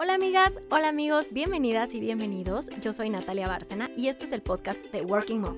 Hola 0.00 0.14
amigas, 0.14 0.60
hola 0.70 0.90
amigos, 0.90 1.26
bienvenidas 1.32 1.92
y 1.92 1.98
bienvenidos. 1.98 2.70
Yo 2.80 2.92
soy 2.92 3.10
Natalia 3.10 3.48
Bárcena 3.48 3.90
y 3.96 4.06
esto 4.06 4.26
es 4.26 4.30
el 4.30 4.42
podcast 4.42 4.80
de 4.92 5.02
Working 5.02 5.40
Mom. 5.40 5.56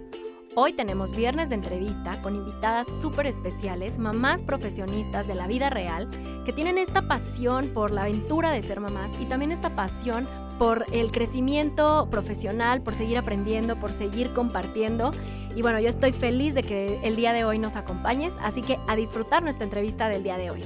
Hoy 0.54 0.72
tenemos 0.72 1.14
viernes 1.14 1.50
de 1.50 1.56
entrevista 1.56 2.22
con 2.22 2.34
invitadas 2.34 2.86
súper 3.02 3.26
especiales, 3.26 3.98
mamás 3.98 4.42
profesionistas 4.42 5.26
de 5.26 5.34
la 5.34 5.46
vida 5.46 5.68
real, 5.68 6.08
que 6.46 6.54
tienen 6.54 6.78
esta 6.78 7.06
pasión 7.06 7.68
por 7.74 7.90
la 7.90 8.04
aventura 8.04 8.50
de 8.50 8.62
ser 8.62 8.80
mamás 8.80 9.10
y 9.20 9.26
también 9.26 9.52
esta 9.52 9.76
pasión 9.76 10.26
por 10.58 10.86
el 10.90 11.12
crecimiento 11.12 12.08
profesional, 12.10 12.80
por 12.80 12.94
seguir 12.94 13.18
aprendiendo, 13.18 13.76
por 13.76 13.92
seguir 13.92 14.32
compartiendo. 14.32 15.10
Y 15.54 15.60
bueno, 15.60 15.80
yo 15.80 15.90
estoy 15.90 16.12
feliz 16.12 16.54
de 16.54 16.62
que 16.62 16.98
el 17.02 17.14
día 17.14 17.34
de 17.34 17.44
hoy 17.44 17.58
nos 17.58 17.76
acompañes, 17.76 18.32
así 18.40 18.62
que 18.62 18.78
a 18.88 18.96
disfrutar 18.96 19.42
nuestra 19.42 19.64
entrevista 19.64 20.08
del 20.08 20.22
día 20.22 20.38
de 20.38 20.50
hoy. 20.50 20.64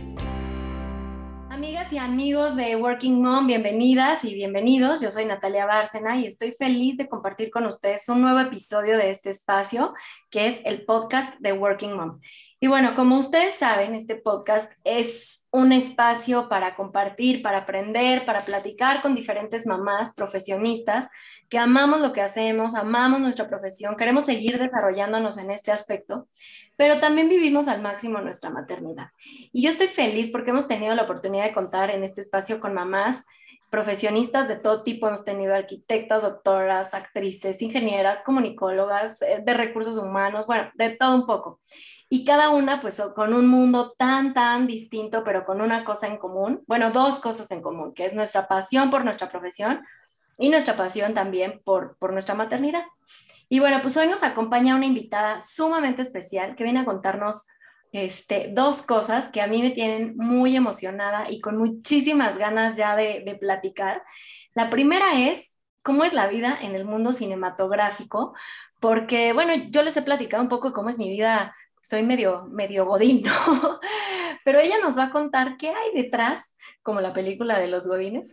Amigas 1.65 1.95
y 1.95 1.97
amigos 1.97 2.57
de 2.57 2.77
Working 2.77 3.23
Mom, 3.23 3.47
bienvenidas 3.47 4.23
y 4.23 4.35
bienvenidos. 4.35 5.01
Yo 5.01 5.11
soy 5.11 5.25
Natalia 5.25 5.65
Bárcena 5.65 6.21
y 6.21 6.27
estoy 6.27 6.53
feliz 6.53 6.99
de 6.99 7.09
compartir 7.09 7.51
con 7.51 7.65
ustedes 7.65 8.07
un 8.11 8.21
nuevo 8.21 8.39
episodio 8.39 8.99
de 8.99 9.09
este 9.09 9.31
espacio, 9.31 9.95
que 10.29 10.47
es 10.47 10.61
el 10.67 10.85
podcast 10.85 11.41
de 11.41 11.55
Working 11.55 11.97
Mom. 11.97 12.21
Y 12.61 12.67
bueno, 12.67 12.95
como 12.95 13.19
ustedes 13.19 13.55
saben, 13.55 13.95
este 13.95 14.15
podcast 14.15 14.71
es 14.85 15.44
un 15.55 15.73
espacio 15.73 16.49
para 16.49 16.75
compartir, 16.75 17.41
para 17.41 17.59
aprender, 17.59 18.25
para 18.25 18.45
platicar 18.45 19.01
con 19.01 19.15
diferentes 19.15 19.69
mamás 19.69 20.13
profesionistas 20.13 21.09
que 21.49 21.59
amamos 21.59 22.01
lo 22.01 22.13
que 22.13 22.23
hacemos, 22.23 22.75
amamos 22.75 23.21
nuestra 23.21 23.49
profesión, 23.49 23.95
queremos 23.97 24.25
seguir 24.25 24.59
desarrollándonos 24.59 25.39
en 25.39 25.53
este 25.53 25.71
aspecto, 25.71 26.27
pero 26.75 26.99
también 26.99 27.29
vivimos 27.29 27.69
al 27.69 27.83
máximo 27.83 28.21
nuestra 28.21 28.51
maternidad. 28.51 29.11
Y 29.53 29.63
yo 29.63 29.71
estoy 29.71 29.87
feliz 29.87 30.31
porque 30.33 30.51
hemos 30.51 30.67
tenido 30.67 30.93
la 30.97 31.05
oportunidad 31.05 31.45
de 31.45 31.55
contar 31.55 31.91
en 31.91 32.03
este 32.03 32.21
espacio 32.21 32.59
con 32.59 32.75
mamás 32.75 33.25
profesionistas 33.75 34.47
de 34.47 34.55
todo 34.55 34.85
tipo. 34.85 35.09
Hemos 35.09 35.25
tenido 35.25 35.53
arquitectas, 35.53 36.23
doctoras, 36.23 36.95
actrices, 36.95 37.61
ingenieras, 37.61 38.23
comunicólogas, 38.23 39.21
eh, 39.23 39.43
de 39.45 39.55
recursos 39.55 39.97
humanos, 39.99 40.47
bueno, 40.47 40.71
de 40.75 40.91
todo 40.91 41.17
un 41.17 41.27
poco 41.27 41.59
y 42.09 42.25
cada 42.25 42.51
una 42.51 42.81
pues 42.81 43.03
con 43.17 43.35
un 43.35 43.49
mundo 43.49 43.93
tan, 43.99 44.35
tan 44.35 44.69
distinto, 44.69 45.25
pero 45.25 45.45
con 45.45 45.61
una 45.61 45.85
cosa 45.85 46.07
en 46.07 46.17
común, 46.17 46.63
bueno, 46.69 46.93
dos 46.93 47.19
cosas 47.19 47.51
en 47.51 47.61
común, 47.61 47.93
que 47.93 48.07
es 48.07 48.15
nuestra 48.15 48.47
pasión 48.47 48.89
por 48.89 49.05
nuestra 49.05 49.29
profesión 49.29 49.85
y 50.39 50.49
nuestra 50.49 50.77
pasión 50.77 51.13
también 51.13 51.61
por, 51.65 51.97
por 51.97 52.13
nuestra 52.13 52.37
maternidad. 52.37 52.85
Y 53.49 53.59
bueno, 53.59 53.81
pues 53.83 53.97
hoy 53.97 54.07
nos 54.07 54.23
acompaña 54.23 54.77
una 54.77 54.87
invitada 54.87 55.41
sumamente 55.41 56.03
especial 56.03 56.55
que 56.55 56.63
viene 56.63 56.79
a 56.79 56.85
contarnos 56.85 57.49
este, 57.95 58.51
dos 58.53 58.83
cosas 58.83 59.29
que 59.29 59.41
a 59.41 59.47
mí 59.47 59.63
me 59.63 59.71
tienen 59.71 60.17
muy 60.17 60.57
emocionada 60.57 61.31
y 61.31 61.41
con 61.41 61.57
muchísimas 61.57 62.39
ganas 62.39 62.77
ya 62.77 62.97
de, 62.97 63.23
de 63.25 63.37
platicar. 63.37 64.03
La 64.53 64.69
primera 64.69 65.29
es 65.31 65.55
cómo 65.83 66.03
es 66.03 66.13
la 66.13 66.27
vida 66.27 66.59
en 66.61 66.75
el 66.75 66.85
mundo 66.85 67.13
cinematográfico, 67.13 68.35
porque 68.81 69.33
bueno, 69.33 69.53
yo 69.71 69.85
les 69.85 69.97
he 69.97 70.03
platicado 70.03 70.43
un 70.43 70.49
poco 70.49 70.73
cómo 70.73 70.91
es 70.91 70.99
mi 70.99 71.09
vida 71.09 71.55
soy 71.85 72.03
medio, 72.03 72.49
medio 72.51 72.87
godín, 72.87 73.23
¿no? 73.23 73.33
Pero 74.45 74.59
ella 74.59 74.79
nos 74.83 74.97
va 74.97 75.05
a 75.05 75.11
contar 75.11 75.59
qué 75.59 75.69
hay 75.69 76.03
detrás, 76.03 76.55
como 76.83 77.03
la 77.03 77.13
película 77.13 77.59
de 77.59 77.69
los 77.69 77.87
godines, 77.87 78.31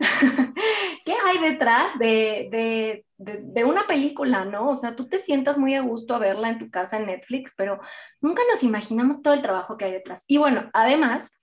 qué 1.04 1.14
hay 1.24 1.38
detrás 1.38 1.98
de, 1.98 2.48
de, 2.50 3.04
de, 3.18 3.64
una 3.64 3.86
película, 3.86 4.44
¿no? 4.44 4.70
O 4.70 4.76
sea, 4.76 4.96
tú 4.96 5.08
te 5.08 5.18
sientas 5.18 5.58
muy 5.58 5.74
a 5.74 5.82
gusto 5.82 6.14
a 6.14 6.18
verla 6.18 6.50
en 6.50 6.58
tu 6.58 6.70
casa 6.70 6.96
en 6.96 7.06
Netflix, 7.06 7.54
pero 7.56 7.80
nunca 8.20 8.42
nos 8.50 8.62
imaginamos 8.62 9.22
todo 9.22 9.34
el 9.34 9.42
trabajo 9.42 9.76
que 9.76 9.86
hay 9.86 9.92
detrás. 9.92 10.24
Y 10.26 10.38
bueno, 10.38 10.70
además, 10.72 11.38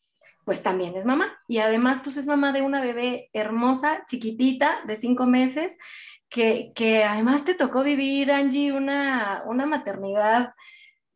pues 0.46 0.64
también 0.64 0.96
es 0.96 1.06
mamá. 1.06 1.38
Y 1.48 1.60
además, 1.60 2.00
pues 2.04 2.18
es 2.18 2.26
mamá 2.26 2.52
de 2.52 2.62
una 2.62 2.82
bebé 2.82 3.30
hermosa, 3.34 4.04
chiquitita, 4.08 4.80
de 4.88 4.98
cinco 4.98 5.26
meses, 5.26 5.78
que, 6.30 6.72
que 6.76 7.04
además 7.04 7.44
te 7.44 7.56
tocó 7.56 7.84
vivir, 7.84 8.32
Angie, 8.32 8.72
una, 8.72 9.44
una 9.46 9.66
maternidad 9.66 10.54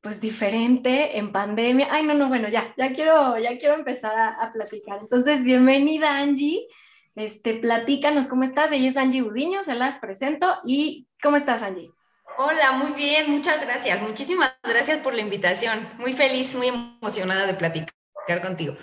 pues 0.03 0.19
diferente 0.19 1.17
en 1.17 1.31
pandemia. 1.31 1.87
Ay, 1.89 2.05
no, 2.05 2.13
no, 2.13 2.27
bueno, 2.27 2.49
ya, 2.49 2.73
ya 2.77 2.91
quiero, 2.91 3.39
ya 3.39 3.57
quiero 3.57 3.75
empezar 3.75 4.13
a, 4.19 4.51
platicar. 4.51 4.99
Entonces, 4.99 5.43
bienvenida 5.43 6.17
Angie. 6.17 6.67
Este, 7.15 7.55
platícanos 7.55 8.27
cómo 8.27 8.43
estás. 8.43 8.71
Ella 8.71 8.89
es 8.89 8.97
Angie 8.97 9.21
Udiño, 9.21 9.63
se 9.63 9.75
las 9.75 9.97
presento. 9.97 10.59
¿Y 10.65 11.07
cómo 11.21 11.37
estás, 11.37 11.61
Angie? 11.61 11.91
Hola, 12.37 12.71
muy 12.71 12.93
bien, 12.93 13.29
muchas 13.29 13.63
gracias. 13.63 14.01
Muchísimas 14.01 14.57
gracias 14.63 14.99
por 14.99 15.13
la 15.13 15.21
invitación. 15.21 15.87
Muy 15.99 16.13
feliz, 16.13 16.55
muy 16.55 16.67
emocionada 16.67 17.45
de 17.45 17.53
platicar 17.53 17.93
contigo. 18.41 18.75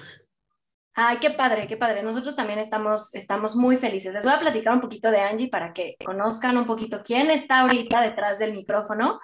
Ay, 0.95 1.19
qué 1.19 1.31
padre, 1.31 1.67
qué 1.67 1.77
padre. 1.77 2.03
Nosotros 2.03 2.37
también 2.37 2.59
estamos, 2.59 3.15
estamos 3.15 3.57
muy 3.57 3.79
felices. 3.79 4.13
Les 4.13 4.25
voy 4.25 4.35
a 4.35 4.39
platicar 4.39 4.75
un 4.75 4.81
poquito 4.81 5.11
de 5.11 5.21
Angie 5.21 5.49
para 5.49 5.73
que 5.73 5.97
conozcan 6.05 6.57
un 6.59 6.67
poquito 6.67 7.03
quién 7.05 7.31
está 7.31 7.61
ahorita 7.61 8.01
detrás 8.03 8.39
del 8.39 8.53
micrófono. 8.53 9.19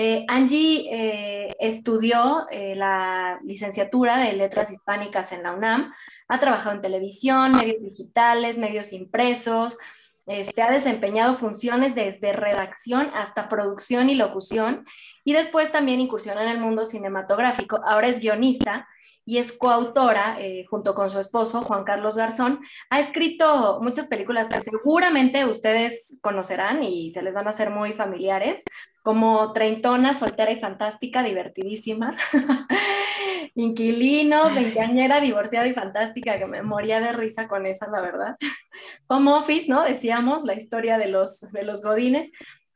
Eh, 0.00 0.24
Angie 0.28 0.86
eh, 0.92 1.56
estudió 1.58 2.46
eh, 2.52 2.76
la 2.76 3.40
licenciatura 3.42 4.16
de 4.18 4.32
Letras 4.32 4.70
Hispánicas 4.70 5.32
en 5.32 5.42
la 5.42 5.50
UNAM, 5.50 5.92
ha 6.28 6.38
trabajado 6.38 6.76
en 6.76 6.82
televisión, 6.82 7.56
medios 7.56 7.82
digitales, 7.82 8.58
medios 8.58 8.92
impresos, 8.92 9.76
este, 10.26 10.62
ha 10.62 10.70
desempeñado 10.70 11.34
funciones 11.34 11.96
desde 11.96 12.32
redacción 12.32 13.10
hasta 13.12 13.48
producción 13.48 14.08
y 14.08 14.14
locución, 14.14 14.86
y 15.24 15.32
después 15.32 15.72
también 15.72 15.98
incursiona 15.98 16.44
en 16.44 16.50
el 16.50 16.60
mundo 16.60 16.84
cinematográfico. 16.84 17.80
Ahora 17.84 18.06
es 18.06 18.20
guionista 18.20 18.86
y 19.28 19.36
es 19.36 19.52
coautora, 19.52 20.38
eh, 20.40 20.64
junto 20.70 20.94
con 20.94 21.10
su 21.10 21.20
esposo, 21.20 21.60
Juan 21.60 21.84
Carlos 21.84 22.16
Garzón. 22.16 22.60
Ha 22.88 22.98
escrito 22.98 23.78
muchas 23.82 24.06
películas 24.06 24.48
que 24.48 24.62
seguramente 24.62 25.44
ustedes 25.44 26.16
conocerán 26.22 26.82
y 26.82 27.10
se 27.10 27.20
les 27.20 27.34
van 27.34 27.46
a 27.46 27.50
hacer 27.50 27.68
muy 27.68 27.92
familiares, 27.92 28.64
como 29.02 29.52
Treintona, 29.52 30.14
Soltera 30.14 30.50
y 30.50 30.60
Fantástica, 30.60 31.22
divertidísima. 31.22 32.16
Inquilinos, 33.54 34.54
Veinteañera, 34.54 35.20
Divorciada 35.20 35.66
y 35.66 35.74
Fantástica, 35.74 36.38
que 36.38 36.46
me 36.46 36.62
moría 36.62 36.98
de 36.98 37.12
risa 37.12 37.48
con 37.48 37.66
esa, 37.66 37.86
la 37.86 38.00
verdad. 38.00 38.36
Home 39.08 39.30
Office, 39.32 39.68
¿no? 39.68 39.84
Decíamos, 39.84 40.44
la 40.44 40.54
historia 40.54 40.96
de 40.96 41.08
los, 41.08 41.40
de 41.52 41.64
los 41.64 41.82
godines 41.82 42.32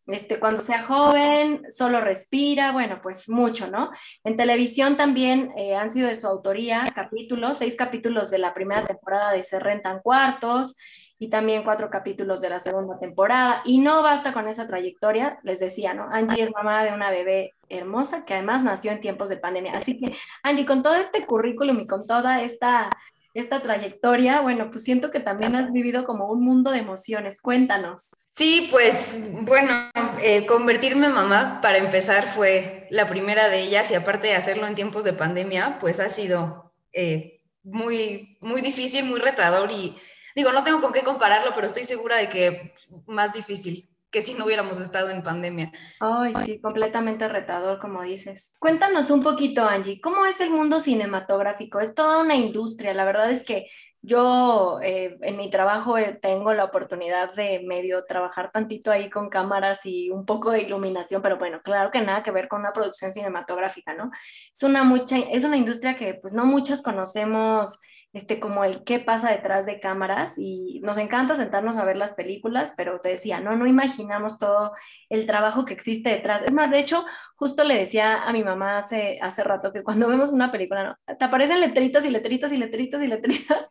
este, 0.07 0.41
cuando 0.41 0.63
sea 0.63 0.83
joven, 0.83 1.65
solo 1.71 2.01
respira, 2.01 2.73
bueno, 2.73 3.01
pues 3.03 3.29
mucho, 3.29 3.71
¿no? 3.71 3.91
En 4.25 4.37
televisión 4.37 4.97
también 4.97 5.53
eh, 5.57 5.77
han 5.77 5.93
sido 5.93 6.09
de 6.09 6.17
su 6.17 6.27
autoría 6.27 6.87
capítulos, 6.95 7.59
seis 7.59 7.77
capítulos 7.77 8.31
de 8.31 8.39
la 8.39 8.53
primera 8.53 8.85
temporada 8.85 9.33
de 9.33 9.45
Se 9.45 9.61
Rentan 9.61 10.01
Cuartos 10.01 10.75
y 11.19 11.29
también 11.29 11.63
cuatro 11.63 11.89
capítulos 11.89 12.41
de 12.41 12.51
la 12.51 12.59
segunda 12.59 12.99
temporada. 12.99 13.63
Y 13.65 13.79
no 13.79 14.03
basta 14.03 14.33
con 14.33 14.49
esa 14.49 14.67
trayectoria, 14.67 15.39
les 15.45 15.61
decía, 15.61 15.95
¿no? 15.95 16.09
Angie 16.11 16.43
es 16.43 16.51
mamá 16.51 16.85
de 16.85 16.93
una 16.93 17.11
bebé 17.11 17.53
hermosa 17.69 18.25
que 18.25 18.35
además 18.35 18.65
nació 18.65 18.91
en 18.91 19.01
tiempos 19.01 19.29
de 19.29 19.37
pandemia. 19.37 19.73
Así 19.75 20.01
que, 20.01 20.17
Angie, 20.43 20.67
con 20.67 20.83
todo 20.83 20.97
este 20.97 21.25
currículum 21.25 21.79
y 21.81 21.87
con 21.87 22.07
toda 22.07 22.43
esta 22.43 22.91
esta 23.35 23.63
trayectoria, 23.63 24.41
bueno, 24.43 24.71
pues 24.71 24.85
siento 24.85 25.11
que 25.11 25.21
también 25.21 25.57
has 25.57 25.73
vivido 25.73 26.05
como 26.05 26.31
un 26.31 26.45
mundo 26.45 26.71
de 26.71 26.79
emociones. 26.79 27.41
Cuéntanos. 27.41 28.11
Sí, 28.35 28.69
pues 28.71 29.19
bueno, 29.43 29.91
eh, 30.23 30.47
convertirme 30.47 31.07
en 31.07 31.13
mamá 31.13 31.61
para 31.61 31.77
empezar 31.77 32.27
fue 32.27 32.87
la 32.91 33.07
primera 33.07 33.49
de 33.49 33.61
ellas 33.61 33.91
y 33.91 33.95
aparte 33.95 34.29
de 34.29 34.35
hacerlo 34.35 34.67
en 34.67 34.75
tiempos 34.75 35.05
de 35.05 35.13
pandemia, 35.13 35.77
pues 35.79 36.01
ha 36.01 36.09
sido 36.09 36.73
eh, 36.95 37.43
muy, 37.63 38.39
muy 38.41 38.63
difícil, 38.63 39.05
muy 39.05 39.21
retador 39.21 39.71
y 39.71 39.95
digo, 40.35 40.51
no 40.53 40.65
tengo 40.65 40.81
con 40.81 40.95
qué 40.95 41.03
compararlo, 41.03 41.53
pero 41.55 41.67
estoy 41.67 41.85
segura 41.85 42.17
de 42.17 42.31
que 42.31 42.73
más 43.07 43.35
difícil 43.35 43.89
que 44.11 44.23
si 44.23 44.35
no 44.35 44.45
hubiéramos 44.45 44.79
estado 44.79 45.11
en 45.11 45.23
pandemia. 45.23 45.73
Ay, 46.01 46.33
sí, 46.45 46.61
completamente 46.61 47.29
retador, 47.29 47.81
como 47.81 48.03
dices. 48.03 48.55
Cuéntanos 48.59 49.11
un 49.11 49.23
poquito, 49.23 49.65
Angie, 49.65 50.01
¿cómo 50.01 50.27
es 50.27 50.41
el 50.41 50.51
mundo 50.51 50.81
cinematográfico? 50.81 51.81
Es 51.81 51.95
toda 51.95 52.21
una 52.21 52.37
industria, 52.37 52.93
la 52.93 53.07
verdad 53.07 53.31
es 53.31 53.45
que 53.45 53.69
yo 54.03 54.81
eh, 54.83 55.17
en 55.23 55.37
mi 55.37 55.49
trabajo 55.49 55.97
eh, 55.97 56.19
tengo 56.21 56.53
la 56.55 56.65
oportunidad 56.65 57.35
de 57.35 57.63
medio 57.65 58.05
trabajar 58.05 58.51
tantito 58.51 58.91
ahí 58.91 59.09
con 59.09 59.31
cámaras 59.31 59.81
y 59.85 60.11
un 60.11 60.27
poco 60.27 60.51
de 60.51 60.63
iluminación, 60.63 61.23
pero 61.23 61.39
bueno, 61.39 61.63
claro 61.63 61.93
que 61.93 62.01
nada 62.01 62.25
que 62.25 62.33
ver 62.33 62.49
con 62.49 62.61
una 62.61 62.73
producción 62.73 63.15
cinematográfica, 63.15 63.95
¿no? 63.95 64.11
Es 64.53 64.63
una, 64.65 64.83
mucha, 64.83 65.19
es 65.19 65.45
una 65.45 65.57
industria 65.57 65.97
que 65.97 66.15
pues 66.15 66.35
no 66.35 66.45
muchas 66.45 66.83
conocemos 66.83 67.81
este, 68.13 68.41
como 68.41 68.65
el 68.65 68.85
qué 68.85 68.99
pasa 68.99 69.31
detrás 69.31 69.65
de 69.65 69.81
cámaras 69.81 70.35
y 70.37 70.81
nos 70.83 70.99
encanta 70.99 71.35
sentarnos 71.35 71.79
a 71.79 71.85
ver 71.85 71.97
las 71.97 72.13
películas, 72.13 72.75
pero 72.77 73.01
te 73.01 73.09
decía, 73.09 73.41
no, 73.41 73.57
no 73.57 73.67
imaginamos 73.67 74.39
todo 74.39 74.73
el 75.09 75.27
trabajo 75.27 75.65
que 75.65 75.73
existe 75.73 76.11
detrás. 76.11 76.43
Es 76.43 76.53
más, 76.53 76.71
de 76.71 76.79
hecho, 76.79 77.05
justo 77.37 77.65
le 77.65 77.77
decía 77.77 78.23
a 78.23 78.33
mi 78.33 78.45
mamá 78.45 78.79
hace, 78.79 79.19
hace 79.23 79.43
rato 79.43 79.73
que 79.73 79.83
cuando 79.83 80.09
vemos 80.09 80.31
una 80.31 80.53
película, 80.53 80.85
¿no? 80.85 81.17
te 81.17 81.25
aparecen 81.25 81.61
letritas 81.61 82.05
y 82.05 82.11
letritas 82.11 82.53
y 82.53 82.59
letritas 82.59 83.03
y 83.03 83.07
letritas, 83.07 83.67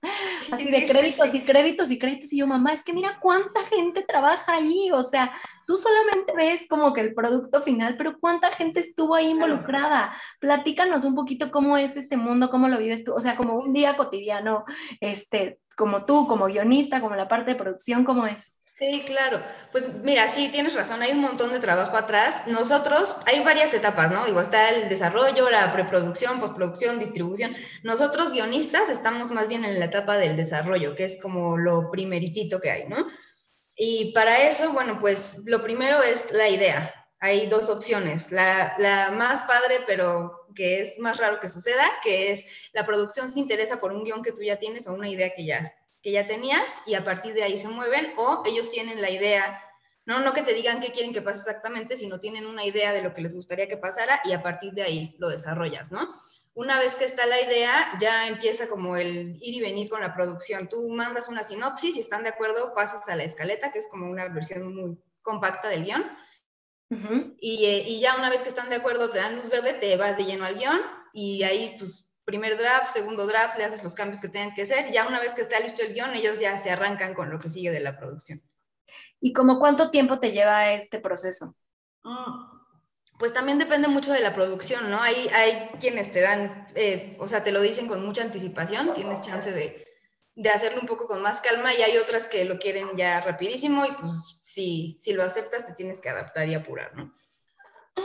así 0.51 0.65
de 0.65 0.85
créditos 0.85 1.33
y 1.33 1.41
créditos 1.41 1.91
y 1.91 1.99
créditos. 1.99 2.33
Y 2.33 2.37
yo, 2.37 2.47
mamá, 2.47 2.73
es 2.73 2.83
que 2.83 2.93
mira 2.93 3.19
cuánta 3.21 3.63
gente 3.65 4.03
trabaja 4.03 4.53
ahí. 4.53 4.89
O 4.91 5.03
sea, 5.03 5.31
tú 5.67 5.77
solamente 5.77 6.33
ves 6.35 6.67
como 6.69 6.93
que 6.93 7.01
el 7.01 7.13
producto 7.13 7.61
final, 7.63 7.97
pero 7.97 8.19
cuánta 8.19 8.51
gente 8.51 8.79
estuvo 8.79 9.15
ahí 9.15 9.29
involucrada. 9.29 10.13
Platícanos 10.39 11.03
un 11.03 11.15
poquito 11.15 11.51
cómo 11.51 11.77
es 11.77 11.97
este 11.97 12.17
mundo, 12.17 12.49
cómo 12.49 12.67
lo 12.67 12.77
vives 12.77 13.03
tú. 13.03 13.13
O 13.13 13.21
sea, 13.21 13.35
como 13.35 13.55
un 13.55 13.73
día 13.73 13.97
cotidiano, 13.97 14.65
este, 14.99 15.59
como 15.75 16.05
tú, 16.05 16.27
como 16.27 16.45
guionista, 16.45 17.01
como 17.01 17.15
la 17.15 17.27
parte 17.27 17.51
de 17.51 17.57
producción, 17.57 18.03
¿cómo 18.03 18.27
es? 18.27 18.60
Sí, 18.81 19.03
claro. 19.05 19.43
Pues 19.71 19.93
mira, 20.01 20.27
sí, 20.27 20.49
tienes 20.49 20.73
razón, 20.73 21.03
hay 21.03 21.11
un 21.11 21.19
montón 21.21 21.51
de 21.51 21.59
trabajo 21.59 21.95
atrás. 21.95 22.47
Nosotros, 22.47 23.15
hay 23.27 23.43
varias 23.43 23.75
etapas, 23.75 24.11
¿no? 24.11 24.25
Digo, 24.25 24.41
está 24.41 24.71
el 24.71 24.89
desarrollo, 24.89 25.51
la 25.51 25.71
preproducción, 25.71 26.39
postproducción, 26.39 26.97
distribución. 26.97 27.55
Nosotros, 27.83 28.33
guionistas, 28.33 28.89
estamos 28.89 29.29
más 29.29 29.47
bien 29.47 29.65
en 29.65 29.77
la 29.79 29.85
etapa 29.85 30.17
del 30.17 30.35
desarrollo, 30.35 30.95
que 30.95 31.03
es 31.03 31.21
como 31.21 31.57
lo 31.57 31.91
primeritito 31.91 32.59
que 32.59 32.71
hay, 32.71 32.87
¿no? 32.87 33.05
Y 33.77 34.13
para 34.13 34.47
eso, 34.47 34.73
bueno, 34.73 34.97
pues 34.99 35.37
lo 35.45 35.61
primero 35.61 36.01
es 36.01 36.31
la 36.31 36.49
idea. 36.49 36.91
Hay 37.19 37.45
dos 37.45 37.69
opciones. 37.69 38.31
La, 38.31 38.75
la 38.79 39.11
más 39.11 39.43
padre, 39.43 39.81
pero 39.85 40.47
que 40.55 40.81
es 40.81 40.97
más 40.97 41.19
raro 41.19 41.39
que 41.39 41.49
suceda, 41.49 41.87
que 42.03 42.31
es 42.31 42.71
la 42.73 42.83
producción 42.83 43.31
se 43.31 43.41
interesa 43.41 43.79
por 43.79 43.93
un 43.93 44.03
guion 44.03 44.23
que 44.23 44.31
tú 44.31 44.41
ya 44.41 44.57
tienes 44.57 44.87
o 44.87 44.93
una 44.93 45.07
idea 45.07 45.31
que 45.35 45.45
ya 45.45 45.71
que 46.01 46.11
ya 46.11 46.27
tenías 46.27 46.81
y 46.85 46.95
a 46.95 47.03
partir 47.03 47.33
de 47.33 47.43
ahí 47.43 47.57
se 47.57 47.67
mueven 47.67 48.13
o 48.17 48.43
ellos 48.45 48.69
tienen 48.69 49.01
la 49.01 49.09
idea, 49.09 49.63
no, 50.05 50.19
no 50.19 50.33
que 50.33 50.41
te 50.41 50.53
digan 50.53 50.79
qué 50.79 50.91
quieren 50.91 51.13
que 51.13 51.21
pase 51.21 51.39
exactamente, 51.39 51.95
sino 51.95 52.19
tienen 52.19 52.47
una 52.47 52.65
idea 52.65 52.91
de 52.91 53.01
lo 53.01 53.13
que 53.13 53.21
les 53.21 53.35
gustaría 53.35 53.67
que 53.67 53.77
pasara 53.77 54.21
y 54.23 54.33
a 54.33 54.41
partir 54.41 54.73
de 54.73 54.83
ahí 54.83 55.15
lo 55.19 55.29
desarrollas, 55.29 55.91
¿no? 55.91 56.09
Una 56.53 56.79
vez 56.79 56.95
que 56.95 57.05
está 57.05 57.25
la 57.25 57.39
idea, 57.39 57.97
ya 58.01 58.27
empieza 58.27 58.67
como 58.67 58.97
el 58.97 59.37
ir 59.41 59.55
y 59.55 59.61
venir 59.61 59.89
con 59.89 60.01
la 60.01 60.13
producción. 60.13 60.67
Tú 60.67 60.89
mandas 60.89 61.29
una 61.29 61.43
sinopsis 61.43 61.95
y 61.95 62.01
están 62.01 62.23
de 62.23 62.29
acuerdo, 62.29 62.73
pasas 62.75 63.07
a 63.07 63.15
la 63.15 63.23
escaleta, 63.23 63.71
que 63.71 63.79
es 63.79 63.87
como 63.87 64.09
una 64.09 64.27
versión 64.27 64.75
muy 64.75 64.97
compacta 65.21 65.69
del 65.69 65.85
guion. 65.85 66.05
y, 67.39 67.65
eh, 67.65 67.83
y 67.87 68.01
ya 68.01 68.17
una 68.17 68.29
vez 68.29 68.43
que 68.43 68.49
están 68.49 68.69
de 68.69 68.75
acuerdo, 68.75 69.09
te 69.09 69.19
dan 69.19 69.37
luz 69.37 69.49
verde, 69.49 69.73
te 69.75 69.95
vas 69.95 70.17
de 70.17 70.25
lleno 70.25 70.43
al 70.43 70.55
guion 70.55 70.81
y 71.13 71.43
ahí 71.43 71.75
pues 71.77 72.10
primer 72.31 72.57
draft, 72.57 72.93
segundo 72.93 73.27
draft, 73.27 73.57
le 73.57 73.65
haces 73.65 73.83
los 73.83 73.93
cambios 73.93 74.21
que 74.21 74.29
tengan 74.29 74.53
que 74.53 74.61
hacer. 74.61 74.89
Ya 74.91 75.05
una 75.05 75.19
vez 75.19 75.35
que 75.35 75.41
está 75.41 75.59
listo 75.59 75.83
el 75.83 75.93
guion, 75.93 76.15
ellos 76.15 76.39
ya 76.39 76.57
se 76.57 76.71
arrancan 76.71 77.13
con 77.13 77.29
lo 77.29 77.39
que 77.39 77.49
sigue 77.49 77.71
de 77.71 77.81
la 77.81 77.97
producción. 77.97 78.41
¿Y 79.19 79.33
como 79.33 79.59
cuánto 79.59 79.91
tiempo 79.91 80.19
te 80.19 80.31
lleva 80.31 80.71
este 80.71 80.99
proceso? 80.99 81.55
Mm, 82.03 82.61
pues 83.19 83.33
también 83.33 83.59
depende 83.59 83.89
mucho 83.89 84.13
de 84.13 84.21
la 84.21 84.33
producción, 84.33 84.89
¿no? 84.89 85.01
Hay, 85.01 85.27
hay 85.27 85.69
quienes 85.79 86.13
te 86.13 86.21
dan, 86.21 86.67
eh, 86.73 87.15
o 87.19 87.27
sea, 87.27 87.43
te 87.43 87.51
lo 87.51 87.61
dicen 87.61 87.87
con 87.87 88.03
mucha 88.03 88.23
anticipación, 88.23 88.93
tienes 88.93 89.19
chance 89.21 89.51
de, 89.51 89.85
de, 90.35 90.49
hacerlo 90.49 90.79
un 90.81 90.87
poco 90.87 91.05
con 91.05 91.21
más 91.21 91.41
calma 91.41 91.73
y 91.75 91.81
hay 91.81 91.97
otras 91.97 92.27
que 92.27 92.45
lo 92.45 92.57
quieren 92.57 92.95
ya 92.95 93.19
rapidísimo 93.19 93.85
y 93.85 93.91
pues 93.91 94.39
si, 94.41 94.97
si 94.99 95.13
lo 95.13 95.23
aceptas 95.23 95.67
te 95.67 95.73
tienes 95.73 95.99
que 95.99 96.09
adaptar 96.09 96.47
y 96.47 96.55
apurar, 96.55 96.95
¿no? 96.95 97.13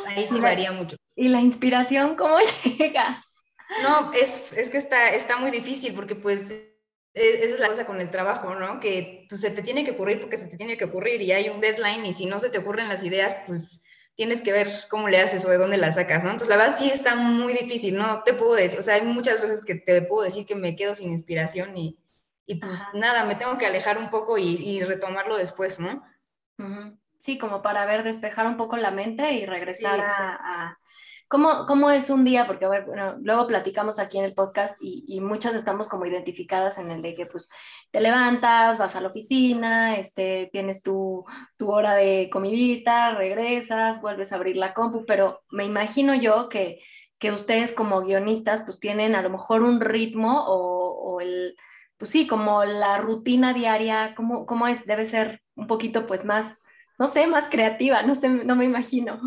Ahí 0.06 0.26
sí 0.26 0.40
varía 0.40 0.72
mucho. 0.72 0.96
¿Y 1.14 1.28
la 1.28 1.40
inspiración 1.40 2.16
cómo 2.16 2.38
llega? 2.78 3.22
No, 3.82 4.12
es, 4.12 4.52
es 4.52 4.70
que 4.70 4.78
está, 4.78 5.10
está 5.14 5.36
muy 5.36 5.50
difícil 5.50 5.94
porque 5.94 6.14
pues 6.14 6.50
e, 6.50 7.44
esa 7.44 7.54
es 7.54 7.60
la 7.60 7.68
cosa 7.68 7.86
con 7.86 8.00
el 8.00 8.10
trabajo, 8.10 8.54
¿no? 8.54 8.78
Que 8.78 9.26
pues, 9.28 9.40
se 9.40 9.50
te 9.50 9.62
tiene 9.62 9.84
que 9.84 9.92
ocurrir 9.92 10.20
porque 10.20 10.36
se 10.36 10.46
te 10.46 10.56
tiene 10.56 10.76
que 10.76 10.84
ocurrir 10.84 11.22
y 11.22 11.32
hay 11.32 11.48
un 11.48 11.60
deadline 11.60 12.04
y 12.04 12.12
si 12.12 12.26
no 12.26 12.38
se 12.38 12.50
te 12.50 12.58
ocurren 12.58 12.88
las 12.88 13.02
ideas, 13.04 13.36
pues 13.46 13.84
tienes 14.14 14.42
que 14.42 14.52
ver 14.52 14.68
cómo 14.88 15.08
le 15.08 15.20
haces 15.20 15.44
o 15.44 15.50
de 15.50 15.58
dónde 15.58 15.76
las 15.76 15.96
sacas, 15.96 16.24
¿no? 16.24 16.30
Entonces, 16.30 16.48
la 16.48 16.56
verdad 16.56 16.78
sí 16.78 16.90
está 16.90 17.14
muy 17.16 17.52
difícil, 17.52 17.96
¿no? 17.96 18.22
Te 18.22 18.34
puedo 18.34 18.54
decir, 18.54 18.78
o 18.78 18.82
sea, 18.82 18.94
hay 18.94 19.02
muchas 19.02 19.40
veces 19.40 19.64
que 19.64 19.74
te 19.74 20.02
puedo 20.02 20.22
decir 20.22 20.46
que 20.46 20.54
me 20.54 20.76
quedo 20.76 20.94
sin 20.94 21.10
inspiración 21.10 21.76
y, 21.76 21.98
y 22.46 22.56
pues 22.56 22.72
nada, 22.94 23.24
me 23.24 23.34
tengo 23.34 23.58
que 23.58 23.66
alejar 23.66 23.98
un 23.98 24.10
poco 24.10 24.38
y, 24.38 24.56
y 24.56 24.84
retomarlo 24.84 25.36
después, 25.36 25.80
¿no? 25.80 26.02
Sí, 27.18 27.38
como 27.38 27.60
para 27.60 27.84
ver, 27.86 28.04
despejar 28.04 28.46
un 28.46 28.56
poco 28.56 28.76
la 28.76 28.90
mente 28.90 29.32
y 29.32 29.44
regresar 29.44 30.00
a 30.00 30.78
¿Cómo, 31.28 31.66
¿Cómo, 31.66 31.90
es 31.90 32.08
un 32.08 32.24
día? 32.24 32.46
Porque, 32.46 32.66
bueno, 32.66 33.16
luego 33.20 33.48
platicamos 33.48 33.98
aquí 33.98 34.18
en 34.18 34.24
el 34.24 34.34
podcast 34.34 34.76
y, 34.80 35.04
y, 35.08 35.20
muchas 35.20 35.56
estamos 35.56 35.88
como 35.88 36.06
identificadas 36.06 36.78
en 36.78 36.88
el 36.90 37.02
de 37.02 37.16
que, 37.16 37.26
pues, 37.26 37.50
te 37.90 38.00
levantas, 38.00 38.78
vas 38.78 38.94
a 38.94 39.00
la 39.00 39.08
oficina, 39.08 39.96
este, 39.96 40.48
tienes 40.52 40.84
tu, 40.84 41.24
tu 41.56 41.72
hora 41.72 41.94
de 41.94 42.30
comidita, 42.30 43.16
regresas, 43.16 44.00
vuelves 44.00 44.30
a 44.30 44.36
abrir 44.36 44.56
la 44.56 44.72
compu, 44.72 45.04
pero 45.04 45.42
me 45.50 45.64
imagino 45.64 46.14
yo 46.14 46.48
que, 46.48 46.80
que 47.18 47.32
ustedes 47.32 47.72
como 47.72 48.02
guionistas, 48.02 48.62
pues, 48.62 48.78
tienen 48.78 49.16
a 49.16 49.22
lo 49.22 49.30
mejor 49.30 49.62
un 49.62 49.80
ritmo 49.80 50.44
o, 50.46 51.14
o 51.16 51.20
el, 51.20 51.56
pues 51.96 52.10
sí, 52.12 52.28
como 52.28 52.64
la 52.64 52.98
rutina 52.98 53.52
diaria, 53.52 54.14
¿cómo, 54.16 54.46
¿cómo 54.46 54.68
es? 54.68 54.86
Debe 54.86 55.06
ser 55.06 55.42
un 55.56 55.66
poquito, 55.66 56.06
pues, 56.06 56.24
más, 56.24 56.60
no 57.00 57.08
sé, 57.08 57.26
más 57.26 57.48
creativa, 57.48 58.02
no 58.02 58.14
sé, 58.14 58.28
no 58.28 58.54
me 58.54 58.64
imagino. 58.64 59.20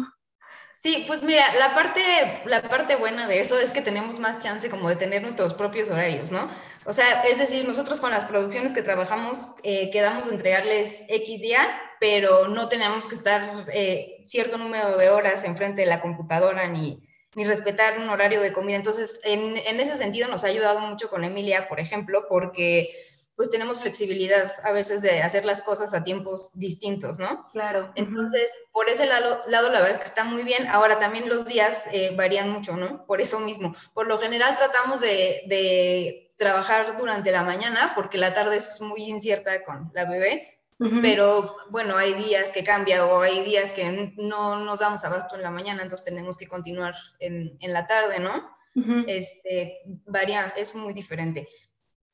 Sí, 0.82 1.04
pues 1.08 1.22
mira, 1.24 1.54
la 1.56 1.76
parte, 1.76 2.02
la 2.46 2.62
parte 2.62 2.96
buena 2.96 3.28
de 3.28 3.42
eso 3.42 3.60
es 3.60 3.72
que 3.72 3.82
tenemos 3.82 4.18
más 4.18 4.40
chance 4.40 4.70
como 4.70 4.88
de 4.88 4.96
tener 4.96 5.22
nuestros 5.22 5.54
propios 5.54 5.90
horarios, 5.90 6.32
¿no? 6.32 6.50
O 6.86 6.94
sea, 6.94 7.24
es 7.24 7.38
decir, 7.38 7.68
nosotros 7.68 8.00
con 8.00 8.12
las 8.12 8.24
producciones 8.24 8.74
que 8.74 8.82
trabajamos 8.82 9.56
eh, 9.64 9.90
quedamos 9.92 10.28
de 10.28 10.36
entregarles 10.36 11.06
X 11.10 11.42
día, 11.42 11.68
pero 12.00 12.48
no 12.48 12.70
tenemos 12.70 13.08
que 13.08 13.16
estar 13.16 13.66
eh, 13.74 14.22
cierto 14.24 14.58
número 14.58 14.96
de 14.96 15.10
horas 15.10 15.44
enfrente 15.44 15.82
de 15.82 15.88
la 15.88 16.00
computadora 16.00 16.70
ni, 16.70 17.06
ni 17.36 17.44
respetar 17.44 18.00
un 18.00 18.08
horario 18.08 18.40
de 18.40 18.54
comida. 18.54 18.78
Entonces, 18.78 19.20
en, 19.26 19.58
en 19.58 19.82
ese 19.82 19.98
sentido 19.98 20.30
nos 20.30 20.46
ha 20.46 20.48
ayudado 20.48 20.80
mucho 20.80 21.10
con 21.10 21.26
Emilia, 21.26 21.68
por 21.68 21.82
ejemplo, 21.82 22.26
porque 22.30 22.90
pues 23.40 23.52
tenemos 23.52 23.80
flexibilidad 23.80 24.52
a 24.66 24.74
veces 24.74 25.02
de 25.02 25.22
hacer 25.22 25.46
las 25.46 25.62
cosas 25.62 25.94
a 25.94 26.04
tiempos 26.04 26.52
distintos, 26.56 27.20
¿no? 27.20 27.46
Claro. 27.54 27.90
Entonces, 27.96 28.52
por 28.74 28.90
ese 28.90 29.06
lado, 29.06 29.40
lado, 29.48 29.70
la 29.70 29.80
verdad 29.80 29.92
es 29.92 29.98
que 29.98 30.04
está 30.04 30.26
muy 30.26 30.44
bien. 30.44 30.68
Ahora 30.68 31.00
también 31.00 31.30
los 31.30 31.46
días 31.46 31.88
eh, 31.94 32.14
varían 32.18 32.50
mucho, 32.50 32.76
¿no? 32.76 33.06
Por 33.06 33.22
eso 33.22 33.40
mismo. 33.40 33.74
Por 33.94 34.08
lo 34.08 34.20
general 34.20 34.58
tratamos 34.58 35.00
de, 35.00 35.44
de, 35.48 36.34
trabajar 36.38 36.98
durante 36.98 37.32
la 37.32 37.44
mañana 37.44 37.94
porque 37.96 38.18
la 38.18 38.34
tarde 38.34 38.58
es 38.58 38.82
muy 38.82 39.04
incierta 39.04 39.64
con 39.64 39.90
la 39.94 40.04
bebé. 40.04 40.60
Pero 41.02 41.56
bueno, 41.70 41.96
hay 41.96 42.16
días 42.16 42.52
que 42.52 42.66
cambia 42.66 43.06
o 43.06 43.22
hay 43.22 43.46
días 43.46 43.72
que 43.72 44.14
no 44.18 44.58
nos 44.66 44.80
damos 44.80 45.06
abasto 45.06 45.36
en 45.36 45.44
la 45.44 45.52
mañana, 45.52 45.82
entonces 45.82 46.04
tenemos 46.04 46.38
que 46.38 46.48
continuar 46.48 46.94
en, 47.20 47.58
en 47.62 47.72
la 47.72 47.88
tarde, 47.88 48.20
¿no? 48.20 48.60
este, 49.08 49.80
varía, 50.06 50.54
es 50.58 50.76
muy 50.76 50.94
diferente. 50.94 51.48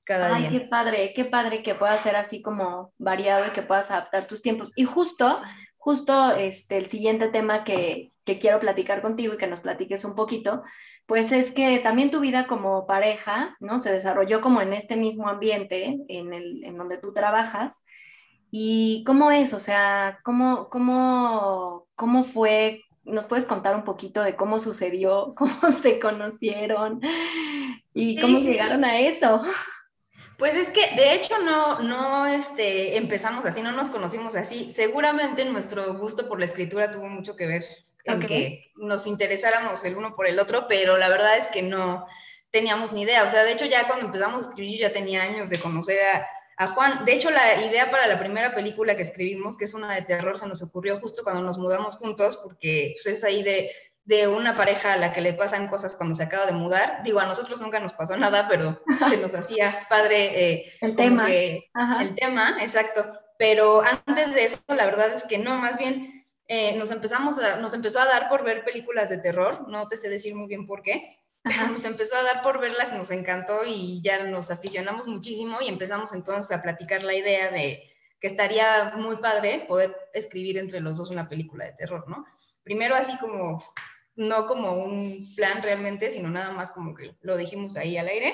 Ay, 0.07 0.49
qué 0.49 0.61
padre, 0.61 1.13
qué 1.15 1.25
padre 1.25 1.63
que 1.63 1.75
puedas 1.75 2.01
ser 2.01 2.15
así 2.15 2.41
como 2.41 2.93
variado 2.97 3.47
y 3.47 3.51
que 3.51 3.61
puedas 3.61 3.89
adaptar 3.91 4.27
tus 4.27 4.41
tiempos. 4.41 4.71
Y 4.75 4.83
justo, 4.83 5.41
justo 5.77 6.31
este, 6.31 6.77
el 6.77 6.87
siguiente 6.87 7.29
tema 7.29 7.63
que, 7.63 8.11
que 8.25 8.39
quiero 8.39 8.59
platicar 8.59 9.01
contigo 9.01 9.33
y 9.33 9.37
que 9.37 9.47
nos 9.47 9.61
platiques 9.61 10.03
un 10.03 10.15
poquito, 10.15 10.63
pues 11.05 11.31
es 11.31 11.51
que 11.51 11.79
también 11.79 12.11
tu 12.11 12.19
vida 12.19 12.47
como 12.47 12.87
pareja, 12.87 13.55
¿no? 13.59 13.79
Se 13.79 13.91
desarrolló 13.91 14.41
como 14.41 14.61
en 14.61 14.73
este 14.73 14.95
mismo 14.95 15.29
ambiente 15.29 15.99
en, 16.07 16.33
el, 16.33 16.63
en 16.63 16.75
donde 16.75 16.97
tú 16.97 17.13
trabajas. 17.13 17.73
¿Y 18.49 19.03
cómo 19.05 19.31
es? 19.31 19.53
O 19.53 19.59
sea, 19.59 20.19
¿cómo, 20.23 20.69
cómo, 20.69 21.87
cómo 21.95 22.23
fue? 22.23 22.83
¿Nos 23.03 23.25
puedes 23.25 23.45
contar 23.45 23.75
un 23.75 23.83
poquito 23.83 24.23
de 24.23 24.35
cómo 24.35 24.57
sucedió, 24.57 25.33
cómo 25.37 25.71
se 25.71 25.99
conocieron 25.99 27.01
y 27.93 28.19
cómo 28.19 28.39
llegaron 28.39 28.83
a 28.83 28.99
eso? 28.99 29.41
Pues 30.37 30.55
es 30.55 30.69
que 30.69 30.95
de 30.95 31.13
hecho 31.13 31.37
no, 31.39 31.79
no 31.79 32.25
este, 32.25 32.97
empezamos 32.97 33.45
así, 33.45 33.61
no 33.61 33.71
nos 33.71 33.89
conocimos 33.89 34.35
así. 34.35 34.71
Seguramente 34.71 35.45
nuestro 35.45 35.97
gusto 35.97 36.27
por 36.27 36.39
la 36.39 36.45
escritura 36.45 36.91
tuvo 36.91 37.07
mucho 37.07 37.35
que 37.35 37.47
ver 37.47 37.63
en 38.03 38.19
que 38.19 38.71
nos 38.75 39.07
interesáramos 39.07 39.83
el 39.85 39.95
uno 39.95 40.13
por 40.13 40.27
el 40.27 40.39
otro, 40.39 40.67
pero 40.67 40.97
la 40.97 41.09
verdad 41.09 41.37
es 41.37 41.47
que 41.47 41.61
no 41.61 42.05
teníamos 42.51 42.91
ni 42.91 43.01
idea. 43.01 43.23
O 43.23 43.29
sea, 43.29 43.43
de 43.43 43.53
hecho 43.53 43.65
ya 43.65 43.87
cuando 43.87 44.05
empezamos 44.05 44.45
a 44.45 44.49
escribir 44.49 44.79
ya 44.79 44.93
tenía 44.93 45.23
años 45.23 45.49
de 45.49 45.59
conocer 45.59 45.99
a, 46.03 46.27
a 46.57 46.67
Juan. 46.67 47.05
De 47.05 47.13
hecho, 47.13 47.31
la 47.31 47.65
idea 47.65 47.91
para 47.91 48.07
la 48.07 48.19
primera 48.19 48.53
película 48.53 48.95
que 48.95 49.01
escribimos, 49.01 49.57
que 49.57 49.65
es 49.65 49.73
una 49.73 49.93
de 49.93 50.03
terror, 50.03 50.37
se 50.37 50.47
nos 50.47 50.61
ocurrió 50.61 50.99
justo 50.99 51.23
cuando 51.23 51.41
nos 51.41 51.57
mudamos 51.57 51.97
juntos, 51.97 52.37
porque 52.37 52.93
pues, 52.93 53.17
es 53.17 53.23
ahí 53.23 53.43
de 53.43 53.71
de 54.05 54.27
una 54.27 54.55
pareja 54.55 54.93
a 54.93 54.97
la 54.97 55.11
que 55.11 55.21
le 55.21 55.33
pasan 55.33 55.67
cosas 55.67 55.95
cuando 55.95 56.15
se 56.15 56.23
acaba 56.23 56.45
de 56.45 56.53
mudar. 56.53 57.01
Digo, 57.03 57.19
a 57.19 57.25
nosotros 57.25 57.59
nunca 57.59 57.79
nos 57.79 57.93
pasó 57.93 58.15
nada, 58.15 58.47
pero 58.47 58.81
se 59.09 59.17
nos 59.17 59.33
hacía 59.33 59.85
padre 59.89 60.51
eh, 60.51 60.73
el 60.81 60.95
tema. 60.95 61.27
el 61.31 62.15
tema, 62.15 62.57
exacto. 62.61 63.03
Pero 63.37 63.81
antes 63.81 64.33
de 64.33 64.45
eso, 64.45 64.59
la 64.67 64.85
verdad 64.85 65.11
es 65.13 65.25
que 65.25 65.39
no, 65.39 65.55
más 65.55 65.77
bien 65.77 66.25
eh, 66.47 66.77
nos 66.77 66.91
empezamos 66.91 67.39
a, 67.39 67.57
nos 67.57 67.73
empezó 67.73 67.99
a 67.99 68.05
dar 68.05 68.29
por 68.29 68.43
ver 68.43 68.63
películas 68.63 69.09
de 69.09 69.17
terror, 69.17 69.67
no 69.67 69.87
te 69.87 69.97
sé 69.97 70.09
decir 70.09 70.35
muy 70.35 70.47
bien 70.47 70.67
por 70.67 70.83
qué, 70.83 71.17
pero 71.43 71.67
nos 71.67 71.83
empezó 71.85 72.15
a 72.15 72.23
dar 72.23 72.43
por 72.43 72.59
verlas, 72.59 72.93
nos 72.93 73.09
encantó 73.09 73.65
y 73.65 74.01
ya 74.03 74.23
nos 74.23 74.51
aficionamos 74.51 75.07
muchísimo 75.07 75.57
y 75.61 75.67
empezamos 75.67 76.13
entonces 76.13 76.55
a 76.55 76.61
platicar 76.61 77.03
la 77.03 77.15
idea 77.15 77.49
de 77.49 77.83
que 78.19 78.27
estaría 78.27 78.93
muy 78.95 79.17
padre 79.17 79.65
poder 79.67 79.95
escribir 80.13 80.59
entre 80.59 80.79
los 80.79 80.97
dos 80.97 81.09
una 81.09 81.27
película 81.27 81.65
de 81.65 81.73
terror, 81.73 82.07
¿no? 82.07 82.25
Primero 82.63 82.95
así 82.95 83.17
como 83.17 83.63
no 84.15 84.47
como 84.47 84.73
un 84.73 85.33
plan 85.35 85.61
realmente, 85.61 86.11
sino 86.11 86.29
nada 86.29 86.51
más 86.51 86.71
como 86.71 86.93
que 86.93 87.15
lo 87.21 87.37
dijimos 87.37 87.77
ahí 87.77 87.97
al 87.97 88.07
aire. 88.07 88.33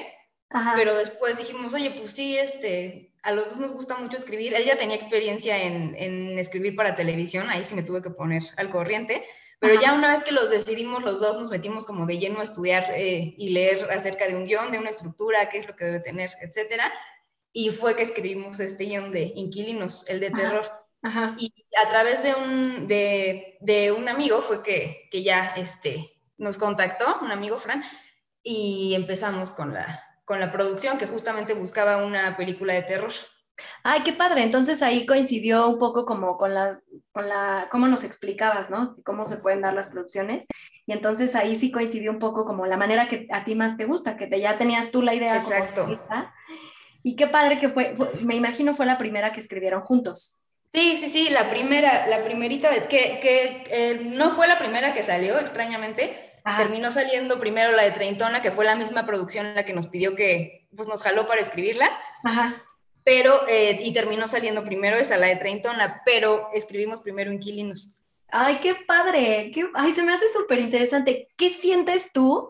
pero 0.76 0.96
después 0.96 1.38
dijimos, 1.38 1.74
oye, 1.74 1.92
pues 1.92 2.12
sí, 2.12 2.38
este, 2.38 3.14
a 3.24 3.32
los 3.32 3.50
dos 3.50 3.60
nos 3.60 3.74
gusta 3.74 3.98
mucho 3.98 4.18
escribir. 4.18 4.54
Él 4.54 4.66
ya 4.66 4.78
tenía 4.78 4.96
experiencia 4.96 5.62
en, 5.64 5.96
en 5.96 6.38
escribir 6.38 6.76
para 6.76 6.96
televisión, 6.96 7.50
ahí 7.50 7.64
sí 7.64 7.76
me 7.76 7.84
tuve 7.84 8.02
que 8.02 8.10
poner 8.10 8.44
al 8.58 8.70
corriente, 8.70 9.24
pero 9.62 9.80
ya 9.80 9.94
una 9.94 10.12
vez 10.12 10.24
que 10.24 10.32
los 10.32 10.50
decidimos, 10.50 11.04
los 11.04 11.20
dos 11.20 11.38
nos 11.38 11.52
metimos 11.52 11.86
como 11.86 12.08
de 12.08 12.18
lleno 12.18 12.40
a 12.40 12.44
estudiar 12.44 12.94
eh, 12.96 13.36
y 13.38 13.52
leer 13.52 13.92
acerca 13.92 14.28
de 14.28 14.36
un 14.36 14.44
guion, 14.44 14.72
de 14.72 14.80
una 14.80 14.90
estructura, 14.90 15.50
qué 15.50 15.60
es 15.60 15.68
lo 15.68 15.76
que 15.76 15.86
debe 15.86 16.00
tener, 16.00 16.32
etcétera. 16.42 16.92
Y 17.54 17.70
fue 17.70 17.96
que 17.96 18.02
escribimos 18.02 18.60
este 18.60 18.86
guion 18.86 19.12
de 19.12 19.32
Inquilinos, 19.36 20.10
el 20.10 20.20
de 20.20 20.32
terror. 20.32 20.66
Y 21.38 21.54
a 21.84 21.90
través 21.90 22.24
de 22.24 22.34
un, 22.36 22.88
de, 22.88 23.58
de 23.62 23.92
un 23.92 24.10
amigo 24.10 24.42
fue 24.42 24.62
que, 24.64 25.08
que 25.12 25.24
ya 25.24 25.54
este, 25.56 26.12
nos 26.38 26.58
contactó, 26.58 27.20
un 27.22 27.32
amigo 27.32 27.58
Fran, 27.58 27.84
y 28.44 28.94
empezamos 28.96 29.54
con 29.54 29.74
la, 29.74 30.04
con 30.26 30.40
la 30.40 30.52
producción 30.52 30.98
que 30.98 31.08
justamente 31.08 31.54
buscaba 31.54 32.06
una 32.06 32.36
película 32.36 32.74
de 32.74 32.84
terror. 32.84 33.12
Ay, 33.84 34.02
qué 34.04 34.14
padre. 34.14 34.44
Entonces 34.44 34.82
ahí 34.82 35.06
coincidió 35.06 35.68
un 35.68 35.78
poco 35.78 36.06
como 36.06 36.38
con 36.38 36.54
las, 36.54 36.84
con 37.12 37.30
la, 37.30 37.68
cómo 37.72 37.88
nos 37.88 38.04
explicabas, 38.04 38.70
¿no? 38.70 38.96
Cómo 39.04 39.28
se 39.28 39.38
pueden 39.38 39.62
dar 39.62 39.74
las 39.74 39.90
producciones. 39.90 40.48
Y 40.86 40.94
entonces 40.94 41.36
ahí 41.36 41.56
sí 41.56 41.72
coincidió 41.72 42.12
un 42.12 42.20
poco 42.20 42.46
como 42.46 42.66
la 42.66 42.78
manera 42.78 43.08
que 43.08 43.28
a 43.32 43.44
ti 43.44 43.56
más 43.56 43.78
te 43.78 43.86
gusta, 43.86 44.18
que 44.18 44.28
te, 44.28 44.40
ya 44.40 44.58
tenías 44.58 44.92
tú 44.92 45.02
la 45.02 45.14
idea. 45.14 45.36
Exacto. 45.36 45.88
y 47.04 47.16
qué 47.16 47.28
padre 47.28 47.60
que 47.60 47.70
fue, 47.70 47.94
me 48.24 48.36
imagino 48.36 48.74
fue 48.74 48.86
la 48.86 48.98
primera 48.98 49.32
que 49.32 49.40
escribieron 49.40 49.82
juntos. 49.82 50.44
Sí, 50.74 50.96
sí, 50.98 51.10
sí, 51.10 51.30
la 51.30 51.50
primera, 51.50 52.08
la 52.08 52.24
primerita, 52.24 52.70
de, 52.70 52.88
que, 52.88 53.20
que 53.22 53.64
eh, 53.68 54.02
no 54.04 54.30
fue 54.32 54.48
la 54.48 54.58
primera 54.58 54.94
que 54.94 55.04
salió, 55.04 55.38
extrañamente. 55.40 56.32
Terminó 56.58 56.90
saliendo 56.90 57.40
primero 57.40 57.72
la 57.72 57.84
de 57.84 57.92
Treintona, 57.92 58.42
que 58.42 58.52
fue 58.52 58.66
la 58.66 58.76
misma 58.76 59.06
producción 59.06 59.54
la 59.54 59.64
que 59.64 59.74
nos 59.74 59.88
pidió 59.88 60.16
que, 60.16 60.68
pues 60.76 60.88
nos 60.88 61.04
jaló 61.04 61.28
para 61.28 61.42
escribirla. 61.42 61.88
Ajá 62.24 62.64
pero, 63.04 63.48
eh, 63.48 63.80
y 63.82 63.94
terminó 63.94 64.28
saliendo 64.28 64.64
primero 64.64 64.98
esa, 64.98 65.18
la 65.18 65.28
de 65.28 65.36
Treintona, 65.36 66.02
pero 66.06 66.50
escribimos 66.54 67.02
primero 67.02 67.32
Inquilinos. 67.32 68.04
Ay, 68.30 68.60
qué 68.62 68.76
padre, 68.76 69.52
qué, 69.54 69.68
ay, 69.74 69.94
se 69.94 70.04
me 70.04 70.14
hace 70.14 70.32
súper 70.32 70.60
interesante. 70.60 71.30
¿Qué 71.36 71.50
sientes 71.50 72.12
tú 72.14 72.50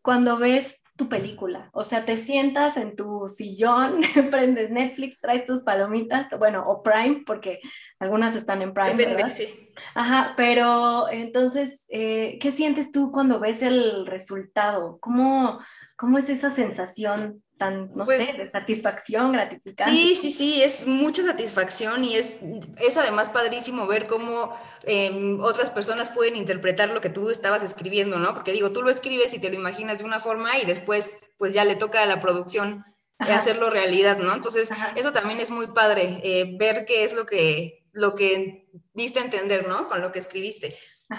cuando 0.00 0.38
ves 0.38 0.76
tu 0.96 1.08
película? 1.08 1.70
O 1.72 1.84
sea, 1.84 2.04
te 2.04 2.16
sientas 2.16 2.76
en 2.76 2.96
tu 2.96 3.28
sillón, 3.28 4.02
prendes 4.30 4.70
Netflix, 4.70 5.20
traes 5.20 5.44
tus 5.44 5.60
palomitas, 5.60 6.28
bueno, 6.38 6.64
o 6.66 6.82
Prime, 6.82 7.22
porque 7.26 7.60
algunas 7.98 8.36
están 8.36 8.62
en 8.62 8.74
Prime. 8.74 9.30
Sí. 9.30 9.70
Ajá, 9.94 10.34
pero 10.36 11.08
entonces, 11.10 11.86
eh, 11.88 12.38
¿qué 12.40 12.52
sientes 12.52 12.92
tú 12.92 13.10
cuando 13.12 13.40
ves 13.40 13.62
el 13.62 14.06
resultado? 14.06 14.98
¿Cómo, 15.00 15.60
cómo 16.02 16.18
es 16.18 16.28
esa 16.28 16.50
sensación 16.50 17.44
no 17.70 18.06
sé, 18.06 18.16
pues 18.16 18.36
de 18.36 18.50
satisfacción, 18.50 19.30
gratificante. 19.30 19.92
Sí, 19.92 20.16
sí, 20.16 20.30
sí, 20.30 20.62
es 20.62 20.84
mucha 20.84 21.22
satisfacción 21.22 22.04
y 22.04 22.16
es, 22.16 22.38
es 22.80 22.96
además 22.96 23.30
padrísimo 23.30 23.86
ver 23.86 24.08
cómo 24.08 24.52
em, 24.82 25.40
otras 25.40 25.70
personas 25.70 26.10
pueden 26.10 26.34
interpretar 26.34 26.90
lo 26.90 27.00
que 27.00 27.08
tú 27.08 27.30
estabas 27.30 27.62
escribiendo, 27.62 28.18
¿no? 28.18 28.34
Porque 28.34 28.50
digo, 28.50 28.72
tú 28.72 28.82
lo 28.82 28.90
escribes 28.90 29.32
y 29.34 29.38
te 29.38 29.48
lo 29.48 29.54
imaginas 29.54 29.98
de 29.98 30.04
una 30.04 30.18
forma 30.18 30.58
y 30.58 30.66
después 30.66 31.20
pues 31.38 31.54
ya 31.54 31.64
le 31.64 31.76
toca 31.76 32.02
a 32.02 32.06
la 32.06 32.20
producción 32.20 32.84
hacerlo 33.20 33.70
realidad, 33.70 34.18
¿no? 34.18 34.34
Entonces, 34.34 34.70
eso 34.96 35.12
también 35.12 35.38
es 35.38 35.52
muy 35.52 35.68
padre, 35.68 36.18
eh, 36.24 36.56
ver 36.58 36.84
qué 36.84 37.04
es 37.04 37.12
lo 37.12 37.26
que, 37.26 37.84
lo 37.92 38.16
que 38.16 38.66
diste 38.92 39.20
a 39.20 39.24
entender, 39.24 39.68
¿no? 39.68 39.86
Con 39.86 40.00
lo 40.00 40.10
que 40.10 40.18
escribiste. 40.18 40.76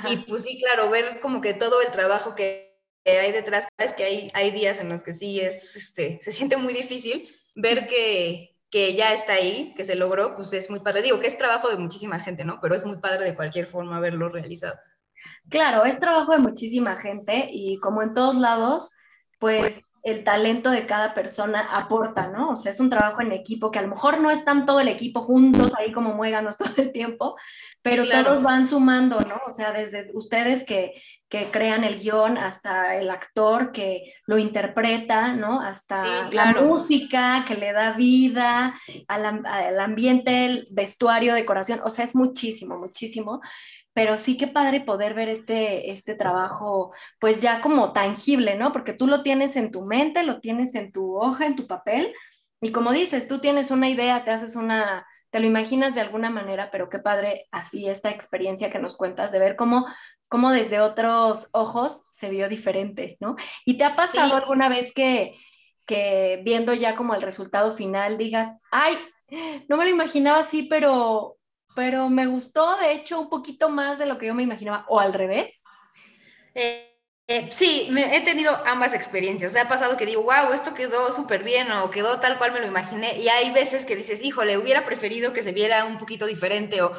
Y 0.09 0.17
pues 0.17 0.43
sí, 0.43 0.59
claro, 0.59 0.89
ver 0.89 1.21
como 1.21 1.39
que 1.39 1.53
todo 1.53 1.81
el 1.81 1.87
trabajo 1.89 2.35
que 2.35 2.72
hay 3.05 3.31
detrás, 3.31 3.67
es 3.77 3.93
que 3.93 4.03
hay, 4.03 4.31
hay 4.33 4.51
días 4.51 4.79
en 4.79 4.89
los 4.89 5.03
que 5.03 5.13
sí 5.13 5.39
es, 5.39 5.75
este, 5.75 6.19
se 6.21 6.31
siente 6.31 6.57
muy 6.57 6.73
difícil 6.73 7.27
ver 7.55 7.87
que, 7.87 8.55
que 8.69 8.95
ya 8.95 9.13
está 9.13 9.33
ahí, 9.33 9.73
que 9.75 9.85
se 9.85 9.95
logró, 9.95 10.35
pues 10.35 10.53
es 10.53 10.69
muy 10.69 10.79
padre. 10.79 11.01
Digo 11.03 11.19
que 11.19 11.27
es 11.27 11.37
trabajo 11.37 11.69
de 11.69 11.77
muchísima 11.77 12.19
gente, 12.19 12.45
¿no? 12.45 12.59
Pero 12.61 12.75
es 12.75 12.85
muy 12.85 12.97
padre 12.97 13.25
de 13.25 13.35
cualquier 13.35 13.67
forma 13.67 13.99
verlo 13.99 14.29
realizado. 14.29 14.75
Claro, 15.49 15.85
es 15.85 15.99
trabajo 15.99 16.31
de 16.31 16.39
muchísima 16.39 16.97
gente 16.97 17.47
y 17.51 17.77
como 17.77 18.01
en 18.01 18.13
todos 18.13 18.35
lados, 18.35 18.91
pues 19.39 19.81
el 20.03 20.25
talento 20.25 20.69
de 20.69 20.85
cada 20.85 21.13
persona 21.13 21.61
aporta, 21.71 22.27
¿no? 22.27 22.51
O 22.51 22.57
sea, 22.57 22.73
es 22.73 22.81
un 22.81 22.89
trabajo 22.89 23.21
en 23.21 23.31
equipo 23.31 23.71
que 23.71 23.79
a 23.79 23.83
lo 23.83 23.87
mejor 23.87 24.19
no 24.19 24.31
están 24.31 24.65
todo 24.65 24.81
el 24.81 24.89
equipo 24.89 25.21
juntos 25.21 25.71
ahí 25.77 25.93
como 25.93 26.13
muéganos 26.13 26.57
todo 26.57 26.73
el 26.77 26.91
tiempo, 26.91 27.37
pero 27.81 28.03
todos 28.05 28.43
van 28.43 28.67
sumando, 28.67 29.21
¿no? 29.21 29.39
O 29.49 29.53
sea, 29.53 29.71
desde 29.71 30.11
ustedes 30.13 30.65
que, 30.65 31.01
que 31.29 31.45
crean 31.45 31.85
el 31.85 31.99
guion 31.99 32.37
hasta 32.37 32.97
el 32.97 33.09
actor 33.09 33.71
que 33.71 34.13
lo 34.27 34.37
interpreta, 34.37 35.33
¿no? 35.35 35.61
Hasta 35.61 36.29
la 36.31 36.53
música 36.53 37.45
que 37.47 37.55
le 37.55 37.71
da 37.71 37.93
vida 37.93 38.75
al, 39.07 39.45
al 39.45 39.79
ambiente, 39.79 40.45
el 40.45 40.67
vestuario, 40.69 41.33
decoración, 41.33 41.79
o 41.81 41.89
sea, 41.89 42.03
es 42.03 42.13
muchísimo, 42.13 42.77
muchísimo 42.77 43.39
pero 43.93 44.17
sí 44.17 44.37
que 44.37 44.47
padre 44.47 44.81
poder 44.81 45.13
ver 45.13 45.29
este, 45.29 45.91
este 45.91 46.15
trabajo 46.15 46.93
pues 47.19 47.41
ya 47.41 47.61
como 47.61 47.93
tangible, 47.93 48.55
¿no? 48.55 48.73
Porque 48.73 48.93
tú 48.93 49.07
lo 49.07 49.23
tienes 49.23 49.55
en 49.55 49.71
tu 49.71 49.83
mente, 49.83 50.23
lo 50.23 50.39
tienes 50.39 50.75
en 50.75 50.91
tu 50.91 51.15
hoja, 51.17 51.45
en 51.45 51.55
tu 51.55 51.67
papel, 51.67 52.13
y 52.63 52.71
como 52.71 52.93
dices, 52.93 53.27
tú 53.27 53.39
tienes 53.39 53.71
una 53.71 53.89
idea, 53.89 54.23
te 54.23 54.31
haces 54.31 54.55
una, 54.55 55.05
te 55.31 55.41
lo 55.41 55.47
imaginas 55.47 55.95
de 55.95 56.01
alguna 56.01 56.29
manera, 56.29 56.71
pero 56.71 56.89
qué 56.89 56.97
padre 56.97 57.47
así 57.51 57.87
esta 57.89 58.09
experiencia 58.09 58.71
que 58.71 58.79
nos 58.79 58.95
cuentas 58.95 59.33
de 59.33 59.39
ver 59.39 59.57
cómo, 59.57 59.85
cómo 60.29 60.49
desde 60.49 60.79
otros 60.79 61.49
ojos 61.51 62.05
se 62.11 62.29
vio 62.29 62.47
diferente, 62.47 63.17
¿no? 63.19 63.35
¿Y 63.65 63.77
te 63.77 63.83
ha 63.83 63.97
pasado 63.97 64.35
alguna 64.35 64.69
vez 64.69 64.93
que, 64.93 65.35
que 65.85 66.41
viendo 66.45 66.73
ya 66.73 66.95
como 66.95 67.15
el 67.15 67.21
resultado 67.21 67.73
final 67.73 68.17
digas, 68.17 68.55
ay, 68.71 68.97
no 69.67 69.75
me 69.75 69.83
lo 69.83 69.89
imaginaba 69.89 70.39
así, 70.39 70.63
pero 70.63 71.37
pero 71.75 72.09
me 72.09 72.27
gustó, 72.27 72.77
de 72.77 72.93
hecho, 72.93 73.19
un 73.19 73.29
poquito 73.29 73.69
más 73.69 73.99
de 73.99 74.05
lo 74.05 74.17
que 74.17 74.27
yo 74.27 74.33
me 74.33 74.43
imaginaba, 74.43 74.85
o 74.87 74.99
al 74.99 75.13
revés. 75.13 75.63
Eh, 76.55 76.93
eh, 77.27 77.47
sí, 77.51 77.89
he 77.97 78.21
tenido 78.21 78.55
ambas 78.65 78.93
experiencias. 78.93 79.55
ha 79.55 79.67
pasado 79.67 79.95
que 79.95 80.05
digo, 80.05 80.23
wow, 80.23 80.51
esto 80.53 80.73
quedó 80.73 81.13
súper 81.13 81.43
bien 81.43 81.71
o 81.71 81.89
quedó 81.89 82.19
tal 82.19 82.37
cual 82.37 82.51
me 82.51 82.59
lo 82.59 82.67
imaginé. 82.67 83.17
Y 83.19 83.29
hay 83.29 83.51
veces 83.51 83.85
que 83.85 83.95
dices, 83.95 84.21
híjole, 84.21 84.57
hubiera 84.57 84.83
preferido 84.83 85.31
que 85.31 85.41
se 85.41 85.53
viera 85.53 85.85
un 85.85 85.97
poquito 85.97 86.25
diferente. 86.25 86.81
O, 86.81 86.91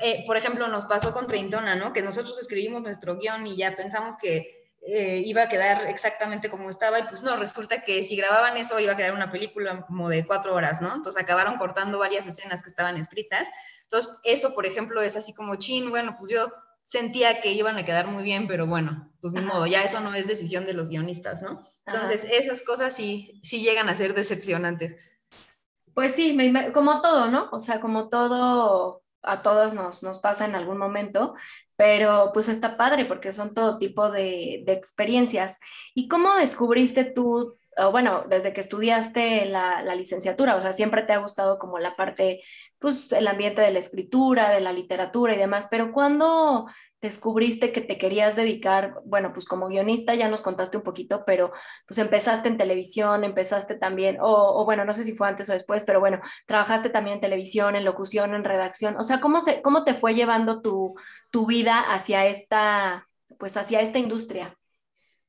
eh, 0.00 0.24
por 0.26 0.36
ejemplo, 0.36 0.66
nos 0.68 0.84
pasó 0.86 1.12
con 1.12 1.26
Treintona, 1.28 1.76
¿no? 1.76 1.92
Que 1.92 2.02
nosotros 2.02 2.38
escribimos 2.40 2.82
nuestro 2.82 3.16
guion 3.18 3.46
y 3.46 3.56
ya 3.56 3.76
pensamos 3.76 4.16
que 4.20 4.57
iba 4.90 5.42
a 5.42 5.48
quedar 5.48 5.86
exactamente 5.86 6.48
como 6.48 6.70
estaba 6.70 6.98
y 6.98 7.02
pues 7.04 7.22
no, 7.22 7.36
resulta 7.36 7.82
que 7.82 8.02
si 8.02 8.16
grababan 8.16 8.56
eso 8.56 8.80
iba 8.80 8.94
a 8.94 8.96
quedar 8.96 9.12
una 9.12 9.30
película 9.30 9.84
como 9.86 10.08
de 10.08 10.26
cuatro 10.26 10.54
horas, 10.54 10.80
¿no? 10.80 10.94
Entonces 10.94 11.22
acabaron 11.22 11.58
cortando 11.58 11.98
varias 11.98 12.26
escenas 12.26 12.62
que 12.62 12.70
estaban 12.70 12.96
escritas 12.96 13.48
entonces, 13.90 14.18
eso, 14.22 14.54
por 14.54 14.66
ejemplo, 14.66 15.00
es 15.00 15.16
así 15.16 15.32
como, 15.32 15.56
chin, 15.56 15.88
bueno, 15.88 16.14
pues 16.18 16.30
yo 16.30 16.52
sentía 16.82 17.40
que 17.40 17.52
iban 17.52 17.78
a 17.78 17.84
quedar 17.84 18.06
muy 18.06 18.22
bien, 18.22 18.46
pero 18.46 18.66
bueno, 18.66 19.10
pues 19.20 19.32
ni 19.32 19.40
modo, 19.40 19.66
ya 19.66 19.82
eso 19.82 20.00
no 20.00 20.14
es 20.14 20.26
decisión 20.26 20.66
de 20.66 20.74
los 20.74 20.90
guionistas, 20.90 21.40
¿no? 21.42 21.62
Entonces, 21.86 22.26
esas 22.30 22.62
cosas 22.62 22.94
sí, 22.94 23.40
sí 23.42 23.62
llegan 23.62 23.88
a 23.88 23.94
ser 23.94 24.14
decepcionantes. 24.14 25.10
Pues 25.94 26.14
sí, 26.14 26.36
como 26.74 27.00
todo, 27.00 27.28
¿no? 27.28 27.48
O 27.50 27.60
sea, 27.60 27.80
como 27.80 28.10
todo, 28.10 29.02
a 29.22 29.42
todos 29.42 29.74
nos, 29.74 30.02
nos 30.02 30.20
pasa 30.20 30.46
en 30.46 30.54
algún 30.54 30.78
momento, 30.78 31.34
pero 31.76 32.30
pues 32.32 32.48
está 32.48 32.76
padre 32.76 33.04
porque 33.04 33.32
son 33.32 33.54
todo 33.54 33.78
tipo 33.78 34.10
de, 34.10 34.62
de 34.64 34.72
experiencias. 34.72 35.58
¿Y 35.94 36.08
cómo 36.08 36.34
descubriste 36.34 37.04
tú 37.04 37.58
bueno, 37.86 38.24
desde 38.28 38.52
que 38.52 38.60
estudiaste 38.60 39.46
la, 39.46 39.82
licenciatura, 39.94 40.56
o 40.56 40.60
sea, 40.60 40.72
siempre 40.72 41.02
te 41.02 41.12
ha 41.12 41.18
gustado 41.18 41.58
como 41.58 41.78
la 41.78 41.94
parte, 41.96 42.42
pues, 42.78 43.12
el 43.12 43.28
ambiente 43.28 43.62
de 43.62 43.72
la 43.72 43.78
escritura, 43.78 44.50
de 44.50 44.60
la 44.60 44.72
literatura 44.72 45.34
y 45.34 45.38
demás, 45.38 45.68
pero 45.70 45.92
¿cuándo 45.92 46.66
descubriste 47.00 47.72
que 47.72 47.80
te 47.80 47.98
querías 47.98 48.36
dedicar, 48.36 48.94
bueno, 49.04 49.32
pues 49.32 49.44
como 49.46 49.68
guionista 49.68 50.14
ya 50.14 50.28
nos 50.28 50.42
contaste 50.42 50.76
un 50.76 50.82
poquito, 50.82 51.24
pero 51.24 51.50
pues 51.86 51.98
empezaste 51.98 52.48
en 52.48 52.58
televisión, 52.58 53.24
empezaste 53.24 53.76
también, 53.76 54.18
o, 54.20 54.64
bueno, 54.64 54.84
no 54.84 54.92
sé 54.92 55.04
si 55.04 55.12
fue 55.12 55.28
antes 55.28 55.48
o 55.48 55.52
después, 55.52 55.84
pero 55.84 56.00
bueno, 56.00 56.20
trabajaste 56.46 56.90
también 56.90 57.16
en 57.16 57.20
televisión, 57.20 57.76
en 57.76 57.84
locución, 57.84 58.34
en 58.34 58.44
redacción, 58.44 58.96
o 58.96 59.04
sea, 59.04 59.20
¿cómo, 59.20 59.40
se, 59.40 59.62
cómo 59.62 59.84
te 59.84 59.94
fue 59.94 60.14
llevando 60.14 60.60
tu, 60.60 60.94
tu 61.30 61.46
vida 61.46 61.80
hacia 61.80 62.26
esta, 62.26 63.08
pues 63.38 63.56
hacia 63.56 63.80
esta 63.80 63.98
industria? 63.98 64.56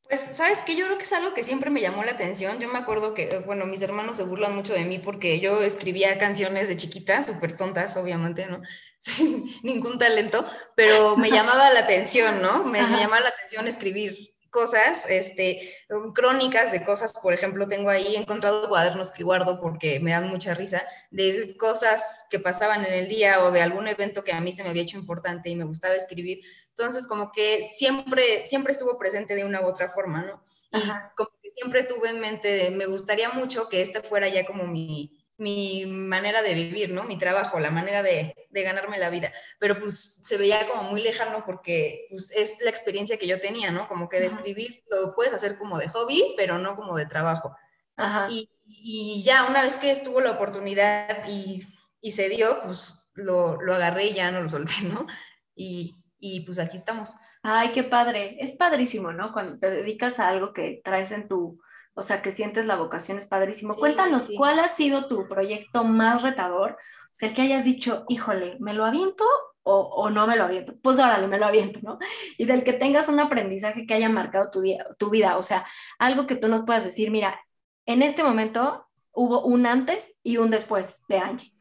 Pues, 0.09 0.21
¿sabes 0.21 0.63
qué? 0.63 0.75
Yo 0.75 0.85
creo 0.87 0.97
que 0.97 1.03
es 1.03 1.13
algo 1.13 1.35
que 1.35 1.43
siempre 1.43 1.69
me 1.69 1.81
llamó 1.81 2.03
la 2.03 2.11
atención. 2.13 2.59
Yo 2.59 2.67
me 2.67 2.79
acuerdo 2.79 3.13
que, 3.13 3.39
bueno, 3.45 3.67
mis 3.67 3.81
hermanos 3.83 4.17
se 4.17 4.23
burlan 4.23 4.55
mucho 4.55 4.73
de 4.73 4.83
mí 4.85 4.99
porque 4.99 5.39
yo 5.39 5.61
escribía 5.61 6.17
canciones 6.17 6.67
de 6.67 6.77
chiquita, 6.77 7.21
súper 7.23 7.55
tontas, 7.55 7.95
obviamente, 7.95 8.47
¿no? 8.47 8.61
Sin 8.99 9.45
ningún 9.63 9.99
talento, 9.99 10.45
pero 10.75 11.15
me 11.15 11.31
llamaba 11.31 11.71
la 11.71 11.81
atención, 11.81 12.41
¿no? 12.41 12.65
Me, 12.65 12.87
me 12.87 12.97
llamaba 12.97 13.21
la 13.21 13.29
atención 13.29 13.67
escribir 13.67 14.33
cosas, 14.49 15.05
este, 15.09 15.59
um, 15.89 16.13
crónicas 16.13 16.71
de 16.71 16.83
cosas, 16.83 17.13
por 17.13 17.33
ejemplo, 17.33 17.67
tengo 17.67 17.89
ahí, 17.89 18.15
encontrado 18.15 18.67
cuadernos 18.69 19.11
que 19.11 19.23
guardo 19.23 19.59
porque 19.59 19.99
me 19.99 20.11
dan 20.11 20.27
mucha 20.27 20.53
risa, 20.53 20.83
de 21.11 21.55
cosas 21.57 22.25
que 22.29 22.39
pasaban 22.39 22.85
en 22.85 22.93
el 22.93 23.07
día 23.07 23.43
o 23.43 23.51
de 23.51 23.61
algún 23.61 23.87
evento 23.87 24.23
que 24.23 24.33
a 24.33 24.41
mí 24.41 24.51
se 24.51 24.63
me 24.63 24.69
había 24.69 24.83
hecho 24.83 24.97
importante 24.97 25.49
y 25.49 25.55
me 25.55 25.65
gustaba 25.65 25.95
escribir. 25.95 26.39
Entonces, 26.69 27.07
como 27.07 27.31
que 27.31 27.61
siempre, 27.61 28.45
siempre 28.45 28.71
estuvo 28.71 28.97
presente 28.97 29.35
de 29.35 29.45
una 29.45 29.61
u 29.61 29.65
otra 29.65 29.89
forma, 29.89 30.23
¿no? 30.23 30.41
Y 30.71 30.81
como 31.15 31.29
que 31.41 31.49
siempre 31.51 31.83
tuve 31.83 32.09
en 32.09 32.19
mente, 32.19 32.69
me 32.71 32.85
gustaría 32.85 33.29
mucho 33.29 33.69
que 33.69 33.81
este 33.81 34.01
fuera 34.01 34.29
ya 34.29 34.45
como 34.45 34.65
mi, 34.65 35.18
mi 35.39 35.85
manera 35.85 36.41
de 36.41 36.53
vivir, 36.53 36.91
¿no? 36.91 37.05
Mi 37.05 37.17
trabajo, 37.17 37.59
la 37.59 37.71
manera 37.71 38.03
de, 38.03 38.35
de, 38.49 38.63
ganarme 38.63 38.97
la 38.97 39.09
vida. 39.09 39.31
Pero 39.57 39.79
pues 39.79 40.19
se 40.21 40.37
veía 40.37 40.67
como 40.67 40.83
muy 40.83 41.01
lejano 41.01 41.43
porque 41.45 42.07
pues, 42.09 42.31
es 42.31 42.57
la 42.61 42.69
experiencia 42.69 43.17
que 43.17 43.27
yo 43.27 43.39
tenía, 43.39 43.71
¿no? 43.71 43.87
Como 43.87 44.09
que 44.09 44.19
de 44.19 44.25
escribir 44.25 44.83
lo 44.89 45.15
puedes 45.15 45.33
hacer 45.33 45.57
como 45.57 45.77
de 45.77 45.87
hobby, 45.87 46.35
pero 46.35 46.57
no 46.57 46.75
como 46.75 46.97
de 46.97 47.05
trabajo. 47.05 47.55
Ajá. 47.95 48.27
Y, 48.29 48.49
y, 48.65 49.23
ya 49.23 49.45
una 49.45 49.63
vez 49.63 49.77
que 49.77 49.91
estuvo 49.91 50.19
la 50.19 50.31
oportunidad 50.31 51.27
y, 51.27 51.63
y 52.01 52.11
se 52.11 52.29
dio, 52.29 52.59
pues 52.63 53.09
lo, 53.15 53.61
lo, 53.61 53.73
agarré 53.73 54.07
y 54.07 54.13
ya 54.13 54.31
no 54.31 54.41
lo 54.41 54.49
solté, 54.49 54.81
¿no? 54.83 55.07
Y, 55.55 55.95
y 56.19 56.41
pues 56.41 56.59
aquí 56.59 56.75
estamos. 56.75 57.15
Ay, 57.43 57.71
qué 57.71 57.83
padre. 57.83 58.37
Es 58.39 58.53
padrísimo, 58.53 59.13
¿no? 59.13 59.31
Cuando 59.31 59.57
te 59.57 59.71
dedicas 59.71 60.19
a 60.19 60.27
algo 60.27 60.53
que 60.53 60.81
traes 60.83 61.11
en 61.11 61.27
tu, 61.29 61.61
o 61.99 62.03
sea, 62.03 62.21
que 62.21 62.31
sientes 62.31 62.65
la 62.65 62.77
vocación, 62.77 63.19
es 63.19 63.27
padrísimo. 63.27 63.75
Cuéntanos, 63.75 64.29
¿cuál 64.37 64.59
ha 64.59 64.69
sido 64.69 65.07
tu 65.07 65.27
proyecto 65.27 65.83
más 65.83 66.23
retador? 66.23 66.71
O 66.71 67.11
sea, 67.11 67.29
el 67.29 67.35
que 67.35 67.41
hayas 67.41 67.65
dicho, 67.65 68.05
híjole, 68.07 68.55
¿me 68.59 68.73
lo 68.73 68.85
aviento 68.85 69.25
o, 69.63 69.79
o, 69.81 70.09
no 70.09 70.25
me 70.25 70.37
lo 70.37 70.45
aviento? 70.45 70.75
Pues 70.81 70.97
órale, 70.97 71.27
me 71.27 71.37
lo 71.37 71.45
aviento, 71.45 71.81
¿no? 71.83 71.99
Y 72.37 72.45
del 72.45 72.63
que 72.63 72.71
tengas 72.71 73.09
un 73.09 73.19
aprendizaje 73.19 73.85
que 73.85 73.93
haya 73.93 74.07
marcado 74.07 74.49
tu, 74.49 74.61
día, 74.61 74.87
tu 74.97 75.09
vida, 75.09 75.37
o 75.37 75.43
sea, 75.43 75.65
algo 75.97 76.25
que 76.25 76.35
tú 76.35 76.47
nos 76.47 76.65
puedas 76.65 76.85
decir, 76.85 77.11
mira, 77.11 77.39
en 77.85 78.01
este 78.01 78.23
momento 78.23 78.87
hubo 79.11 79.43
un 79.43 79.65
antes 79.65 80.17
y 80.23 80.37
un 80.37 80.51
después 80.51 81.03
de 81.09 81.17
Angie. 81.17 81.58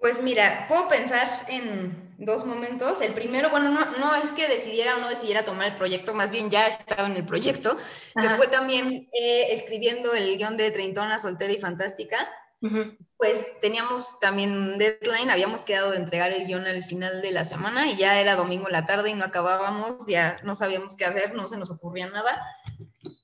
Pues 0.00 0.22
mira, 0.22 0.66
puedo 0.68 0.88
pensar 0.88 1.28
en 1.48 2.08
dos 2.18 2.44
momentos. 2.44 3.00
El 3.00 3.12
primero, 3.12 3.50
bueno, 3.50 3.70
no, 3.70 3.84
no, 3.98 4.14
es 4.16 4.32
que 4.32 4.48
decidiera 4.48 4.96
o 4.96 5.00
no 5.00 5.08
decidiera 5.08 5.44
tomar 5.44 5.68
el 5.68 5.76
proyecto, 5.76 6.14
más 6.14 6.30
bien 6.30 6.50
ya 6.50 6.66
estaba 6.66 7.08
en 7.08 7.16
el 7.16 7.24
proyecto, 7.24 7.76
que 8.20 8.28
fue 8.30 8.48
también 8.48 9.08
eh, 9.12 9.46
escribiendo 9.50 10.12
el 10.14 10.36
guion 10.36 10.56
de 10.56 10.70
Treintona, 10.70 11.18
Soltera 11.18 11.52
y 11.52 11.58
Fantástica. 11.58 12.28
Pues 13.16 13.60
teníamos 13.60 14.18
también 14.18 14.50
un 14.50 14.78
deadline, 14.78 15.30
habíamos 15.30 15.62
quedado 15.62 15.92
de 15.92 15.96
entregar 15.96 16.32
el 16.32 16.46
guion 16.46 16.66
al 16.66 16.82
final 16.82 17.22
de 17.22 17.30
la 17.30 17.44
semana 17.44 17.88
y 17.88 17.96
ya 17.96 18.20
era 18.20 18.34
domingo 18.34 18.66
en 18.66 18.72
la 18.72 18.84
tarde 18.84 19.10
y 19.10 19.14
no 19.14 19.24
acabábamos, 19.24 20.06
ya 20.08 20.38
no 20.42 20.56
sabíamos 20.56 20.96
qué 20.96 21.04
hacer, 21.04 21.34
no 21.34 21.46
se 21.46 21.56
nos 21.56 21.70
ocurría 21.70 22.08
nada. 22.08 22.44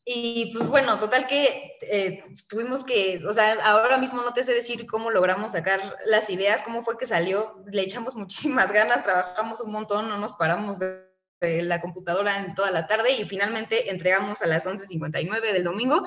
Y 0.06 0.52
pues 0.52 0.68
bueno, 0.68 0.98
total 0.98 1.26
que 1.26 1.78
eh, 1.80 2.22
tuvimos 2.46 2.84
que, 2.84 3.22
o 3.26 3.32
sea, 3.32 3.54
ahora 3.64 3.96
mismo 3.96 4.20
no 4.20 4.34
te 4.34 4.44
sé 4.44 4.52
decir 4.52 4.86
cómo 4.86 5.10
logramos 5.10 5.52
sacar 5.52 5.96
las 6.04 6.28
ideas, 6.28 6.60
cómo 6.60 6.82
fue 6.82 6.98
que 6.98 7.06
salió, 7.06 7.64
le 7.66 7.82
echamos 7.82 8.14
muchísimas 8.16 8.72
ganas, 8.72 9.02
trabajamos 9.02 9.60
un 9.60 9.72
montón, 9.72 10.08
no 10.08 10.18
nos 10.18 10.34
paramos 10.34 10.78
de, 10.78 11.04
la 11.40 11.78
computadora 11.82 12.38
en 12.38 12.54
toda 12.54 12.70
la 12.70 12.86
tarde 12.86 13.12
y 13.12 13.26
finalmente 13.26 13.90
entregamos 13.90 14.40
a 14.40 14.46
las 14.46 14.66
11.59 14.66 15.52
del 15.52 15.62
domingo 15.62 16.02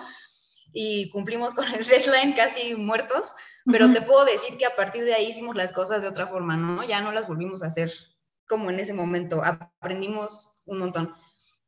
y 0.73 1.11
cumplimos 1.11 1.53
con 1.53 1.67
el 1.67 1.85
deadline 1.85 2.33
casi 2.33 2.73
muertos, 2.73 3.33
pero 3.71 3.91
te 3.91 4.01
puedo 4.01 4.25
decir 4.25 4.57
que 4.57 4.65
a 4.65 4.75
partir 4.75 5.03
de 5.03 5.13
ahí 5.13 5.27
hicimos 5.27 5.55
las 5.55 5.73
cosas 5.73 6.01
de 6.01 6.07
otra 6.07 6.25
forma, 6.25 6.57
¿no? 6.57 6.83
Ya 6.83 7.01
no 7.01 7.11
las 7.11 7.27
volvimos 7.27 7.61
a 7.61 7.67
hacer 7.67 7.91
como 8.47 8.71
en 8.71 8.79
ese 8.79 8.93
momento, 8.93 9.43
aprendimos 9.43 10.61
un 10.65 10.79
montón. 10.79 11.13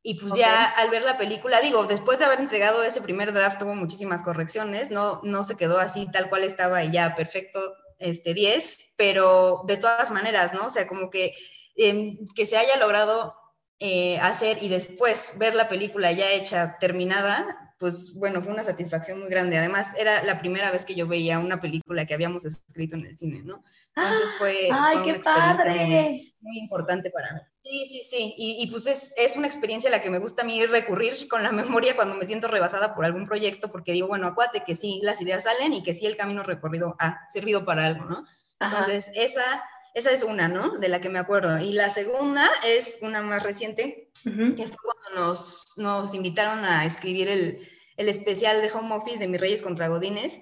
Y 0.10 0.16
pues 0.16 0.34
ya 0.34 0.64
al 0.64 0.90
ver 0.90 1.04
la 1.04 1.18
película, 1.18 1.62
digo, 1.62 1.86
después 1.86 2.18
de 2.18 2.26
haber 2.26 2.40
entregado 2.40 2.82
ese 2.82 3.00
primer 3.00 3.32
draft 3.32 3.60
tuvo 3.60 3.76
muchísimas 3.76 4.24
correcciones, 4.24 4.90
no, 4.90 5.22
no 5.22 5.44
se 5.44 5.56
quedó 5.56 5.78
así 5.78 6.08
tal 6.12 6.30
cual 6.30 6.44
estaba 6.44 6.84
y 6.84 6.92
ya 6.92 7.16
perfecto, 7.16 7.76
este 8.00 8.34
10, 8.34 8.94
pero 8.96 9.62
de 9.68 9.78
todas 9.78 10.10
maneras, 10.10 10.52
¿no? 10.52 10.66
O 10.66 10.70
sea, 10.72 10.88
como 10.88 11.12
que 11.12 11.36
em, 11.76 12.18
que 12.36 12.48
se 12.48 12.58
haya 12.58 12.76
logrado 12.78 13.36
eh, 13.80 14.20
hacer 14.20 14.62
y 14.62 14.68
después 14.68 15.34
ver 15.38 15.56
la 15.56 15.70
película 15.70 16.12
ya 16.12 16.30
hecha, 16.32 16.78
terminada, 16.80 17.70
pues 17.80 18.14
bueno, 18.14 18.42
fue 18.42 18.52
una 18.52 18.64
satisfacción 18.64 19.22
muy 19.22 19.30
grande. 19.30 19.58
Además, 19.58 19.96
era 19.98 20.22
la 20.24 20.38
primera 20.38 20.70
vez 20.70 20.84
que 20.84 20.96
yo 20.96 21.08
veía 21.08 21.40
una 21.40 21.62
película 21.62 22.06
que 22.06 22.14
habíamos 22.14 22.44
escrito 22.44 22.98
en 22.98 23.06
el 23.06 23.18
cine, 23.18 23.42
¿no? 23.42 23.64
Entonces 23.96 24.30
fue, 24.38 24.68
¡Ay, 24.70 24.98
qué 24.98 25.04
una 25.04 25.54
experiencia 25.54 26.34
muy, 26.42 26.60
importante 26.60 27.10
para 27.10 27.34
mí. 27.34 27.40
Sí, 27.64 27.86
sí, 27.86 28.02
sí. 28.02 28.36
Y, 28.38 28.62
y 28.62 28.68
pues 28.70 28.86
es, 28.86 29.14
es, 29.16 29.38
una 29.38 29.48
experiencia 29.48 29.90
a 29.90 29.92
la 29.92 30.02
que 30.02 30.10
me 30.10 30.20
gusta 30.20 30.42
a 30.42 30.46
mí 30.46 30.66
recurrir 30.66 31.30
con 31.30 31.42
la 31.42 31.52
memoria 31.54 31.96
cuando 31.96 32.16
me 32.16 32.26
siento 32.26 32.50
rebasada 32.50 32.94
por 32.94 33.06
algún 33.06 33.26
proyecto, 33.26 33.72
porque 33.72 33.94
digo, 33.94 34.10
bueno, 34.10 34.28
acuate 34.28 34.66
que 34.66 34.76
sí, 34.76 35.00
las 35.02 35.22
ideas 35.22 35.44
salen 35.44 35.72
y 35.72 35.82
que 35.82 35.94
sí 35.94 36.06
el 36.06 36.18
camino 36.18 36.44
recorrido 36.44 36.98
ha 37.00 37.26
servido 37.30 37.64
para 37.64 37.86
algo, 37.86 38.04
¿no? 38.04 38.26
Entonces, 38.60 39.10
esa 39.16 39.64
esa 39.94 40.12
es 40.12 40.24
una, 40.24 40.48
¿no? 40.48 40.78
De 40.78 40.90
la 40.90 41.02
que 41.02 41.10
me 41.10 41.20
acuerdo. 41.20 41.60
Y 41.60 41.74
la 41.74 41.90
segunda 41.90 42.50
es 42.64 43.00
una 43.02 43.22
más 43.22 43.44
reciente, 43.44 44.12
que 44.24 44.68
fue 44.68 44.78
cuando 44.84 45.28
nos, 45.28 45.74
nos, 45.78 46.14
invitaron 46.14 46.66
a 46.66 46.86
escribir 46.86 47.28
el, 47.30 47.68
el, 47.98 48.10
especial 48.10 48.62
de 48.62 48.72
Home 48.72 48.96
Office 48.96 49.20
de 49.20 49.28
Mis 49.28 49.40
Reyes 49.40 49.62
contra 49.62 49.88
Godines. 49.88 50.42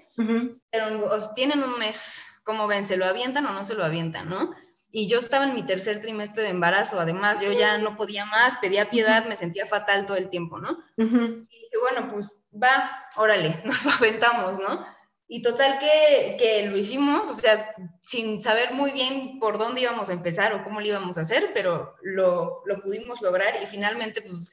Pero 0.71 1.17
tienen 1.35 1.63
un 1.63 1.77
mes, 1.79 2.25
¿cómo 2.43 2.67
ven? 2.67 2.85
¿Se 2.85 2.97
lo 2.97 3.05
avientan 3.05 3.45
o 3.45 3.53
no 3.53 3.63
se 3.63 3.75
lo 3.75 3.83
avientan, 3.83 4.29
no? 4.29 4.53
Y 4.89 5.07
yo 5.07 5.19
estaba 5.19 5.45
en 5.45 5.53
mi 5.53 5.63
tercer 5.63 5.99
trimestre 6.01 6.43
de 6.43 6.49
embarazo, 6.49 6.99
además 6.99 7.41
yo 7.41 7.51
ya 7.51 7.77
no 7.77 7.97
podía 7.97 8.25
más, 8.25 8.57
pedía 8.57 8.89
piedad, 8.89 9.25
me 9.25 9.35
sentía 9.35 9.65
fatal 9.65 10.05
todo 10.05 10.17
el 10.17 10.29
tiempo, 10.29 10.59
¿no? 10.59 10.77
Y 10.97 11.77
bueno, 11.79 12.09
pues 12.11 12.43
va, 12.51 12.89
órale, 13.17 13.61
nos 13.65 13.83
lo 13.83 13.91
aventamos, 13.91 14.59
¿no? 14.59 14.96
Y 15.29 15.41
total 15.41 15.77
que, 15.79 16.37
que, 16.39 16.67
lo 16.67 16.77
hicimos, 16.77 17.29
o 17.29 17.33
sea, 17.33 17.75
sin 17.99 18.39
saber 18.39 18.73
muy 18.73 18.91
bien 18.91 19.39
por 19.39 19.57
dónde 19.57 19.81
íbamos 19.81 20.09
a 20.09 20.13
empezar 20.13 20.53
o 20.53 20.63
cómo 20.63 20.79
lo 20.79 20.87
íbamos 20.87 21.17
a 21.17 21.21
hacer, 21.21 21.51
pero 21.53 21.95
lo, 22.01 22.61
lo 22.65 22.81
pudimos 22.81 23.21
lograr 23.21 23.61
y 23.61 23.67
finalmente, 23.67 24.21
pues 24.21 24.51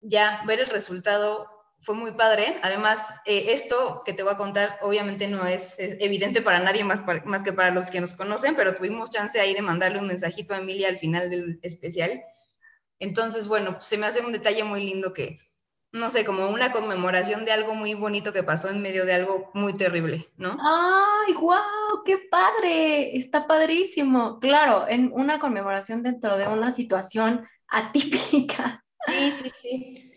ya 0.00 0.42
ver 0.46 0.60
el 0.60 0.66
resultado 0.66 1.46
fue 1.84 1.94
muy 1.94 2.12
padre. 2.12 2.56
Además, 2.62 3.10
eh, 3.26 3.46
esto 3.48 4.02
que 4.04 4.14
te 4.14 4.22
voy 4.22 4.32
a 4.32 4.38
contar 4.38 4.78
obviamente 4.80 5.28
no 5.28 5.46
es, 5.46 5.78
es 5.78 5.96
evidente 6.00 6.40
para 6.40 6.58
nadie 6.58 6.84
más, 6.84 7.02
más 7.26 7.42
que 7.42 7.52
para 7.52 7.70
los 7.70 7.90
que 7.90 8.00
nos 8.00 8.14
conocen, 8.14 8.56
pero 8.56 8.74
tuvimos 8.74 9.10
chance 9.10 9.38
ahí 9.38 9.54
de 9.54 9.62
mandarle 9.62 9.98
un 9.98 10.06
mensajito 10.06 10.54
a 10.54 10.58
Emilia 10.58 10.88
al 10.88 10.98
final 10.98 11.28
del 11.28 11.58
especial. 11.62 12.22
Entonces, 12.98 13.48
bueno, 13.48 13.76
se 13.80 13.98
me 13.98 14.06
hace 14.06 14.20
un 14.20 14.32
detalle 14.32 14.64
muy 14.64 14.84
lindo 14.84 15.12
que, 15.12 15.38
no 15.94 16.10
sé, 16.10 16.24
como 16.24 16.48
una 16.48 16.72
conmemoración 16.72 17.44
de 17.44 17.52
algo 17.52 17.74
muy 17.74 17.94
bonito 17.94 18.32
que 18.32 18.42
pasó 18.42 18.68
en 18.68 18.82
medio 18.82 19.06
de 19.06 19.14
algo 19.14 19.52
muy 19.54 19.74
terrible, 19.74 20.26
¿no? 20.36 20.58
¡Ay, 20.60 21.34
wow! 21.34 22.02
¡Qué 22.04 22.18
padre! 22.28 23.16
Está 23.16 23.46
padrísimo. 23.46 24.40
Claro, 24.40 24.88
en 24.88 25.12
una 25.14 25.38
conmemoración 25.38 26.02
dentro 26.02 26.36
de 26.36 26.48
una 26.48 26.72
situación 26.72 27.46
atípica. 27.68 28.84
Sí, 29.06 29.30
sí, 29.30 29.50
sí. 29.54 30.12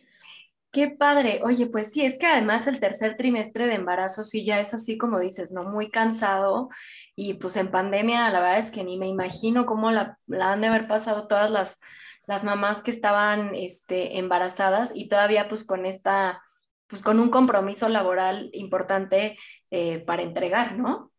Qué 0.71 0.89
padre. 0.89 1.41
Oye, 1.43 1.67
pues 1.67 1.91
sí, 1.91 2.03
es 2.03 2.17
que 2.17 2.25
además 2.25 2.65
el 2.65 2.79
tercer 2.79 3.15
trimestre 3.15 3.67
de 3.67 3.75
embarazo 3.75 4.23
sí 4.23 4.45
ya 4.45 4.59
es 4.59 4.73
así 4.73 4.97
como 4.97 5.19
dices, 5.19 5.51
¿no? 5.51 5.63
Muy 5.63 5.91
cansado 5.91 6.69
y 7.15 7.35
pues 7.35 7.55
en 7.55 7.69
pandemia 7.69 8.29
la 8.31 8.39
verdad 8.39 8.59
es 8.59 8.71
que 8.71 8.83
ni 8.83 8.97
me 8.97 9.07
imagino 9.07 9.65
cómo 9.65 9.91
la, 9.91 10.17
la 10.25 10.53
han 10.53 10.61
de 10.61 10.67
haber 10.67 10.87
pasado 10.87 11.27
todas 11.27 11.51
las 11.51 11.79
las 12.27 12.43
mamás 12.43 12.81
que 12.81 12.91
estaban 12.91 13.55
este, 13.55 14.19
embarazadas 14.19 14.91
y 14.93 15.09
todavía 15.09 15.49
pues 15.49 15.65
con 15.65 15.85
esta, 15.85 16.43
pues 16.87 17.01
con 17.01 17.19
un 17.19 17.29
compromiso 17.29 17.89
laboral 17.89 18.49
importante 18.53 19.37
eh, 19.71 19.99
para 19.99 20.21
entregar, 20.21 20.77
¿no? 20.77 21.11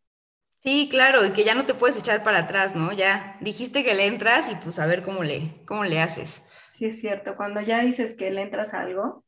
Sí, 0.59 0.87
claro, 0.91 1.25
y 1.25 1.31
que 1.31 1.43
ya 1.43 1.55
no 1.55 1.65
te 1.65 1.73
puedes 1.73 1.97
echar 1.97 2.23
para 2.23 2.39
atrás, 2.39 2.75
¿no? 2.75 2.91
Ya 2.91 3.37
dijiste 3.41 3.83
que 3.83 3.95
le 3.95 4.07
entras 4.07 4.51
y 4.51 4.55
pues 4.55 4.77
a 4.77 4.87
ver 4.87 5.03
cómo 5.03 5.23
le, 5.23 5.63
cómo 5.65 5.83
le 5.83 5.99
haces. 5.99 6.47
Sí, 6.69 6.85
es 6.85 6.99
cierto, 6.99 7.35
cuando 7.35 7.61
ya 7.61 7.79
dices 7.79 8.15
que 8.15 8.29
le 8.29 8.41
entras 8.41 8.73
a 8.73 8.81
algo, 8.81 9.23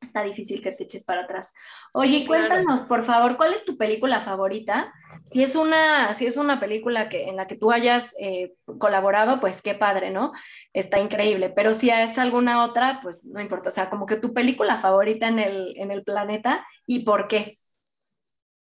está 0.00 0.22
difícil 0.22 0.62
que 0.62 0.72
te 0.72 0.84
eches 0.84 1.04
para 1.04 1.22
atrás. 1.22 1.52
Oye, 1.94 2.26
cuéntanos, 2.26 2.82
por 2.82 3.04
favor, 3.04 3.36
¿cuál 3.36 3.54
es 3.54 3.64
tu 3.64 3.76
película 3.76 4.20
favorita? 4.20 4.92
Si 5.24 5.42
es 5.42 5.54
una, 5.54 6.12
si 6.14 6.26
es 6.26 6.36
una 6.36 6.58
película 6.58 7.08
que, 7.08 7.28
en 7.28 7.36
la 7.36 7.46
que 7.46 7.56
tú 7.56 7.70
hayas 7.70 8.14
eh, 8.18 8.54
colaborado, 8.78 9.40
pues 9.40 9.62
qué 9.62 9.74
padre, 9.74 10.10
¿no? 10.10 10.32
Está 10.72 10.98
increíble. 10.98 11.50
Pero 11.50 11.74
si 11.74 11.90
es 11.90 12.18
alguna 12.18 12.64
otra, 12.64 13.00
pues 13.02 13.24
no 13.24 13.40
importa. 13.40 13.68
O 13.68 13.72
sea, 13.72 13.90
como 13.90 14.06
que 14.06 14.16
tu 14.16 14.32
película 14.32 14.78
favorita 14.78 15.28
en 15.28 15.38
el, 15.38 15.74
en 15.76 15.90
el 15.90 16.02
planeta 16.02 16.66
y 16.86 17.00
por 17.00 17.28
qué. 17.28 17.59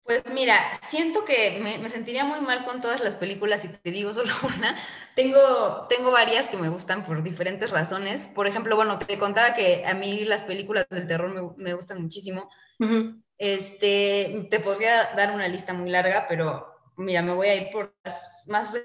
Pues 0.05 0.21
mira, 0.31 0.71
siento 0.87 1.25
que 1.25 1.59
me, 1.59 1.89
sentiría 1.89 2.23
muy 2.23 2.39
mal 2.39 2.63
con 2.63 2.79
todas 2.79 3.01
las 3.01 3.15
películas 3.15 3.65
y 3.65 3.69
te 3.69 3.89
digo 3.89 4.13
solo 4.13 4.31
una. 4.57 4.75
Tengo, 5.15 5.87
tengo 5.89 6.11
varias 6.11 6.47
que 6.47 6.57
me 6.57 6.69
gustan 6.69 7.03
por 7.03 7.23
diferentes 7.23 7.71
razones. 7.71 8.27
Por 8.27 8.45
ejemplo, 8.45 8.75
bueno, 8.75 8.99
te 8.99 9.17
contaba 9.17 9.55
que 9.55 9.83
a 9.83 9.95
mí 9.95 10.23
las 10.25 10.43
películas 10.43 10.85
del 10.91 11.07
terror 11.07 11.33
me, 11.33 11.63
me 11.63 11.73
gustan 11.73 12.03
muchísimo. 12.03 12.51
Este, 13.39 14.47
te 14.51 14.59
podría 14.59 15.15
dar 15.15 15.31
una 15.31 15.47
lista 15.47 15.73
muy 15.73 15.89
larga, 15.89 16.27
pero 16.29 16.67
mira, 16.97 17.23
me 17.23 17.33
voy 17.33 17.47
a 17.47 17.55
ir 17.55 17.71
por 17.71 17.95
las 18.03 18.45
más 18.47 18.79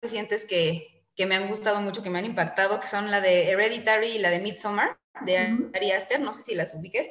recientes 0.00 0.44
que, 0.44 1.04
que 1.16 1.26
me 1.26 1.34
han 1.34 1.48
gustado 1.48 1.80
mucho, 1.80 2.02
que 2.02 2.10
me 2.10 2.20
han 2.20 2.26
impactado, 2.26 2.78
que 2.78 2.86
son 2.86 3.10
la 3.10 3.20
de 3.20 3.50
Hereditary 3.50 4.10
y 4.10 4.18
la 4.18 4.30
de 4.30 4.38
Midsommar, 4.38 5.00
de 5.22 5.36
Ari 5.74 5.90
Aster, 5.90 6.20
no 6.20 6.32
sé 6.32 6.42
si 6.42 6.54
las 6.54 6.74
ubiques. 6.74 7.08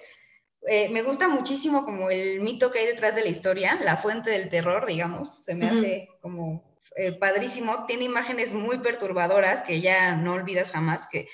Eh, 0.68 0.90
me 0.90 1.04
gusta 1.04 1.28
muchísimo 1.28 1.86
como 1.86 2.10
el 2.10 2.42
mito 2.42 2.72
que 2.72 2.80
hay 2.80 2.86
detrás 2.88 3.16
de 3.16 3.24
la 3.24 3.30
historia, 3.30 3.80
la 3.82 3.98
fuente 3.98 4.30
del 4.30 4.50
terror, 4.50 4.86
digamos, 4.86 5.44
se 5.44 5.56
me 5.56 5.70
hace 5.70 6.10
como 6.22 6.78
eh, 6.96 7.14
padrísimo, 7.14 7.86
tiene 7.86 8.04
imágenes 8.04 8.54
muy 8.54 8.80
perturbadoras 8.80 9.62
que 9.62 9.80
ya 9.80 10.16
no 10.16 10.34
olvidas 10.34 10.72
jamás, 10.72 11.08
que 11.10 11.28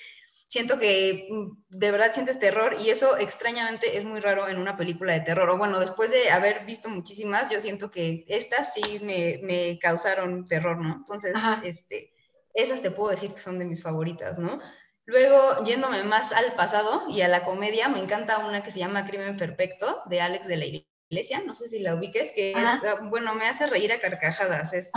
siento 0.47 0.77
que 0.79 1.27
mm, 1.29 1.77
de 1.77 1.91
verdad 1.91 2.13
sientes 2.13 2.39
terror 2.39 2.77
y 2.79 2.89
eso 2.89 3.17
extrañamente 3.17 3.97
es 3.97 4.05
muy 4.05 4.19
raro 4.19 4.47
en 4.47 4.57
una 4.57 4.75
película 4.75 5.13
de 5.13 5.21
terror. 5.21 5.49
O 5.49 5.57
bueno, 5.57 5.79
después 5.79 6.11
de 6.11 6.29
haber 6.29 6.65
visto 6.65 6.87
muchísimas, 6.87 7.49
yo 7.51 7.59
siento 7.59 7.89
que 7.89 8.25
estas 8.27 8.73
sí 8.73 8.99
me, 9.03 9.39
me 9.43 9.79
causaron 9.79 10.45
terror, 10.45 10.77
¿no? 10.77 10.93
Entonces, 10.95 11.33
este, 11.63 12.13
esas 12.53 12.81
te 12.81 12.91
puedo 12.91 13.11
decir 13.11 13.33
que 13.33 13.41
son 13.41 13.59
de 13.59 13.65
mis 13.65 13.83
favoritas, 13.83 14.39
¿no? 14.39 14.59
Luego, 15.05 15.63
yéndome 15.63 16.03
más 16.03 16.31
al 16.31 16.55
pasado 16.55 17.03
y 17.07 17.21
a 17.21 17.27
la 17.27 17.45
comedia, 17.45 17.89
me 17.89 17.99
encanta 17.99 18.39
una 18.39 18.63
que 18.63 18.71
se 18.71 18.79
llama 18.79 19.05
Crimen 19.05 19.37
Perfecto 19.37 20.01
de 20.07 20.21
Alex 20.21 20.47
de 20.47 20.57
la 20.57 20.65
Iglesia, 20.65 21.43
no 21.45 21.53
sé 21.53 21.67
si 21.67 21.79
la 21.79 21.93
ubiques, 21.93 22.31
que 22.33 22.51
es, 22.51 22.83
ah, 22.83 23.01
bueno, 23.03 23.35
me 23.35 23.47
hace 23.47 23.67
reír 23.67 23.93
a 23.93 23.99
carcajadas, 23.99 24.73
es, 24.73 24.91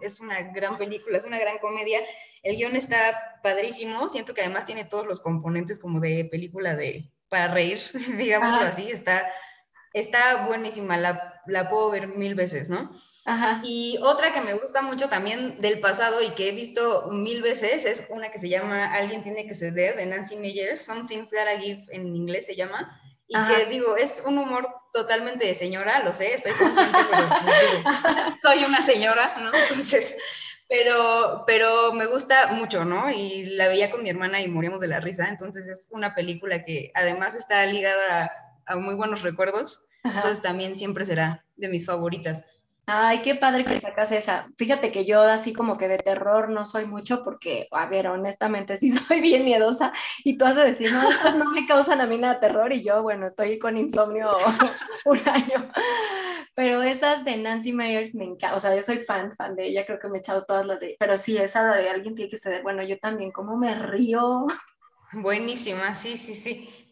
es 0.00 0.20
una 0.20 0.42
gran 0.52 0.78
película, 0.78 1.18
es 1.18 1.24
una 1.24 1.40
gran 1.40 1.58
comedia, 1.58 2.00
el 2.44 2.56
guion 2.56 2.76
está 2.76 3.40
padrísimo, 3.42 4.08
siento 4.08 4.32
que 4.32 4.42
además 4.42 4.64
tiene 4.64 4.84
todos 4.84 5.06
los 5.06 5.20
componentes 5.20 5.80
como 5.80 5.98
de 5.98 6.24
película 6.30 6.76
de 6.76 7.10
para 7.28 7.48
reír, 7.48 7.80
digámoslo 8.16 8.66
así, 8.66 8.92
está, 8.92 9.28
está 9.92 10.46
buenísima, 10.46 10.96
la, 10.96 11.42
la 11.46 11.68
puedo 11.68 11.90
ver 11.90 12.06
mil 12.06 12.36
veces, 12.36 12.68
¿no? 12.68 12.92
Y 13.62 13.98
otra 14.02 14.32
que 14.32 14.40
me 14.40 14.54
gusta 14.54 14.82
mucho 14.82 15.08
también 15.08 15.56
del 15.58 15.78
pasado 15.80 16.22
y 16.22 16.30
que 16.30 16.48
he 16.48 16.52
visto 16.52 17.08
mil 17.10 17.40
veces 17.40 17.84
es 17.84 18.08
una 18.10 18.30
que 18.30 18.38
se 18.38 18.48
llama 18.48 18.92
Alguien 18.92 19.22
tiene 19.22 19.46
que 19.46 19.54
ceder 19.54 19.96
de 19.96 20.06
Nancy 20.06 20.36
Meyer, 20.36 20.76
Something's 20.76 21.30
Gotta 21.30 21.58
Give 21.60 21.84
en 21.90 22.14
inglés 22.16 22.46
se 22.46 22.56
llama, 22.56 23.00
y 23.28 23.34
que 23.46 23.66
digo, 23.66 23.96
es 23.96 24.22
un 24.26 24.38
humor 24.38 24.68
totalmente 24.92 25.46
de 25.46 25.54
señora, 25.54 26.02
lo 26.02 26.12
sé, 26.12 26.34
estoy 26.34 26.52
consciente, 26.52 26.98
pero 27.10 27.28
pues, 27.28 28.40
soy 28.42 28.64
una 28.64 28.82
señora, 28.82 29.36
¿no? 29.38 29.50
Entonces, 29.54 30.18
pero, 30.68 31.44
pero 31.46 31.92
me 31.94 32.06
gusta 32.06 32.48
mucho, 32.48 32.84
¿no? 32.84 33.10
Y 33.10 33.44
la 33.44 33.68
veía 33.68 33.90
con 33.90 34.02
mi 34.02 34.10
hermana 34.10 34.42
y 34.42 34.48
moríamos 34.48 34.80
de 34.80 34.88
la 34.88 35.00
risa, 35.00 35.28
entonces 35.28 35.66
es 35.68 35.88
una 35.92 36.14
película 36.14 36.64
que 36.64 36.90
además 36.94 37.34
está 37.34 37.64
ligada 37.66 38.30
a, 38.66 38.76
muy 38.76 38.94
buenos 38.94 39.22
recuerdos, 39.22 39.80
entonces 40.04 40.42
también 40.42 40.76
siempre 40.76 41.04
será 41.04 41.44
de 41.56 41.68
mis 41.68 41.86
favoritas. 41.86 42.44
Ay, 42.86 43.22
qué 43.22 43.36
padre 43.36 43.64
que 43.64 43.80
sacas 43.80 44.10
esa. 44.10 44.48
Fíjate 44.58 44.90
que 44.90 45.04
yo 45.04 45.22
así 45.22 45.52
como 45.52 45.76
que 45.76 45.86
de 45.86 45.98
terror 45.98 46.50
no 46.50 46.66
soy 46.66 46.84
mucho 46.86 47.22
porque, 47.22 47.68
a 47.70 47.86
ver, 47.86 48.08
honestamente 48.08 48.76
sí 48.78 48.90
soy 48.90 49.20
bien 49.20 49.44
miedosa 49.44 49.92
y 50.24 50.36
tú 50.36 50.44
has 50.44 50.56
de 50.56 50.64
decir, 50.64 50.90
no, 50.92 51.34
no 51.38 51.50
me 51.52 51.66
causan 51.66 52.00
a 52.00 52.06
mí 52.06 52.18
nada 52.18 52.40
terror 52.40 52.72
y 52.72 52.82
yo, 52.82 53.02
bueno, 53.02 53.28
estoy 53.28 53.58
con 53.58 53.78
insomnio 53.78 54.30
un 55.04 55.18
año. 55.28 55.70
Pero 56.54 56.82
esas 56.82 57.24
de 57.24 57.36
Nancy 57.38 57.72
Myers 57.72 58.14
me 58.14 58.24
encanta, 58.24 58.56
o 58.56 58.60
sea, 58.60 58.74
yo 58.74 58.82
soy 58.82 58.98
fan, 58.98 59.34
fan 59.36 59.54
de 59.56 59.66
ella, 59.68 59.86
creo 59.86 59.98
que 59.98 60.08
me 60.08 60.18
he 60.18 60.20
echado 60.20 60.44
todas 60.44 60.66
las 60.66 60.80
de, 60.80 60.96
pero 60.98 61.16
sí, 61.16 61.38
esa 61.38 61.64
de 61.74 61.88
alguien 61.88 62.14
tiene 62.14 62.30
que 62.30 62.36
ser, 62.36 62.62
bueno, 62.62 62.82
yo 62.82 62.98
también, 62.98 63.32
¿cómo 63.32 63.56
me 63.56 63.74
río? 63.74 64.46
Buenísima, 65.12 65.94
sí, 65.94 66.16
sí, 66.18 66.34
sí. 66.34 66.91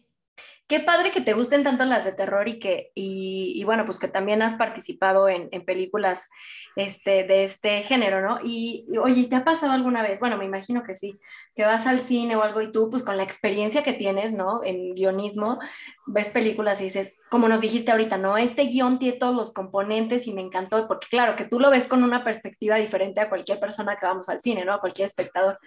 Qué 0.70 0.78
padre 0.78 1.10
que 1.10 1.20
te 1.20 1.32
gusten 1.32 1.64
tanto 1.64 1.84
las 1.84 2.04
de 2.04 2.12
terror 2.12 2.46
y 2.46 2.60
que, 2.60 2.92
y, 2.94 3.64
bueno, 3.64 3.84
pues 3.84 3.98
que 3.98 4.06
también 4.06 4.40
has 4.40 4.54
participado 4.54 5.28
en, 5.28 5.50
películas 5.64 6.28
este, 6.76 7.24
de 7.24 7.42
este 7.42 7.82
género, 7.82 8.20
¿no? 8.20 8.38
Y, 8.44 8.86
oye, 9.02 9.24
¿te 9.24 9.34
ha 9.34 9.42
pasado 9.42 9.72
alguna 9.72 10.00
vez? 10.00 10.20
Bueno, 10.20 10.36
me 10.36 10.44
imagino 10.44 10.84
que 10.84 10.94
sí, 10.94 11.18
que 11.56 11.64
vas 11.64 11.88
al 11.88 12.02
cine 12.02 12.36
o 12.36 12.44
algo 12.44 12.62
y 12.62 12.70
tú, 12.70 12.88
pues 12.88 13.02
con 13.02 13.16
la 13.16 13.24
experiencia 13.24 13.82
que 13.82 13.94
tienes, 13.94 14.32
¿no? 14.32 14.62
En 14.62 14.94
guionismo, 14.94 15.58
ves 16.06 16.30
películas 16.30 16.80
y 16.80 16.84
dices, 16.84 17.14
como 17.30 17.48
nos 17.48 17.60
dijiste 17.60 17.90
ahorita, 17.90 18.16
¿no? 18.16 18.38
Este 18.38 18.62
guion 18.62 19.00
tiene 19.00 19.18
todos 19.18 19.34
los 19.34 19.52
componentes 19.52 20.28
y 20.28 20.32
me 20.32 20.40
encantó, 20.40 20.86
porque 20.86 21.08
claro, 21.10 21.34
que 21.34 21.46
tú 21.46 21.58
lo 21.58 21.70
ves 21.70 21.88
con 21.88 22.04
una 22.04 22.22
perspectiva 22.22 22.76
diferente 22.76 23.20
a 23.20 23.28
cualquier 23.28 23.58
persona 23.58 23.96
que 23.96 24.06
vamos 24.06 24.28
al 24.28 24.40
cine, 24.40 24.64
¿no? 24.64 24.74
A 24.74 24.80
cualquier 24.80 25.06
espectador. 25.06 25.58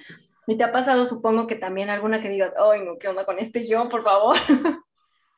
¿Y 0.47 0.55
te 0.55 0.63
ha 0.63 0.71
pasado, 0.71 1.05
supongo 1.05 1.45
que 1.45 1.55
también 1.55 1.89
alguna 1.89 2.21
que 2.21 2.29
diga, 2.29 2.53
ay, 2.57 2.85
no, 2.85 2.97
¿qué 2.97 3.09
onda 3.09 3.25
con 3.25 3.37
este 3.39 3.59
guion, 3.59 3.89
por 3.89 4.01
favor? 4.01 4.37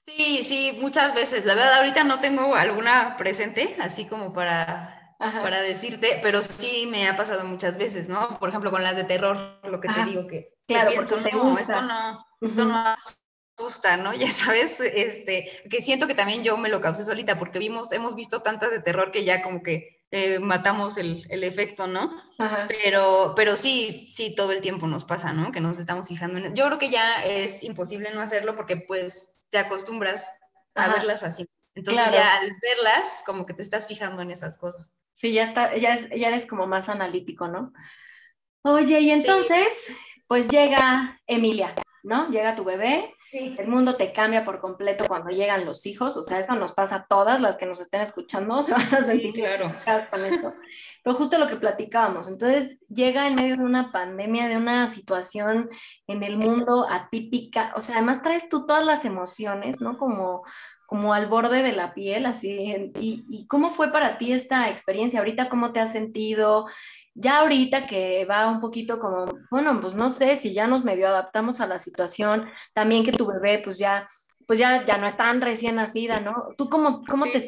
Sí, 0.05 0.43
sí, 0.43 0.77
muchas 0.79 1.15
veces. 1.15 1.45
La 1.45 1.55
verdad, 1.55 1.75
ahorita 1.75 2.03
no 2.03 2.19
tengo 2.19 2.55
alguna 2.55 3.17
presente, 3.17 3.75
así 3.79 4.05
como 4.05 4.33
para, 4.33 5.15
para 5.17 5.61
decirte, 5.61 6.19
pero 6.21 6.43
sí 6.43 6.87
me 6.89 7.07
ha 7.07 7.17
pasado 7.17 7.43
muchas 7.43 7.77
veces, 7.77 8.07
¿no? 8.07 8.37
Por 8.39 8.49
ejemplo, 8.49 8.69
con 8.69 8.83
las 8.83 8.95
de 8.95 9.03
terror, 9.03 9.59
lo 9.63 9.81
que 9.81 9.89
te 9.89 10.05
digo, 10.05 10.27
que, 10.27 10.53
claro, 10.67 10.91
pienso, 10.91 11.19
no, 11.19 11.57
esto 11.57 11.81
no, 11.81 12.25
esto 12.39 12.65
no 12.65 12.95
asusta, 13.57 13.97
¿no? 13.97 14.13
Ya 14.15 14.29
sabes, 14.29 14.79
este, 14.79 15.49
que 15.71 15.81
siento 15.81 16.05
que 16.05 16.13
también 16.13 16.43
yo 16.43 16.55
me 16.57 16.69
lo 16.69 16.81
causé 16.81 17.03
solita, 17.03 17.39
porque 17.39 17.57
vimos, 17.57 17.91
hemos 17.91 18.15
visto 18.15 18.43
tantas 18.43 18.69
de 18.69 18.81
terror 18.81 19.11
que 19.11 19.25
ya 19.25 19.41
como 19.41 19.63
que 19.63 20.03
eh, 20.11 20.37
matamos 20.37 20.97
el, 20.97 21.25
el, 21.29 21.43
efecto, 21.43 21.87
¿no? 21.87 22.11
Pero, 22.67 23.33
pero 23.35 23.57
sí, 23.57 24.05
sí, 24.07 24.35
todo 24.35 24.51
el 24.51 24.61
tiempo 24.61 24.85
nos 24.85 25.03
pasa, 25.03 25.33
¿no? 25.33 25.51
Que 25.51 25.61
nos 25.61 25.79
estamos 25.79 26.07
fijando 26.07 26.37
en... 26.37 26.55
Yo 26.55 26.65
creo 26.67 26.77
que 26.77 26.91
ya 26.91 27.23
es 27.23 27.63
imposible 27.63 28.13
no 28.13 28.21
hacerlo 28.21 28.55
porque 28.55 28.77
pues 28.77 29.34
te 29.55 29.59
acostumbras 29.59 30.37
a 30.73 30.89
verlas 30.89 31.23
así. 31.23 31.47
Entonces 31.75 32.11
ya 32.11 32.35
al 32.35 32.57
verlas, 32.61 33.23
como 33.25 33.45
que 33.45 33.53
te 33.53 33.61
estás 33.61 33.87
fijando 33.87 34.21
en 34.21 34.29
esas 34.29 34.57
cosas. 34.57 34.91
Sí, 35.15 35.31
ya, 35.31 35.43
está, 35.43 35.77
ya, 35.77 35.95
ya 35.95 36.27
eres 36.27 36.45
como 36.45 36.67
más 36.67 36.89
analítico, 36.89 37.47
¿no? 37.47 37.71
Oye, 38.63 38.99
y 38.99 39.11
entonces, 39.11 39.95
pues 40.27 40.49
llega 40.49 41.21
Emilia, 41.25 41.73
¿no? 42.05 42.29
Llega 42.29 42.55
tu 42.55 42.63
bebé, 42.63 43.13
sí. 43.17 43.55
el 43.57 43.67
mundo 43.67 43.95
te 43.95 44.13
cambia 44.13 44.45
por 44.45 44.59
completo 44.59 45.05
cuando 45.07 45.31
llegan 45.31 45.65
los 45.65 45.85
hijos, 45.85 46.15
o 46.15 46.23
sea, 46.23 46.39
eso 46.39 46.55
nos 46.55 46.73
pasa 46.73 46.95
a 46.95 47.05
todas 47.07 47.41
las 47.41 47.57
que 47.57 47.65
nos 47.65 47.79
estén 47.79 48.01
escuchando, 48.01 48.61
se 48.63 48.73
van 48.73 48.95
a 48.95 49.03
sentir 49.03 49.33
claro. 49.33 49.73
con 50.11 50.23
esto. 50.23 50.53
Pero 51.03 51.15
justo 51.15 51.37
lo 51.37 51.47
que 51.47 51.55
platicábamos, 51.55 52.27
entonces 52.27 52.77
llega 52.87 53.27
en 53.27 53.35
medio 53.35 53.57
de 53.57 53.63
una 53.63 53.91
pandemia, 53.91 54.47
de 54.47 54.57
una 54.57 54.87
situación 54.87 55.69
en 56.07 56.23
el 56.23 56.37
mundo 56.37 56.85
atípica, 56.89 57.73
o 57.75 57.81
sea, 57.81 57.95
además 57.95 58.21
traes 58.21 58.49
tú 58.49 58.65
todas 58.65 58.85
las 58.85 59.03
emociones, 59.03 59.81
¿no? 59.81 59.97
Como 59.97 60.43
como 60.87 61.15
al 61.15 61.25
borde 61.25 61.63
de 61.63 61.71
la 61.71 61.95
piel, 61.95 62.27
así. 62.27 62.91
Y, 62.99 63.25
y, 63.27 63.47
cómo 63.47 63.71
fue 63.71 63.91
para 63.91 64.19
ti 64.19 64.31
esta 64.31 64.69
experiencia? 64.69 65.17
Ahorita, 65.17 65.49
¿cómo 65.49 65.71
te 65.71 65.79
has 65.79 65.91
sentido? 65.91 66.67
Ya 67.15 67.39
ahorita 67.39 67.87
que 67.87 68.25
va 68.25 68.47
un 68.47 68.59
poquito 68.59 68.99
como, 68.99 69.25
bueno, 69.49 69.79
pues 69.81 69.95
no 69.95 70.11
sé 70.11 70.35
si 70.35 70.53
ya 70.53 70.67
nos 70.67 70.83
medio 70.83 71.07
adaptamos 71.07 71.61
a 71.61 71.67
la 71.67 71.79
situación, 71.79 72.49
también 72.73 73.03
que 73.03 73.11
tu 73.11 73.25
bebé 73.25 73.59
pues 73.63 73.77
ya 73.77 74.09
pues 74.47 74.59
ya, 74.59 74.85
ya 74.85 74.97
no 74.97 75.07
es 75.07 75.17
tan 75.17 75.41
recién 75.41 75.75
nacida, 75.75 76.19
¿no? 76.19 76.49
¿Tú 76.57 76.69
cómo, 76.69 77.03
cómo 77.09 77.25
te 77.25 77.41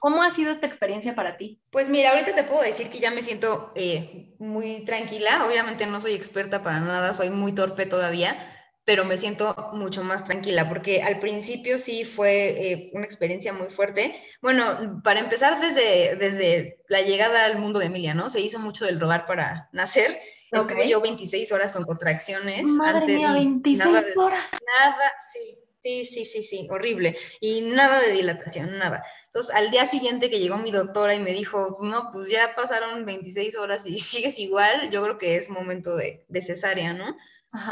cómo 0.00 0.22
ha 0.22 0.30
sido 0.30 0.50
esta 0.50 0.66
experiencia 0.66 1.14
para 1.14 1.36
ti? 1.36 1.60
Pues 1.70 1.88
mira, 1.88 2.10
ahorita 2.10 2.34
te 2.34 2.44
puedo 2.44 2.62
decir 2.62 2.88
que 2.90 2.98
ya 2.98 3.10
me 3.10 3.22
siento 3.22 3.72
eh, 3.76 4.34
muy 4.38 4.84
tranquila. 4.84 5.46
Obviamente 5.46 5.86
no 5.86 6.00
soy 6.00 6.14
experta 6.14 6.62
para 6.62 6.80
nada, 6.80 7.14
soy 7.14 7.30
muy 7.30 7.52
torpe 7.52 7.86
todavía, 7.86 8.36
pero 8.84 9.04
me 9.04 9.18
siento 9.18 9.54
mucho 9.72 10.02
más 10.02 10.24
tranquila 10.24 10.68
porque 10.68 11.02
al 11.02 11.18
principio 11.18 11.78
sí 11.78 12.04
fue 12.04 12.72
eh, 12.72 12.90
una 12.92 13.04
experiencia 13.04 13.52
muy 13.52 13.68
fuerte. 13.68 14.16
Bueno, 14.40 15.00
para 15.04 15.20
empezar 15.20 15.60
desde, 15.60 16.16
desde 16.16 16.82
la 16.88 17.02
llegada 17.02 17.44
al 17.44 17.58
mundo 17.58 17.78
de 17.78 17.86
Emilia, 17.86 18.14
¿no? 18.14 18.28
Se 18.28 18.40
hizo 18.40 18.58
mucho 18.58 18.86
del 18.86 19.00
rogar 19.00 19.26
para 19.26 19.68
nacer. 19.72 20.18
Estuve 20.50 20.88
yo 20.88 21.00
26 21.00 21.52
horas 21.52 21.72
con 21.72 21.84
contracciones. 21.84 22.64
Madre 22.64 23.18
mía, 23.18 23.32
26 23.32 24.16
horas. 24.16 24.46
Nada, 24.78 25.12
sí, 25.32 25.58
sí, 25.80 26.04
sí, 26.04 26.24
sí, 26.24 26.42
sí, 26.42 26.68
horrible. 26.70 27.16
Y 27.40 27.60
nada 27.60 28.00
de 28.00 28.12
dilatación, 28.12 28.76
nada. 28.78 29.04
Entonces, 29.26 29.54
al 29.54 29.70
día 29.70 29.86
siguiente 29.86 30.28
que 30.28 30.40
llegó 30.40 30.58
mi 30.58 30.72
doctora 30.72 31.14
y 31.14 31.20
me 31.20 31.32
dijo, 31.32 31.78
no, 31.82 32.10
pues 32.12 32.28
ya 32.30 32.56
pasaron 32.56 33.04
26 33.04 33.54
horas 33.56 33.86
y 33.86 33.98
sigues 33.98 34.38
igual, 34.38 34.90
yo 34.90 35.02
creo 35.04 35.18
que 35.18 35.36
es 35.36 35.50
momento 35.50 35.94
de, 35.94 36.24
de 36.28 36.40
cesárea, 36.40 36.92
¿no? 36.92 37.16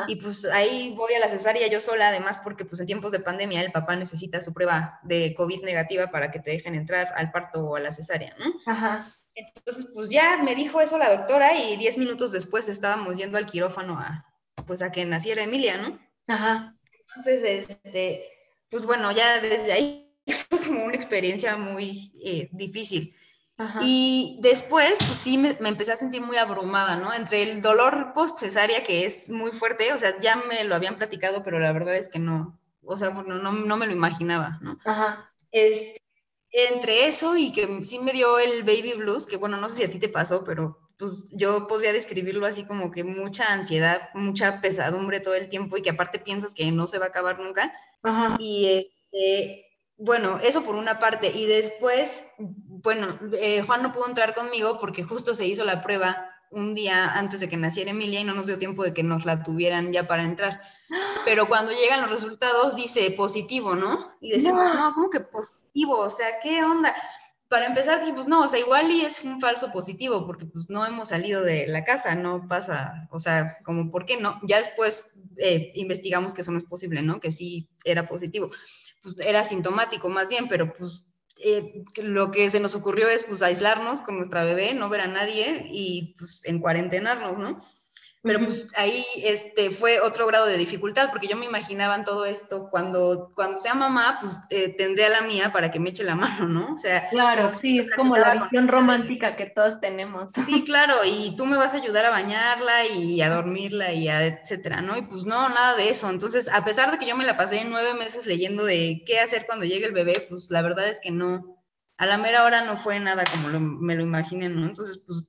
Y 0.08 0.16
pues 0.16 0.44
ahí 0.46 0.92
voy 0.96 1.14
a 1.14 1.20
la 1.20 1.28
cesárea 1.28 1.68
yo 1.68 1.80
sola, 1.80 2.08
además 2.08 2.40
porque 2.42 2.64
pues 2.64 2.80
en 2.80 2.86
tiempos 2.86 3.12
de 3.12 3.20
pandemia 3.20 3.60
el 3.60 3.70
papá 3.70 3.94
necesita 3.94 4.40
su 4.40 4.52
prueba 4.52 4.98
de 5.04 5.34
COVID 5.36 5.62
negativa 5.62 6.10
para 6.10 6.30
que 6.30 6.40
te 6.40 6.50
dejen 6.50 6.74
entrar 6.74 7.12
al 7.16 7.30
parto 7.30 7.64
o 7.64 7.76
a 7.76 7.80
la 7.80 7.92
cesárea, 7.92 8.34
¿no? 8.38 8.52
Ajá. 8.66 9.06
Entonces 9.34 9.92
pues 9.94 10.10
ya 10.10 10.42
me 10.42 10.56
dijo 10.56 10.80
eso 10.80 10.98
la 10.98 11.16
doctora 11.16 11.56
y 11.56 11.76
diez 11.76 11.96
minutos 11.96 12.32
después 12.32 12.68
estábamos 12.68 13.16
yendo 13.16 13.38
al 13.38 13.46
quirófano 13.46 13.96
a 13.98 14.24
pues 14.66 14.82
a 14.82 14.90
que 14.90 15.04
naciera 15.04 15.44
Emilia, 15.44 15.78
¿no? 15.78 15.98
Ajá. 16.28 16.72
Entonces, 17.08 17.42
este, 17.42 18.24
pues 18.70 18.84
bueno, 18.84 19.10
ya 19.12 19.40
desde 19.40 19.72
ahí 19.72 20.14
fue 20.48 20.58
como 20.58 20.84
una 20.84 20.94
experiencia 20.94 21.56
muy 21.56 22.12
eh, 22.22 22.48
difícil. 22.52 23.14
Y 23.82 24.38
después, 24.40 24.98
pues 24.98 25.18
sí, 25.18 25.36
me, 25.36 25.56
empecé 25.60 25.92
a 25.92 25.96
sentir 25.96 26.22
muy 26.22 26.36
abrumada, 26.36 26.96
¿no? 26.96 27.12
Entre 27.12 27.42
el 27.42 27.60
dolor 27.60 28.12
post 28.14 28.38
cesárea, 28.38 28.84
que 28.84 29.04
es 29.04 29.30
muy 29.30 29.50
fuerte, 29.50 29.92
o 29.92 29.98
sea, 29.98 30.18
ya 30.20 30.36
me 30.36 30.62
lo 30.64 30.76
habían 30.76 30.96
platicado, 30.96 31.42
pero 31.42 31.58
la 31.58 31.72
verdad 31.72 31.96
es 31.96 32.08
que 32.08 32.20
no, 32.20 32.58
o 32.84 32.96
sea, 32.96 33.10
no, 33.10 33.52
no, 33.52 33.76
me 33.76 33.86
lo 33.86 33.92
imaginaba, 33.92 34.58
¿no? 34.62 34.78
Ajá. 34.84 35.32
Este, 35.50 36.00
entre 36.52 37.08
eso 37.08 37.36
y 37.36 37.50
que 37.50 37.82
sí 37.82 37.98
me 37.98 38.12
dio 38.12 38.38
el 38.38 38.62
baby 38.62 38.94
blues, 38.96 39.26
que 39.26 39.36
bueno, 39.36 39.56
no 39.56 39.68
sé 39.68 39.76
si 39.76 39.84
a 39.84 39.90
ti 39.90 39.98
te 39.98 40.08
pasó, 40.08 40.44
pero 40.44 40.78
pues 40.96 41.30
yo 41.32 41.66
podría 41.66 41.92
describirlo 41.92 42.46
así 42.46 42.64
como 42.64 42.90
que 42.92 43.02
mucha 43.04 43.52
ansiedad, 43.52 44.08
mucha 44.14 44.60
pesadumbre 44.60 45.20
todo 45.20 45.34
el 45.34 45.48
tiempo 45.48 45.76
y 45.76 45.82
que 45.82 45.90
aparte 45.90 46.18
piensas 46.18 46.54
que 46.54 46.70
no 46.70 46.86
se 46.86 46.98
va 46.98 47.06
a 47.06 47.08
acabar 47.08 47.38
nunca. 47.38 47.72
Ajá. 48.02 48.36
Y 48.38 48.90
este, 49.12 49.68
bueno, 49.96 50.38
eso 50.42 50.64
por 50.64 50.76
una 50.76 50.98
parte. 50.98 51.30
Y 51.34 51.46
después, 51.46 52.24
bueno, 52.82 53.18
eh, 53.40 53.62
Juan 53.62 53.82
no 53.82 53.92
pudo 53.92 54.06
entrar 54.06 54.34
conmigo 54.34 54.78
porque 54.78 55.02
justo 55.02 55.34
se 55.34 55.46
hizo 55.46 55.64
la 55.64 55.80
prueba 55.80 56.28
un 56.50 56.74
día 56.74 57.12
antes 57.12 57.40
de 57.40 57.48
que 57.48 57.56
naciera 57.56 57.90
Emilia 57.90 58.20
y 58.20 58.24
no 58.24 58.34
nos 58.34 58.46
dio 58.46 58.58
tiempo 58.58 58.82
de 58.82 58.94
que 58.94 59.02
nos 59.02 59.24
la 59.24 59.42
tuvieran 59.42 59.92
ya 59.92 60.06
para 60.06 60.24
entrar. 60.24 60.60
Pero 61.24 61.48
cuando 61.48 61.72
llegan 61.72 62.00
los 62.00 62.10
resultados 62.10 62.76
dice 62.76 63.10
positivo, 63.10 63.74
¿no? 63.74 64.08
Y 64.20 64.30
decimos, 64.30 64.74
no, 64.74 64.94
¿cómo 64.94 65.10
que 65.10 65.20
positivo? 65.20 65.98
O 65.98 66.10
sea, 66.10 66.38
¿qué 66.42 66.64
onda? 66.64 66.94
Para 67.48 67.66
empezar, 67.66 68.00
dijimos, 68.00 68.28
no, 68.28 68.44
o 68.44 68.48
sea, 68.48 68.58
igual 68.58 68.90
y 68.90 69.02
es 69.02 69.24
un 69.24 69.40
falso 69.40 69.72
positivo, 69.72 70.26
porque 70.26 70.46
pues 70.46 70.68
no 70.68 70.86
hemos 70.86 71.08
salido 71.08 71.42
de 71.42 71.66
la 71.66 71.84
casa, 71.84 72.14
no 72.14 72.46
pasa, 72.46 73.08
o 73.10 73.18
sea, 73.18 73.56
como, 73.64 73.90
¿por 73.90 74.04
qué 74.04 74.18
no? 74.18 74.38
Ya 74.42 74.58
después 74.58 75.18
eh, 75.38 75.72
investigamos 75.74 76.34
que 76.34 76.42
eso 76.42 76.52
no 76.52 76.58
es 76.58 76.64
posible, 76.64 77.02
¿no? 77.02 77.20
Que 77.20 77.30
sí 77.30 77.68
era 77.84 78.06
positivo. 78.06 78.48
Pues 79.02 79.18
era 79.20 79.44
sintomático 79.44 80.08
más 80.08 80.28
bien, 80.28 80.48
pero 80.48 80.74
pues 80.74 81.06
eh, 81.40 81.85
lo 81.96 82.31
que 82.31 82.51
se 82.51 82.61
nos 82.61 82.74
ocurrió 82.74 83.09
es 83.09 83.24
pues 83.24 83.42
aislarnos 83.42 84.01
con 84.01 84.16
nuestra 84.16 84.44
bebé, 84.44 84.74
no 84.74 84.88
ver 84.88 85.03
a 85.03 85.07
nadie 85.07 85.68
y 85.72 86.14
pues 86.18 86.44
en 86.46 86.59
cuarentenarnos, 86.59 87.38
¿no? 87.38 87.59
Pero 88.22 88.40
pues 88.40 88.68
ahí 88.76 89.04
este, 89.16 89.70
fue 89.70 90.00
otro 90.00 90.26
grado 90.26 90.46
de 90.46 90.57
dificultad, 90.57 91.11
porque 91.11 91.28
yo 91.28 91.37
me 91.37 91.46
imaginaba 91.46 91.94
en 91.94 92.02
todo 92.02 92.24
esto, 92.24 92.68
cuando, 92.68 93.33
cuando 93.35 93.61
sea 93.61 93.74
mamá, 93.74 94.18
pues 94.20 94.40
eh, 94.50 94.74
tendré 94.76 95.07
a 95.07 95.09
la 95.09 95.20
mía 95.20 95.52
para 95.52 95.70
que 95.70 95.78
me 95.78 95.90
eche 95.90 96.02
la 96.02 96.16
mano, 96.16 96.48
¿no? 96.48 96.74
O 96.74 96.76
sea, 96.76 97.04
claro, 97.09 97.54
sí, 97.54 97.78
es 97.78 97.90
como 97.94 98.16
la 98.16 98.35
visión 98.35 98.66
romántica 98.66 99.37
que 99.37 99.46
todos 99.46 99.81
tenemos. 99.81 100.33
Sí, 100.33 100.64
claro, 100.66 100.96
y 101.04 101.37
tú 101.37 101.46
me 101.46 101.57
vas 101.57 101.74
a 101.74 101.76
ayudar 101.76 102.07
a 102.07 102.11
bañarla 102.11 102.87
y 102.87 103.22
a 103.22 103.31
dormirla 103.31 103.92
y 103.92 104.09
a 104.09 104.26
etcétera, 104.26 104.83
¿no? 104.83 104.98
Y 104.98 105.02
pues 105.02 105.24
no, 105.24 105.48
nada 105.48 105.76
de 105.76 105.88
eso. 105.88 106.11
Entonces, 106.11 106.48
a 106.52 106.64
pesar 106.64 106.90
de 106.90 106.98
que 106.98 107.07
yo 107.07 107.16
me 107.16 107.24
la 107.24 107.37
pasé 107.37 107.64
nueve 107.64 107.94
meses 107.94 108.26
leyendo 108.26 108.64
de 108.64 109.02
qué 109.07 109.20
hacer 109.20 109.46
cuando 109.46 109.64
llegue 109.64 109.87
el 109.87 109.92
bebé, 109.92 110.26
pues 110.28 110.50
la 110.50 110.62
verdad 110.62 110.88
es 110.88 111.00
que 111.00 111.12
no, 111.12 111.62
a 111.98 112.07
la 112.07 112.18
mera 112.18 112.44
hora 112.44 112.64
no 112.64 112.76
fue 112.76 112.98
nada 112.98 113.22
como 113.31 113.61
me 113.61 113.94
lo 113.94 114.02
imaginé, 114.02 114.48
¿no? 114.48 114.66
Entonces, 114.66 115.04
pues 115.07 115.28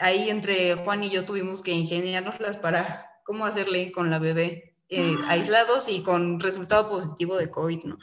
ahí 0.00 0.30
entre 0.30 0.74
Juan 0.76 1.02
y 1.02 1.10
yo 1.10 1.24
tuvimos 1.24 1.62
que 1.62 1.72
ingeniárnoslas 1.72 2.56
para 2.56 3.10
cómo 3.24 3.44
hacerle 3.44 3.92
con 3.92 4.10
la 4.10 4.18
bebé 4.18 4.74
eh, 4.88 5.16
ah. 5.22 5.32
aislados 5.32 5.88
y 5.88 6.02
con 6.02 6.40
resultado 6.40 6.88
positivo 6.88 7.36
de 7.36 7.50
COVID, 7.50 7.84
¿no? 7.84 7.98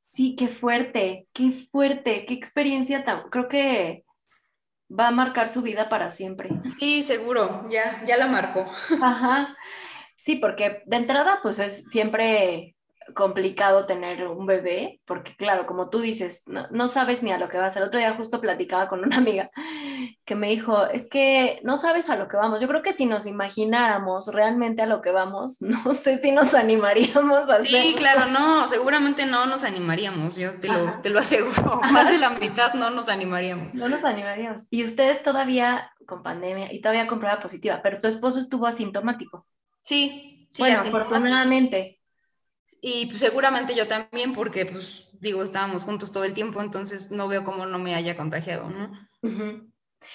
Sí, 0.00 0.36
qué 0.36 0.48
fuerte, 0.48 1.26
qué 1.32 1.52
fuerte, 1.52 2.26
qué 2.26 2.34
experiencia 2.34 3.04
tan, 3.04 3.30
creo 3.30 3.48
que 3.48 4.04
va 4.88 5.08
a 5.08 5.12
marcar 5.12 5.48
su 5.48 5.62
vida 5.62 5.88
para 5.88 6.10
siempre. 6.10 6.50
Sí, 6.78 7.02
seguro, 7.02 7.66
ya, 7.70 8.04
ya 8.06 8.16
la 8.16 8.26
marcó. 8.26 8.64
Ajá. 9.02 9.56
Sí, 10.16 10.36
porque 10.36 10.82
de 10.86 10.96
entrada, 10.96 11.40
pues 11.42 11.58
es 11.58 11.86
siempre 11.86 12.76
complicado 13.14 13.86
tener 13.86 14.26
un 14.28 14.46
bebé, 14.46 15.00
porque 15.04 15.34
claro, 15.36 15.66
como 15.66 15.88
tú 15.88 16.00
dices, 16.00 16.44
no, 16.46 16.88
sabes 16.88 17.22
ni 17.22 17.32
a 17.32 17.38
lo 17.38 17.48
que 17.48 17.58
vas. 17.58 17.76
El 17.76 17.84
otro 17.84 17.98
día 17.98 18.14
justo 18.14 18.40
platicaba 18.40 18.88
con 18.88 19.04
una 19.04 19.16
amiga 19.18 19.50
que 20.24 20.34
me 20.34 20.48
dijo, 20.48 20.86
es 20.86 21.08
que 21.08 21.60
no 21.64 21.76
sabes 21.76 22.10
a 22.10 22.16
lo 22.16 22.28
que 22.28 22.36
vamos. 22.36 22.60
Yo 22.60 22.68
creo 22.68 22.82
que 22.82 22.92
si 22.92 23.06
nos 23.06 23.26
imagináramos 23.26 24.28
realmente 24.32 24.82
a 24.82 24.86
lo 24.86 25.00
que 25.00 25.10
vamos, 25.10 25.60
no 25.60 25.92
sé 25.92 26.18
si 26.18 26.32
nos 26.32 26.54
animaríamos 26.54 27.48
a 27.48 27.62
Sí, 27.62 27.94
claro, 27.96 28.26
no, 28.26 28.68
seguramente 28.68 29.26
no 29.26 29.46
nos 29.46 29.64
animaríamos, 29.64 30.36
yo 30.36 30.58
te 30.58 30.68
lo, 30.68 31.00
te 31.00 31.10
lo 31.10 31.20
aseguro. 31.20 31.80
Más 31.90 32.10
de 32.10 32.18
la 32.18 32.30
mitad 32.30 32.74
no 32.74 32.90
nos 32.90 33.08
animaríamos. 33.08 33.74
No 33.74 33.88
nos 33.88 34.04
animaríamos. 34.04 34.62
Y 34.70 34.84
ustedes 34.84 35.22
todavía 35.22 35.92
con 36.06 36.22
pandemia 36.22 36.72
y 36.72 36.80
todavía 36.80 37.06
con 37.06 37.18
prueba 37.18 37.40
positiva, 37.40 37.80
pero 37.82 38.00
tu 38.00 38.08
esposo 38.08 38.38
estuvo 38.38 38.66
asintomático. 38.66 39.46
Sí, 39.80 40.48
sí. 40.52 40.62
Bueno, 40.62 40.80
afortunadamente 40.80 42.01
y 42.80 43.06
pues, 43.06 43.20
seguramente 43.20 43.74
yo 43.74 43.86
también, 43.86 44.32
porque 44.32 44.66
pues 44.66 45.10
digo, 45.20 45.42
estábamos 45.42 45.84
juntos 45.84 46.12
todo 46.12 46.24
el 46.24 46.34
tiempo, 46.34 46.60
entonces 46.60 47.10
no 47.10 47.28
veo 47.28 47.44
cómo 47.44 47.66
no 47.66 47.78
me 47.78 47.94
haya 47.94 48.16
contagiado, 48.16 48.68
¿no? 48.70 48.90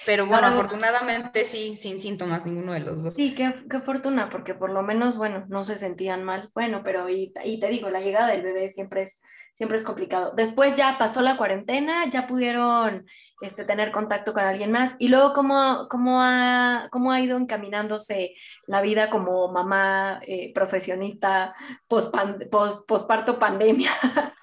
Pero 0.05 0.25
bueno, 0.25 0.47
afortunadamente 0.47 1.45
sí, 1.45 1.75
sin 1.75 1.99
síntomas 1.99 2.45
ninguno 2.45 2.73
de 2.73 2.81
los 2.81 3.03
dos. 3.03 3.13
Sí, 3.13 3.35
qué, 3.35 3.53
qué, 3.69 3.79
fortuna, 3.79 4.29
porque 4.29 4.53
por 4.53 4.71
lo 4.71 4.83
menos, 4.83 5.17
bueno, 5.17 5.45
no 5.47 5.63
se 5.63 5.75
sentían 5.75 6.23
mal. 6.23 6.49
Bueno, 6.53 6.81
pero 6.83 7.09
y, 7.09 7.33
y 7.43 7.59
te 7.59 7.69
digo, 7.69 7.89
la 7.89 8.01
llegada 8.01 8.27
del 8.27 8.43
bebé 8.43 8.69
siempre 8.71 9.03
es 9.03 9.21
siempre 9.57 9.77
es 9.77 9.83
complicado. 9.83 10.33
Después 10.35 10.77
ya 10.77 10.99
pasó 10.99 11.21
la 11.21 11.35
cuarentena, 11.35 12.07
ya 12.11 12.27
pudieron 12.27 13.07
este, 13.41 13.65
tener 13.65 13.91
contacto 13.91 14.31
con 14.31 14.43
alguien 14.43 14.71
más. 14.71 14.95
Y 14.99 15.07
luego, 15.07 15.33
¿cómo, 15.33 15.87
cómo, 15.89 16.21
ha, 16.21 16.89
cómo 16.91 17.11
ha 17.11 17.19
ido 17.21 17.37
encaminándose 17.37 18.33
la 18.67 18.81
vida 18.81 19.09
como 19.09 19.51
mamá 19.51 20.21
eh, 20.27 20.53
profesionista 20.53 21.55
posparto 21.87 23.39
pandemia? 23.39 23.91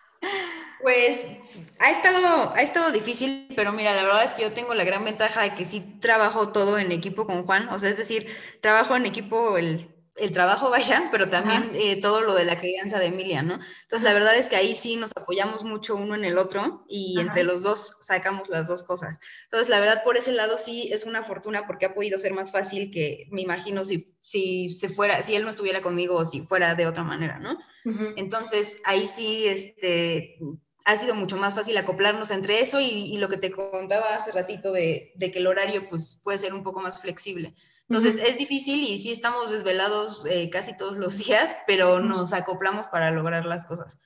Pues 0.83 1.72
ha 1.81 1.90
estado, 1.90 2.53
ha 2.55 2.61
estado 2.61 2.92
difícil, 2.92 3.48
pero 3.57 3.72
mira, 3.72 3.94
la 3.94 4.03
verdad 4.03 4.22
es 4.22 4.35
que 4.35 4.42
yo 4.42 4.53
tengo 4.53 4.74
la 4.74 4.85
gran 4.85 5.03
ventaja 5.03 5.40
de 5.40 5.55
que 5.55 5.64
sí 5.64 5.81
trabajo 5.98 6.53
todo 6.53 6.79
en 6.79 6.92
equipo 6.92 7.24
con 7.24 7.46
Juan, 7.46 7.70
o 7.70 7.79
sea, 7.79 7.88
es 7.88 7.96
decir, 7.96 8.27
trabajo 8.61 8.94
en 8.94 9.07
equipo 9.07 9.57
el 9.57 9.94
el 10.16 10.31
trabajo 10.31 10.70
vaya, 10.70 11.09
pero 11.11 11.29
también 11.29 11.72
eh, 11.74 12.00
todo 12.00 12.20
lo 12.20 12.35
de 12.35 12.44
la 12.44 12.59
crianza 12.59 12.98
de 12.98 13.07
Emilia, 13.07 13.42
¿no? 13.42 13.55
Entonces, 13.55 14.03
la 14.03 14.14
verdad 14.14 14.37
es 14.37 14.48
que 14.48 14.57
ahí 14.57 14.77
sí 14.77 14.96
nos 14.96 15.11
apoyamos 15.16 15.64
mucho 15.64 15.96
uno 15.96 16.14
en 16.14 16.24
el 16.24 16.38
otro 16.38 16.85
y 16.88 17.18
entre 17.18 17.42
los 17.42 17.62
dos 17.62 17.96
sacamos 18.00 18.48
las 18.48 18.68
dos 18.68 18.85
cosas. 18.85 19.18
Entonces, 19.44 19.68
la 19.68 19.81
verdad, 19.81 20.05
por 20.05 20.16
ese 20.16 20.33
lado 20.33 20.57
sí 20.57 20.88
es 20.92 21.05
una 21.05 21.22
fortuna 21.22 21.66
porque 21.66 21.87
ha 21.87 21.94
podido 21.94 22.18
ser 22.18 22.33
más 22.33 22.53
fácil 22.53 22.92
que, 22.92 23.27
me 23.31 23.42
imagino, 23.42 23.83
si, 23.83 24.14
si 24.20 24.70
se 24.70 24.88
fuera, 24.88 25.22
si 25.22 25.35
él 25.35 25.42
no 25.42 25.50
estuviera 25.50 25.83
conmigo 25.83 26.16
o 26.16 26.24
si 26.24 26.42
fuera 26.42 26.74
de 26.74 26.87
otra 26.87 27.03
manera, 27.03 27.38
¿no? 27.38 27.59
Entonces, 28.16 28.81
ahí 28.85 29.07
sí, 29.07 29.46
este, 29.46 30.38
ha 30.85 30.96
sido 30.96 31.14
mucho 31.14 31.37
más 31.37 31.55
fácil 31.55 31.77
acoplarnos 31.77 32.31
entre 32.31 32.61
eso 32.61 32.81
y, 32.81 33.16
lo 33.18 33.29
que 33.29 33.37
te 33.37 33.50
contaba 33.50 34.14
hace 34.14 34.33
ratito 34.33 34.72
de, 34.72 35.12
de, 35.16 35.31
que 35.31 35.40
el 35.40 35.46
horario, 35.46 35.88
pues, 35.90 36.20
puede 36.22 36.38
ser 36.38 36.55
un 36.55 36.62
poco 36.62 36.81
más 36.81 37.00
flexible. 37.00 37.55
Entonces 37.88 38.18
es 38.18 38.38
difícil 38.38 38.81
y 38.83 38.99
sí 38.99 39.11
estamos 39.11 39.51
desvelados 39.51 40.25
eh, 40.27 40.49
casi 40.51 40.77
todos 40.77 40.97
los 40.97 41.18
días, 41.27 41.57
pero 41.66 42.01
nos 42.01 42.33
acoplamos 42.33 42.87
para 42.87 43.11
lograr 43.11 43.44
las 43.44 43.64
cosas. 43.64 44.01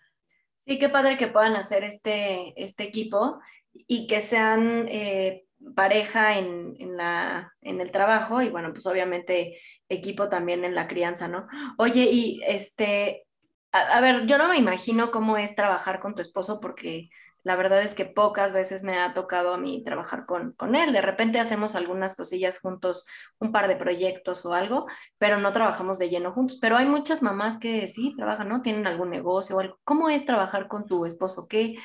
Sí, 0.66 0.78
qué 0.78 0.88
padre 0.88 1.16
que 1.16 1.28
puedan 1.28 1.56
hacer 1.56 1.84
este, 1.84 2.52
este 2.62 2.84
equipo 2.84 3.40
y 3.72 4.06
que 4.06 4.20
sean 4.20 4.86
eh, 4.88 5.44
pareja 5.74 6.38
en, 6.38 6.76
en, 6.78 6.96
la, 6.96 7.54
en 7.62 7.80
el 7.80 7.90
trabajo 7.90 8.42
y 8.42 8.50
bueno, 8.50 8.72
pues 8.72 8.86
obviamente 8.86 9.58
equipo 9.88 10.28
también 10.28 10.64
en 10.64 10.74
la 10.74 10.86
crianza, 10.86 11.26
¿no? 11.28 11.46
Oye, 11.78 12.08
y 12.10 12.40
este, 12.46 13.26
a 13.72 14.00
ver, 14.00 14.26
yo 14.26 14.38
no 14.38 14.48
me 14.48 14.58
imagino 14.58 15.10
cómo 15.10 15.36
es 15.36 15.54
trabajar 15.54 16.00
con 16.00 16.14
tu 16.14 16.22
esposo 16.22 16.60
porque 16.60 17.08
la 17.44 17.57
verdad 17.57 17.83
es 17.83 17.94
que 17.94 18.05
pocas 18.05 18.53
veces 18.53 18.83
me 18.83 18.98
ha 18.98 19.14
tocado 19.14 19.55
a 19.55 19.59
mí 19.59 19.83
trabajar 19.85 20.27
con, 20.27 20.53
con 20.53 20.74
él. 20.74 20.92
De 20.92 21.01
repente 21.01 21.40
hacemos 21.40 21.74
algunas 21.74 22.16
cosillas 22.16 22.61
juntos, 22.61 23.07
un 23.38 23.53
par 23.53 23.68
de 23.68 23.77
proyectos 23.77 24.44
o 24.44 24.55
algo, 24.55 24.87
pero 25.18 25.38
no 25.38 25.53
trabajamos 25.53 25.98
de 25.98 26.11
lleno 26.11 26.33
juntos. 26.33 26.59
Pero 26.61 26.77
hay 26.77 26.87
muchas 26.87 27.22
mamás 27.22 27.59
que 27.59 27.88
sí 27.88 28.14
trabajan, 28.16 28.48
¿no? 28.48 28.62
Tienen 28.62 28.87
algún 28.87 29.11
negocio 29.11 29.57
o 29.57 29.61
algo. 29.61 29.79
¿Cómo 29.85 30.11
es 30.11 30.27
trabajar 30.27 30.68
con 30.68 30.87
tu 30.87 31.07
esposo? 31.07 31.46
¿Qué, 31.48 31.77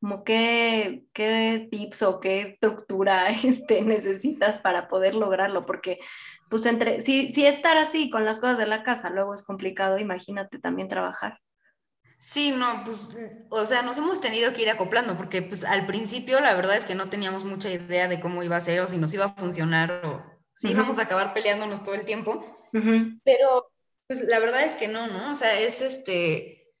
como 0.00 0.24
qué, 0.24 1.04
qué 1.12 1.68
tips 1.70 2.02
o 2.02 2.20
qué 2.20 2.40
estructura 2.42 3.28
este, 3.44 3.82
necesitas 3.82 4.58
para 4.60 4.88
poder 4.88 5.14
lograrlo? 5.14 5.66
Porque 5.66 5.98
pues 6.48 6.66
entre, 6.66 7.00
si, 7.00 7.30
si 7.32 7.46
estar 7.46 7.76
así 7.76 8.10
con 8.10 8.24
las 8.24 8.40
cosas 8.40 8.58
de 8.58 8.66
la 8.66 8.82
casa 8.82 9.10
luego 9.10 9.34
es 9.34 9.44
complicado, 9.44 9.98
imagínate 9.98 10.58
también 10.58 10.88
trabajar. 10.88 11.38
Sí, 12.22 12.50
no, 12.50 12.82
pues, 12.84 13.16
o 13.48 13.64
sea, 13.64 13.80
nos 13.80 13.96
hemos 13.96 14.20
tenido 14.20 14.52
que 14.52 14.60
ir 14.60 14.68
acoplando, 14.68 15.16
porque 15.16 15.40
pues 15.40 15.64
al 15.64 15.86
principio 15.86 16.38
la 16.40 16.52
verdad 16.52 16.76
es 16.76 16.84
que 16.84 16.94
no 16.94 17.08
teníamos 17.08 17.46
mucha 17.46 17.70
idea 17.70 18.08
de 18.08 18.20
cómo 18.20 18.42
iba 18.42 18.56
a 18.56 18.60
ser 18.60 18.80
o 18.80 18.86
si 18.86 18.98
nos 18.98 19.14
iba 19.14 19.24
a 19.24 19.34
funcionar 19.34 20.04
o 20.04 20.22
si 20.52 20.70
íbamos 20.70 20.98
a 20.98 21.02
acabar 21.04 21.32
peleándonos 21.32 21.82
todo 21.82 21.94
el 21.94 22.04
tiempo. 22.04 22.44
Pero 23.24 23.72
pues 24.06 24.20
la 24.24 24.38
verdad 24.38 24.64
es 24.64 24.74
que 24.74 24.86
no, 24.86 25.06
¿no? 25.06 25.32
O 25.32 25.34
sea, 25.34 25.58
es 25.60 25.80
este, 25.80 26.74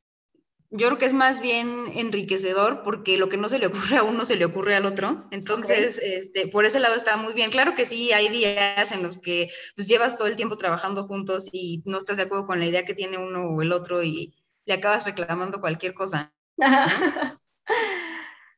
yo 0.68 0.88
creo 0.88 0.98
que 0.98 1.06
es 1.06 1.14
más 1.14 1.40
bien 1.40 1.86
enriquecedor 1.94 2.82
porque 2.82 3.16
lo 3.16 3.30
que 3.30 3.38
no 3.38 3.48
se 3.48 3.58
le 3.58 3.68
ocurre 3.68 3.96
a 3.96 4.02
uno 4.02 4.26
se 4.26 4.36
le 4.36 4.44
ocurre 4.44 4.76
al 4.76 4.84
otro. 4.84 5.26
Entonces, 5.30 5.98
este, 6.02 6.48
por 6.48 6.66
ese 6.66 6.80
lado 6.80 6.96
está 6.96 7.16
muy 7.16 7.32
bien. 7.32 7.50
Claro 7.50 7.74
que 7.74 7.86
sí, 7.86 8.12
hay 8.12 8.28
días 8.28 8.92
en 8.92 9.02
los 9.02 9.18
que 9.18 9.48
pues 9.74 9.88
llevas 9.88 10.16
todo 10.16 10.28
el 10.28 10.36
tiempo 10.36 10.56
trabajando 10.56 11.04
juntos 11.04 11.48
y 11.50 11.82
no 11.86 11.96
estás 11.96 12.18
de 12.18 12.24
acuerdo 12.24 12.46
con 12.46 12.58
la 12.58 12.66
idea 12.66 12.84
que 12.84 12.92
tiene 12.92 13.16
uno 13.16 13.48
o 13.48 13.62
el 13.62 13.72
otro 13.72 14.02
y 14.02 14.34
le 14.70 14.76
acabas 14.76 15.04
reclamando 15.04 15.60
cualquier 15.60 15.94
cosa. 15.94 16.32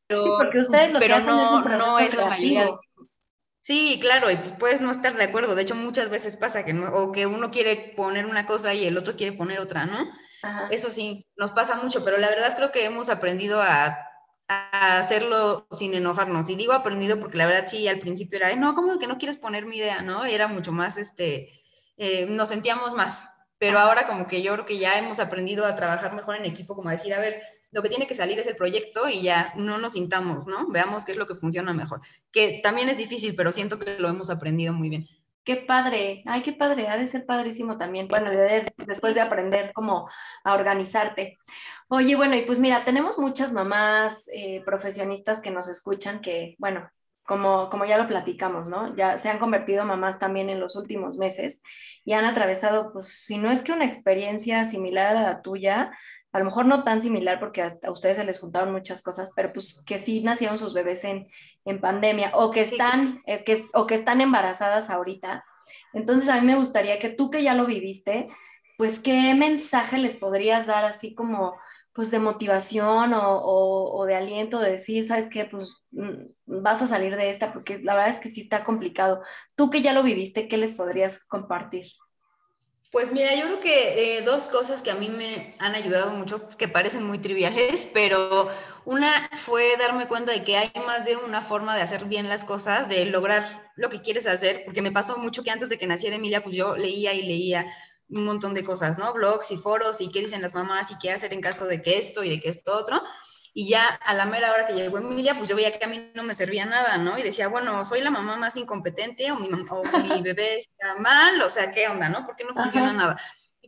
Pero, 0.07 0.25
sí, 0.25 0.31
porque 0.38 0.59
ustedes 0.59 0.92
lo 0.92 0.98
pero 0.98 1.20
no, 1.20 1.64
no 1.64 1.98
es 1.98 2.14
la 2.14 2.27
mayoría. 2.27 2.68
Sí, 3.62 3.98
claro, 3.98 4.31
y 4.31 4.37
puedes 4.59 4.83
no 4.83 4.90
estar 4.90 5.16
de 5.16 5.25
acuerdo. 5.25 5.55
De 5.55 5.62
hecho, 5.62 5.75
muchas 5.75 6.11
veces 6.11 6.37
pasa 6.37 6.66
que 6.66 6.79
o 6.79 7.12
que 7.12 7.25
uno 7.27 7.51
quiere 7.51 7.94
poner 7.96 8.27
una 8.27 8.44
cosa 8.44 8.75
y 8.75 8.85
el 8.85 8.98
otro 8.98 9.16
quiere 9.16 9.35
poner 9.35 9.59
otra, 9.59 9.87
¿no? 9.87 10.07
Eso 10.70 10.90
sí, 10.90 11.27
nos 11.37 11.53
pasa 11.53 11.77
mucho, 11.77 12.05
pero 12.05 12.18
la 12.18 12.29
verdad 12.29 12.55
creo 12.57 12.72
que 12.72 12.85
hemos 12.85 13.09
aprendido 13.09 13.62
a, 13.62 13.96
a, 14.48 14.98
hacerlo 14.98 15.66
sin 15.70 15.94
enojarnos. 15.94 16.51
Y 16.51 16.57
digo 16.57 16.75
aprendido 16.75 17.18
porque 17.18 17.38
la 17.38 17.46
verdad 17.46 17.68
sí, 17.68 17.88
al 17.88 18.01
principio 18.01 18.37
era, 18.38 18.55
no, 18.55 18.75
¿cómo 18.75 18.98
que 18.98 19.07
no 19.07 19.16
quieres 19.16 19.38
poner 19.38 19.64
mi 19.64 19.79
idea, 19.79 20.03
no? 20.03 20.27
Y 20.27 20.35
era 20.35 20.46
mucho 20.48 20.72
más, 20.72 20.98
este, 20.98 21.62
eh, 21.96 22.27
nos 22.27 22.51
sentíamos 22.51 22.94
más 22.94 23.32
pero 23.62 23.79
ahora 23.79 24.09
como 24.09 24.27
que 24.27 24.42
yo 24.42 24.55
creo 24.55 24.66
que 24.66 24.81
ya 24.81 24.98
hemos 24.98 25.20
aprendido 25.20 25.64
a 25.64 25.77
trabajar 25.77 26.16
mejor 26.16 26.35
en 26.35 26.46
equipo, 26.46 26.75
como 26.75 26.88
a 26.88 26.92
decir, 26.92 27.14
a 27.14 27.20
ver, 27.20 27.40
lo 27.70 27.81
que 27.81 27.88
tiene 27.88 28.09
que 28.09 28.14
salir 28.14 28.37
es 28.40 28.46
el 28.48 28.57
proyecto 28.57 29.09
y 29.09 29.22
ya 29.22 29.53
no 29.55 29.79
nos 29.79 29.92
sintamos, 29.92 30.48
¿no? 30.48 30.68
Veamos 30.70 31.05
qué 31.05 31.12
es 31.12 31.16
lo 31.16 31.29
que 31.29 31.37
funciona 31.37 31.72
mejor. 31.72 32.01
Que 32.33 32.59
también 32.61 32.88
es 32.88 32.98
difícil, 32.98 33.35
pero 33.37 33.53
siento 33.53 33.79
que 33.79 34.01
lo 34.01 34.09
hemos 34.09 34.31
aprendido 34.31 34.72
muy 34.72 34.88
bien. 34.88 35.07
Qué 35.44 35.55
padre, 35.55 36.25
ay, 36.27 36.42
qué 36.42 36.53
padre, 36.55 36.88
ha 36.88 36.96
de 36.96 37.07
ser 37.07 37.25
padrísimo 37.25 37.77
también. 37.77 38.09
Bueno, 38.09 38.33
después 38.33 39.14
de 39.14 39.20
aprender 39.20 39.70
cómo 39.72 40.11
a 40.42 40.55
organizarte. 40.55 41.38
Oye, 41.87 42.16
bueno, 42.16 42.35
y 42.35 42.42
pues 42.42 42.59
mira, 42.59 42.85
tenemos 42.85 43.16
muchas 43.16 43.53
mamás 43.53 44.29
eh, 44.33 44.61
profesionistas 44.64 45.40
que 45.40 45.53
nos 45.53 45.68
escuchan 45.68 46.20
que, 46.20 46.57
bueno, 46.59 46.90
como, 47.33 47.71
como 47.71 47.87
ya 47.87 47.97
lo 47.97 48.07
platicamos, 48.07 48.68
¿no? 48.68 48.95
Ya 48.95 49.16
se 49.16 49.31
han 49.31 49.38
convertido 49.38 49.87
mamás 49.87 50.18
también 50.18 50.51
en 50.51 50.61
los 50.61 50.77
últimos 50.77 51.16
meses 51.16 51.62
y 52.05 52.12
han 52.12 52.27
atravesado, 52.27 52.92
pues, 52.92 53.07
si 53.25 53.38
no 53.38 53.51
es 53.51 53.62
que 53.62 53.73
una 53.73 53.87
experiencia 53.87 54.66
similar 54.66 55.16
a 55.16 55.23
la 55.23 55.40
tuya, 55.40 55.97
a 56.31 56.38
lo 56.38 56.45
mejor 56.45 56.66
no 56.66 56.85
tan 56.85 57.01
similar 57.01 57.40
porque 57.40 57.62
a, 57.62 57.79
ustedes 57.90 58.18
se 58.18 58.25
les 58.25 58.38
juntaron 58.38 58.71
muchas 58.71 59.01
cosas, 59.03 59.33
pero 59.35 59.51
pues 59.51 59.83
que 59.87 59.99
sí 59.99 60.21
nacieron 60.21 60.59
sus 60.59 60.75
bebés 60.75 61.05
en, 61.05 61.27
en 61.64 61.81
pandemia 61.81 62.33
o 62.35 62.51
que, 62.51 62.61
están, 62.61 63.23
eh, 63.27 63.45
que, 63.45 63.64
o 63.73 63.87
que 63.87 63.95
están 63.95 64.21
embarazadas 64.21 64.90
ahorita. 64.90 65.42
Entonces 65.95 66.29
a 66.29 66.38
mí 66.38 66.47
me 66.47 66.57
gustaría 66.57 66.99
que 66.99 67.09
tú 67.09 67.31
que 67.31 67.42
ya 67.42 67.55
lo 67.55 67.64
viviste, 67.64 68.29
pues 68.77 68.99
qué 68.99 69.35
mensaje 69.35 69.97
les 69.97 70.16
podrías 70.16 70.66
dar 70.66 70.85
así 70.85 71.14
como 71.14 71.57
pues 71.92 72.11
de 72.11 72.18
motivación 72.18 73.12
o, 73.12 73.40
o, 73.42 74.07
de 74.07 74.14
aliento, 74.14 74.59
de 74.59 74.72
decir, 74.72 75.07
sabes 75.07 75.28
qué, 75.28 75.44
pues 75.44 75.85
mm, 75.90 76.24
vas 76.46 76.81
a 76.83 76.87
salir 76.87 77.16
de 77.16 77.28
esta, 77.28 77.52
porque 77.52 77.78
la 77.78 77.94
verdad 77.94 78.11
es 78.11 78.18
que 78.18 78.31
sí 78.31 78.42
está 78.42 78.64
complicado. 78.64 79.22
Tú 79.57 79.70
que 79.70 79.83
ya 79.83 79.92
lo 79.92 80.02
viviste, 80.02 80.48
¿qué 80.48 80.57
les 80.57 80.70
podrías 80.70 81.24
compartir? 81.24 81.87
Pues 82.92 83.11
mira, 83.11 83.35
yo 83.35 83.44
creo 83.44 83.61
que 83.61 84.18
eh, 84.18 84.22
dos 84.22 84.48
cosas 84.48 84.83
que 84.83 84.90
a 84.90 84.94
mí 84.94 85.09
me 85.09 85.57
han 85.59 85.74
ayudado 85.74 86.11
mucho, 86.11 86.46
que 86.59 86.68
parecen 86.68 87.05
muy 87.05 87.18
triviales, 87.18 87.88
pero 87.94 88.48
una 88.85 89.31
fue 89.35 89.76
darme 89.78 90.09
cuenta 90.09 90.31
de 90.31 90.44
que 90.44 90.59
hay 90.59 90.70
más 90.87 91.07
de 91.07 91.16
una 91.16 91.40
forma 91.40 91.74
de 91.74 91.81
hacer 91.81 92.05
bien 92.05 92.28
las 92.28 92.44
cosas, 92.44 92.90
de 92.90 93.07
lograr 93.07 93.44
lo 93.76 93.88
que 93.88 94.02
quieres 94.02 94.26
hacer, 94.26 94.62
porque 94.66 94.83
me 94.83 94.92
pasó 94.92 95.16
mucho 95.16 95.42
que 95.42 95.50
antes 95.50 95.70
de 95.70 95.78
que 95.78 95.87
naciera 95.87 96.16
Emilia, 96.16 96.42
pues 96.42 96.55
yo 96.55 96.76
leía 96.76 97.14
y 97.14 97.22
leía 97.22 97.64
un 98.12 98.25
montón 98.25 98.55
de 98.55 98.62
cosas, 98.62 98.98
¿no? 98.98 99.12
Blogs 99.12 99.51
y 99.51 99.57
foros 99.57 100.01
y 100.01 100.11
qué 100.11 100.20
dicen 100.20 100.42
las 100.42 100.55
mamás 100.55 100.90
y 100.90 100.98
qué 100.98 101.11
hacer 101.11 101.33
en 101.33 101.40
caso 101.40 101.66
de 101.66 101.81
que 101.83 101.98
esto 101.98 102.22
y 102.22 102.31
de 102.31 102.40
que 102.40 102.48
esto 102.48 102.77
otro. 102.77 103.03
Y 103.55 103.68
ya 103.68 103.87
a 103.87 104.14
la 104.14 104.27
mera 104.27 104.53
hora 104.53 104.66
que 104.66 104.75
llegó 104.75 104.98
Emilia, 104.98 105.35
pues 105.37 105.48
yo 105.48 105.57
veía 105.57 105.72
que 105.72 105.85
a 105.85 105.88
mí 105.88 106.11
no 106.14 106.22
me 106.22 106.35
servía 106.35 106.64
nada, 106.64 106.96
¿no? 106.98 107.18
Y 107.18 107.22
decía, 107.22 107.48
bueno, 107.48 107.85
soy 107.85 108.01
la 108.01 108.11
mamá 108.11 108.37
más 108.37 108.57
incompetente 108.57 109.31
o 109.33 109.37
mi, 109.37 109.48
o 109.70 109.83
mi 109.98 110.22
bebé 110.22 110.59
está 110.59 110.96
mal, 110.98 111.40
o 111.42 111.51
sea, 111.51 111.70
¿qué 111.70 111.88
onda, 111.88 112.09
no? 112.09 112.25
¿Por 112.25 112.37
qué 112.37 112.44
no 112.44 112.55
funciona 112.55 112.92
nada? 112.92 113.16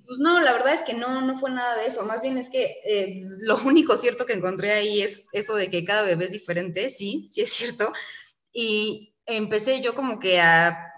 pues 0.06 0.18
no, 0.18 0.40
la 0.40 0.52
verdad 0.52 0.74
es 0.74 0.82
que 0.82 0.94
no, 0.94 1.22
no 1.22 1.36
fue 1.38 1.50
nada 1.50 1.76
de 1.76 1.86
eso. 1.86 2.04
Más 2.04 2.20
bien 2.20 2.36
es 2.36 2.50
que 2.50 2.76
eh, 2.84 3.22
lo 3.40 3.56
único 3.64 3.96
cierto 3.96 4.26
que 4.26 4.34
encontré 4.34 4.72
ahí 4.72 5.00
es 5.02 5.28
eso 5.32 5.54
de 5.54 5.70
que 5.70 5.84
cada 5.84 6.02
bebé 6.02 6.26
es 6.26 6.32
diferente, 6.32 6.90
sí, 6.90 7.26
sí 7.30 7.40
es 7.40 7.52
cierto. 7.52 7.92
Y 8.52 9.14
empecé 9.26 9.80
yo 9.80 9.94
como 9.94 10.18
que 10.18 10.40
a 10.40 10.93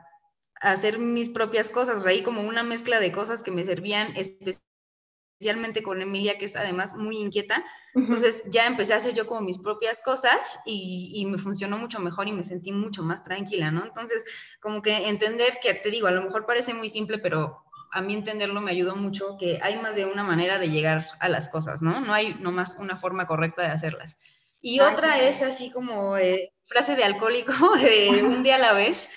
hacer 0.61 0.99
mis 0.99 1.29
propias 1.29 1.71
cosas, 1.71 2.07
ahí 2.07 2.23
como 2.23 2.43
una 2.43 2.63
mezcla 2.63 3.01
de 3.01 3.13
cosas 3.13 3.43
que 3.43 3.51
me 3.51 3.65
servían 3.65 4.15
especialmente 4.17 5.83
con 5.83 6.01
Emilia, 6.01 6.39
que 6.39 6.47
es 6.47 6.57
además 6.57 6.97
muy 6.97 7.19
inquieta. 7.19 7.65
Entonces 7.95 8.45
ya 8.51 8.67
empecé 8.67 8.95
a 8.95 8.97
hacer 8.97 9.15
yo 9.15 9.27
como 9.27 9.41
mis 9.41 9.59
propias 9.59 10.01
cosas 10.03 10.59
y, 10.65 11.25
me 11.31 11.39
funcionó 11.39 11.79
mucho 11.79 11.99
mejor 11.99 12.29
y 12.29 12.33
me 12.33 12.45
sentí 12.45 12.73
mucho 12.73 13.03
más 13.03 13.23
tranquila, 13.23 13.71
¿no? 13.71 13.85
Entonces, 13.85 14.25
como 14.61 14.83
que 14.83 15.09
entender 15.09 15.59
que, 15.61 15.75
te 15.75 15.91
digo, 15.91 16.07
a 16.07 16.11
lo 16.11 16.23
mejor 16.23 16.47
parece 16.47 16.75
muy 16.75 16.89
simple, 16.89 17.19
pero 17.19 17.65
a 17.93 18.03
mí 18.03 18.15
entenderlo 18.15 18.61
me 18.61 18.71
ayudó 18.71 18.97
mucho, 18.97 19.37
que 19.39 19.59
hay 19.63 19.77
más 19.81 19.97
de 19.97 20.05
una 20.05 20.25
manera 20.25 20.59
de 20.59 20.71
llegar 20.71 21.07
a 21.21 21.29
las 21.29 21.49
cosas, 21.49 21.83
¿no? 21.83 22.01
No 22.01 22.13
hay 22.13 22.35
nomás 22.35 22.77
una 22.79 22.97
forma 22.97 23.27
correcta 23.27 23.63
de 23.63 23.69
hacerlas. 23.69 24.19
Y 24.61 24.81
otra 24.81 25.21
es 25.21 25.43
así 25.43 25.71
como 25.71 26.17
eh, 26.17 26.53
frase 26.65 26.97
de 26.97 27.05
alcohólico, 27.05 27.53
de 27.77 28.23
un 28.23 28.43
día 28.43 28.57
a 28.57 28.59
la 28.59 28.73
vez, 28.73 29.11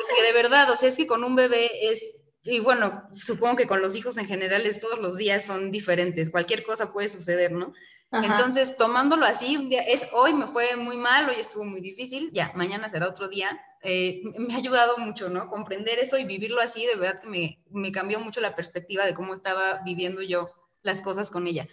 porque 0.00 0.22
de 0.22 0.32
verdad, 0.32 0.70
o 0.70 0.76
sea, 0.76 0.88
es 0.88 0.96
que 0.96 1.06
con 1.06 1.22
un 1.22 1.36
bebé 1.36 1.70
es 1.90 2.20
y 2.44 2.60
bueno, 2.60 3.04
supongo 3.14 3.56
que 3.56 3.66
con 3.66 3.80
los 3.80 3.96
hijos 3.96 4.18
en 4.18 4.26
general 4.26 4.66
es 4.66 4.78
todos 4.78 4.98
los 4.98 5.16
días 5.16 5.44
son 5.44 5.70
diferentes, 5.70 6.30
cualquier 6.30 6.62
cosa 6.62 6.92
puede 6.92 7.08
suceder, 7.08 7.52
¿no? 7.52 7.72
Entonces, 8.12 8.76
tomándolo 8.76 9.26
así, 9.26 9.56
un 9.56 9.68
día, 9.68 9.80
es 9.80 10.06
hoy 10.12 10.34
me 10.34 10.46
fue 10.46 10.76
muy 10.76 10.96
mal, 10.96 11.28
hoy 11.28 11.36
estuvo 11.36 11.64
muy 11.64 11.80
difícil, 11.80 12.30
ya, 12.32 12.52
mañana 12.54 12.88
será 12.88 13.08
otro 13.08 13.28
día. 13.28 13.60
Eh, 13.82 14.22
me 14.38 14.54
ha 14.54 14.58
ayudado 14.58 14.98
mucho, 14.98 15.30
¿no? 15.30 15.48
Comprender 15.48 15.98
eso 15.98 16.16
y 16.16 16.24
vivirlo 16.24 16.60
así, 16.60 16.86
de 16.86 16.94
verdad 16.94 17.20
que 17.20 17.28
me, 17.28 17.60
me 17.70 17.90
cambió 17.90 18.20
mucho 18.20 18.40
la 18.40 18.54
perspectiva 18.54 19.04
de 19.04 19.14
cómo 19.14 19.34
estaba 19.34 19.80
viviendo 19.84 20.22
yo 20.22 20.52
las 20.82 21.02
cosas 21.02 21.28
con 21.30 21.48
ella. 21.48 21.66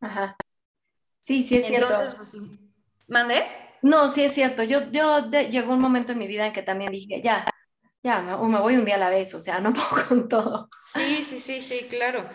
Ajá. 0.00 0.36
Sí, 1.20 1.42
sí 1.42 1.56
es 1.56 1.66
cierto. 1.66 1.86
Entonces, 1.86 2.14
pues 2.14 2.30
sí. 2.30 2.38
¿Mandé? 3.08 3.46
No, 3.80 4.10
sí 4.10 4.22
es 4.22 4.32
cierto. 4.32 4.64
Yo, 4.64 4.90
yo 4.90 5.30
llegó 5.30 5.72
un 5.72 5.80
momento 5.80 6.12
en 6.12 6.18
mi 6.18 6.26
vida 6.26 6.46
en 6.46 6.52
que 6.52 6.62
también 6.62 6.92
dije, 6.92 7.22
ya, 7.22 7.46
ya, 8.06 8.36
o 8.36 8.46
me 8.46 8.60
voy 8.60 8.76
un 8.76 8.84
día 8.84 8.94
a 8.94 8.98
la 8.98 9.10
vez, 9.10 9.34
o 9.34 9.40
sea, 9.40 9.58
no 9.60 9.74
puedo 9.74 10.08
con 10.08 10.28
todo. 10.28 10.68
Sí, 10.84 11.24
sí, 11.24 11.40
sí, 11.40 11.60
sí, 11.60 11.86
claro. 11.90 12.28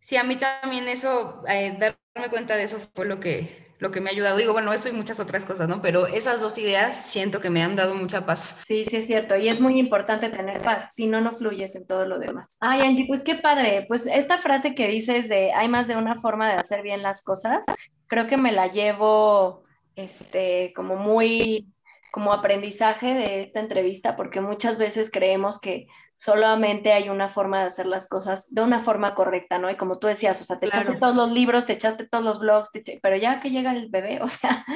Sí, 0.00 0.16
a 0.16 0.24
mí 0.24 0.36
también 0.36 0.88
eso, 0.88 1.42
eh, 1.48 1.76
darme 1.78 2.30
cuenta 2.30 2.56
de 2.56 2.64
eso 2.64 2.78
fue 2.94 3.06
lo 3.06 3.20
que, 3.20 3.74
lo 3.78 3.90
que 3.90 4.00
me 4.00 4.10
ha 4.10 4.12
ayudado. 4.12 4.36
Digo, 4.36 4.52
bueno, 4.52 4.72
eso 4.72 4.88
y 4.88 4.92
muchas 4.92 5.20
otras 5.20 5.44
cosas, 5.44 5.68
¿no? 5.68 5.80
Pero 5.82 6.06
esas 6.06 6.40
dos 6.40 6.58
ideas 6.58 6.96
siento 6.96 7.40
que 7.40 7.50
me 7.50 7.62
han 7.62 7.76
dado 7.76 7.94
mucha 7.94 8.26
paz. 8.26 8.62
Sí, 8.66 8.84
sí 8.84 8.96
es 8.96 9.06
cierto. 9.06 9.36
Y 9.36 9.48
es 9.48 9.60
muy 9.60 9.78
importante 9.78 10.30
tener 10.30 10.62
paz, 10.62 10.94
si 10.94 11.06
no, 11.06 11.20
no 11.20 11.32
fluyes 11.32 11.76
en 11.76 11.86
todo 11.86 12.04
lo 12.04 12.18
demás. 12.18 12.56
Ay, 12.60 12.82
Angie, 12.82 13.06
pues 13.06 13.22
qué 13.22 13.36
padre. 13.36 13.84
Pues 13.86 14.06
esta 14.06 14.38
frase 14.38 14.74
que 14.74 14.88
dices 14.88 15.28
de 15.28 15.52
hay 15.52 15.68
más 15.68 15.86
de 15.86 15.96
una 15.96 16.16
forma 16.16 16.48
de 16.48 16.54
hacer 16.54 16.82
bien 16.82 17.02
las 17.02 17.22
cosas, 17.22 17.64
creo 18.08 18.26
que 18.26 18.36
me 18.36 18.52
la 18.52 18.68
llevo, 18.68 19.64
este, 19.94 20.72
como 20.74 20.96
muy 20.96 21.68
como 22.10 22.32
aprendizaje 22.32 23.14
de 23.14 23.42
esta 23.42 23.60
entrevista, 23.60 24.16
porque 24.16 24.40
muchas 24.40 24.78
veces 24.78 25.10
creemos 25.10 25.60
que 25.60 25.86
solamente 26.18 26.92
hay 26.92 27.10
una 27.10 27.28
forma 27.28 27.60
de 27.60 27.66
hacer 27.66 27.86
las 27.86 28.08
cosas 28.08 28.52
de 28.52 28.60
una 28.60 28.80
forma 28.80 29.14
correcta, 29.14 29.60
¿no? 29.60 29.70
Y 29.70 29.76
como 29.76 30.00
tú 30.00 30.08
decías, 30.08 30.40
o 30.40 30.44
sea, 30.44 30.58
te 30.58 30.66
echaste 30.66 30.96
todos 30.96 31.14
los 31.14 31.30
libros, 31.30 31.64
te 31.64 31.74
echaste 31.74 32.08
todos 32.08 32.24
los 32.24 32.40
blogs, 32.40 32.70
pero 33.00 33.16
ya 33.16 33.38
que 33.38 33.50
llega 33.50 33.70
el 33.70 33.88
bebé, 33.88 34.18
o 34.22 34.26
sea, 34.26 34.66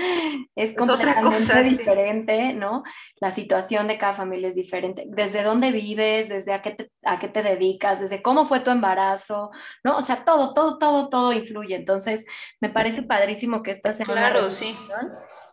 es, 0.55 0.73
completamente 0.75 1.63
diferente, 1.65 2.55
¿no? 2.55 2.85
La 3.17 3.33
situación 3.33 3.89
de 3.89 3.99
cada 3.99 4.15
familia 4.15 4.49
es 4.49 4.55
diferente. 4.55 5.05
Desde 5.09 5.43
dónde 5.43 5.73
vives, 5.73 6.29
desde 6.29 6.53
a 6.53 6.63
qué 6.63 6.71
te, 6.71 6.91
a 7.05 7.19
qué 7.19 7.27
te 7.27 7.43
dedicas, 7.43 7.99
desde 7.99 8.23
cómo 8.23 8.47
fue 8.47 8.61
tu 8.61 8.71
embarazo, 8.71 9.51
¿no? 9.83 9.97
O 9.97 10.03
sea, 10.03 10.25
todo, 10.25 10.55
todo, 10.55 10.79
todo, 10.79 11.09
todo 11.09 11.33
influye. 11.33 11.75
Entonces, 11.75 12.25
me 12.61 12.71
parece 12.71 13.03
padrísimo 13.03 13.65
que 13.65 13.73
estás 13.73 13.99
en 13.99 14.07
Claro, 14.07 14.49
sí 14.49 14.77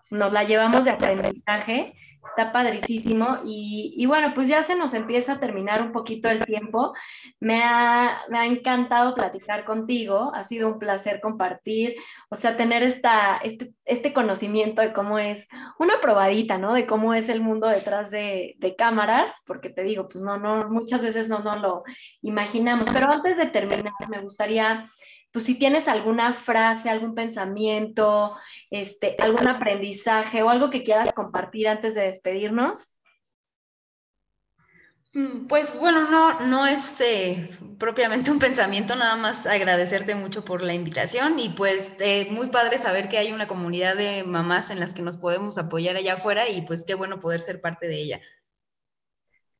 nos 0.09 0.31
la 0.31 0.43
llevamos 0.43 0.85
de 0.85 0.91
aprendizaje, 0.91 1.93
está 2.25 2.51
padricísimo 2.51 3.39
y, 3.43 4.05
bueno, 4.05 4.33
pues 4.33 4.47
ya 4.47 4.61
se 4.63 4.75
nos 4.75 4.93
empieza 4.93 5.33
a 5.33 5.39
terminar 5.39 5.81
un 5.81 5.91
poquito 5.91 6.29
el 6.29 6.45
tiempo. 6.45 6.93
Me 7.39 7.61
ha, 7.63 8.21
me 8.29 8.39
ha, 8.39 8.45
encantado 8.45 9.15
platicar 9.15 9.65
contigo, 9.65 10.31
ha 10.33 10.43
sido 10.43 10.67
un 10.67 10.79
placer 10.79 11.21
compartir, 11.21 11.95
o 12.29 12.35
sea, 12.35 12.57
tener 12.57 12.83
esta, 12.83 13.37
este, 13.37 13.73
este 13.85 14.13
conocimiento 14.13 14.81
de 14.81 14.93
cómo 14.93 15.19
es 15.19 15.47
una 15.79 16.01
probadita, 16.01 16.57
¿no? 16.57 16.73
De 16.73 16.85
cómo 16.85 17.13
es 17.13 17.29
el 17.29 17.41
mundo 17.41 17.67
detrás 17.67 18.11
de, 18.11 18.55
de 18.59 18.75
cámaras, 18.75 19.33
porque 19.45 19.69
te 19.69 19.83
digo, 19.83 20.07
pues 20.09 20.23
no, 20.23 20.37
no, 20.37 20.69
muchas 20.69 21.01
veces 21.01 21.29
no, 21.29 21.39
no 21.39 21.55
lo 21.57 21.83
imaginamos, 22.21 22.89
pero 22.89 23.11
antes 23.11 23.37
de 23.37 23.47
terminar, 23.47 23.93
me 24.09 24.21
gustaría 24.21 24.89
pues 25.31 25.45
si 25.45 25.55
tienes 25.55 25.87
alguna 25.87 26.33
frase, 26.33 26.89
algún 26.89 27.13
pensamiento, 27.15 28.37
este, 28.69 29.15
algún 29.19 29.47
aprendizaje 29.47 30.41
o 30.43 30.49
algo 30.49 30.69
que 30.69 30.83
quieras 30.83 31.13
compartir 31.13 31.67
antes 31.67 31.95
de 31.95 32.01
despedirnos. 32.01 32.95
Mm, 35.13 35.47
pues 35.47 35.75
bueno, 35.79 36.09
no, 36.11 36.39
no 36.41 36.67
es 36.67 37.01
eh, 37.01 37.49
propiamente 37.79 38.29
un 38.29 38.37
pensamiento, 38.37 38.95
nada 38.95 39.15
más 39.15 39.47
agradecerte 39.47 40.13
mucho 40.13 40.45
por 40.45 40.61
la 40.61 40.75
invitación 40.75 41.39
y 41.39 41.49
pues 41.49 41.95
eh, 41.99 42.27
muy 42.29 42.49
padre 42.49 42.77
saber 42.77 43.09
que 43.09 43.17
hay 43.17 43.31
una 43.31 43.47
comunidad 43.47 43.95
de 43.95 44.23
mamás 44.23 44.69
en 44.69 44.79
las 44.79 44.93
que 44.93 45.01
nos 45.01 45.17
podemos 45.17 45.57
apoyar 45.57 45.95
allá 45.95 46.13
afuera 46.13 46.47
y 46.47 46.61
pues 46.61 46.83
qué 46.85 46.93
bueno 46.93 47.19
poder 47.19 47.41
ser 47.41 47.59
parte 47.59 47.87
de 47.87 47.95
ella. 47.95 48.21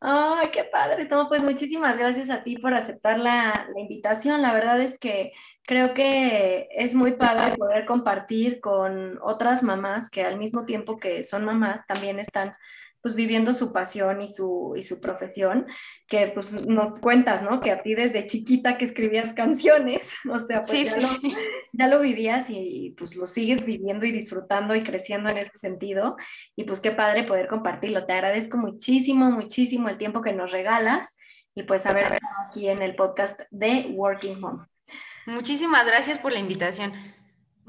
Ay, 0.01 0.49
qué 0.51 0.63
padre, 0.63 1.05
Tomo. 1.07 1.27
Pues 1.27 1.43
muchísimas 1.43 1.97
gracias 1.97 2.29
a 2.29 2.43
ti 2.43 2.57
por 2.57 2.73
aceptar 2.73 3.19
la, 3.19 3.67
la, 3.73 3.81
invitación. 3.81 4.41
La 4.41 4.53
verdad 4.53 4.79
es 4.79 4.97
que 4.97 5.33
creo 5.63 5.93
que 5.93 6.69
es 6.71 6.95
muy 6.95 7.13
padre 7.17 7.57
poder 7.57 7.85
compartir 7.85 8.61
con 8.61 9.19
otras 9.21 9.61
mamás 9.61 10.09
que 10.09 10.23
al 10.23 10.37
mismo 10.37 10.63
tiempo 10.63 10.97
que 10.97 11.25
son 11.25 11.43
mamás 11.43 11.85
también 11.85 12.17
están 12.17 12.55
pues 13.01 13.15
viviendo 13.15 13.53
su 13.53 13.71
pasión 13.71 14.21
y 14.21 14.27
su, 14.27 14.73
y 14.77 14.83
su 14.83 14.99
profesión, 14.99 15.67
que 16.07 16.27
pues 16.27 16.67
no 16.67 16.93
cuentas, 16.93 17.41
¿no? 17.41 17.61
Que 17.61 17.71
a 17.71 17.81
ti 17.81 17.95
desde 17.95 18.25
chiquita 18.25 18.77
que 18.77 18.85
escribías 18.85 19.33
canciones, 19.33 20.13
o 20.29 20.37
sea, 20.39 20.61
pues 20.61 21.21
ya, 21.21 21.27
lo, 21.29 21.37
ya, 21.73 21.87
lo, 21.87 21.99
vivías 21.99 22.45
y 22.49 22.93
pues 22.97 23.15
lo 23.15 23.25
sigues 23.25 23.65
viviendo 23.65 24.05
y 24.05 24.11
disfrutando 24.11 24.75
y 24.75 24.83
creciendo 24.83 25.29
en 25.29 25.37
ese 25.37 25.57
sentido. 25.57 26.17
Y 26.55 26.65
pues 26.65 26.79
qué 26.79 26.91
padre 26.91 27.23
poder 27.23 27.47
compartirlo. 27.47 28.05
Te 28.05 28.13
agradezco 28.13 28.57
muchísimo, 28.57 29.31
muchísimo 29.31 29.89
el 29.89 29.97
tiempo 29.97 30.21
que 30.21 30.33
nos 30.33 30.51
regalas 30.51 31.15
y 31.55 31.63
pues 31.63 31.85
haber 31.85 32.19
aquí 32.47 32.69
en 32.69 32.81
el 32.81 32.95
podcast 32.95 33.39
de 33.51 33.93
Working 33.95 34.43
Home. 34.43 34.65
Muchísimas 35.25 35.85
gracias 35.85 36.17
por 36.17 36.31
la 36.31 36.39
invitación. 36.39 36.93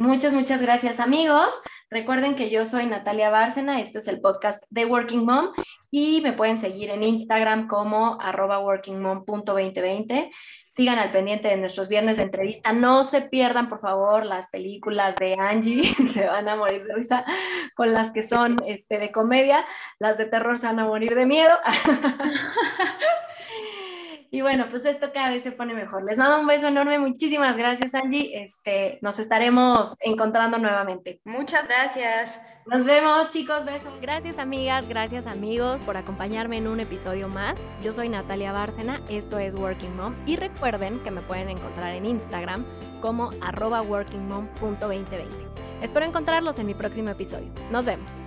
Muchas, 0.01 0.33
muchas 0.33 0.63
gracias 0.63 0.99
amigos. 0.99 1.53
Recuerden 1.91 2.35
que 2.35 2.49
yo 2.49 2.65
soy 2.65 2.87
Natalia 2.87 3.29
Bárcena, 3.29 3.83
esto 3.83 3.99
es 3.99 4.09
el 4.09 4.19
podcast 4.19 4.65
de 4.71 4.87
Working 4.87 5.27
Mom 5.27 5.51
y 5.91 6.23
me 6.23 6.33
pueden 6.33 6.59
seguir 6.59 6.89
en 6.89 7.03
Instagram 7.03 7.69
como 7.69 8.19
arroba 8.19 8.61
workingmom.2020. 8.61 10.31
Sigan 10.71 10.99
al 10.99 11.13
pendiente 11.13 11.49
de 11.49 11.59
nuestros 11.59 11.91
viernes 11.91 12.17
de 12.17 12.23
entrevista. 12.23 12.73
No 12.73 13.05
se 13.05 13.21
pierdan, 13.21 13.69
por 13.69 13.83
favor, 13.83 14.25
las 14.25 14.49
películas 14.49 15.17
de 15.17 15.37
Angie, 15.39 15.85
se 16.15 16.27
van 16.27 16.49
a 16.49 16.57
morir 16.57 16.83
de 16.87 16.95
risa 16.95 17.27
con 17.75 17.93
las 17.93 18.11
que 18.11 18.23
son 18.23 18.57
este, 18.65 18.97
de 18.97 19.13
comedia. 19.13 19.67
Las 19.99 20.17
de 20.17 20.25
terror 20.25 20.57
se 20.57 20.65
van 20.65 20.79
a 20.79 20.87
morir 20.87 21.15
de 21.15 21.27
miedo. 21.27 21.59
Y 24.33 24.43
bueno, 24.43 24.67
pues 24.71 24.85
esto 24.85 25.13
cada 25.13 25.31
vez 25.31 25.43
se 25.43 25.51
pone 25.51 25.75
mejor. 25.75 26.05
Les 26.05 26.17
mando 26.17 26.41
un 26.41 26.47
beso 26.47 26.69
enorme. 26.69 26.99
Muchísimas 26.99 27.57
gracias, 27.57 27.95
Angie. 27.95 28.45
Este, 28.45 28.99
nos 29.03 29.19
estaremos 29.19 29.97
encontrando 30.01 30.59
nuevamente. 30.59 31.21
Muchas 31.25 31.67
gracias. 31.67 32.41
Nos 32.67 32.85
vemos, 32.85 33.31
chicos. 33.31 33.65
Besos. 33.65 33.93
Gracias, 34.01 34.39
amigas. 34.39 34.89
Gracias, 34.89 35.27
amigos, 35.27 35.81
por 35.83 35.97
acompañarme 35.97 36.59
en 36.59 36.69
un 36.69 36.79
episodio 36.79 37.29
más. 37.29 37.61
Yo 37.83 37.93
soy 37.93 38.09
Natalia 38.09 38.53
Bárcena. 38.53 39.01
Esto 39.09 39.39
es 39.39 39.57
Working 39.57 39.97
Mom. 39.97 40.15
Y 40.27 40.37
recuerden 40.37 41.01
que 41.01 41.11
me 41.11 41.23
pueden 41.23 41.49
encontrar 41.49 41.95
en 41.95 42.07
Instagram 42.07 42.65
como 43.01 43.31
arroba 43.41 43.83
workingmom.2020. 43.83 45.25
Espero 45.83 46.07
encontrarlos 46.07 46.59
en 46.59 46.67
mi 46.67 46.75
próximo 46.75 47.11
episodio. 47.11 47.51
Nos 47.71 47.87
vemos. 47.87 48.23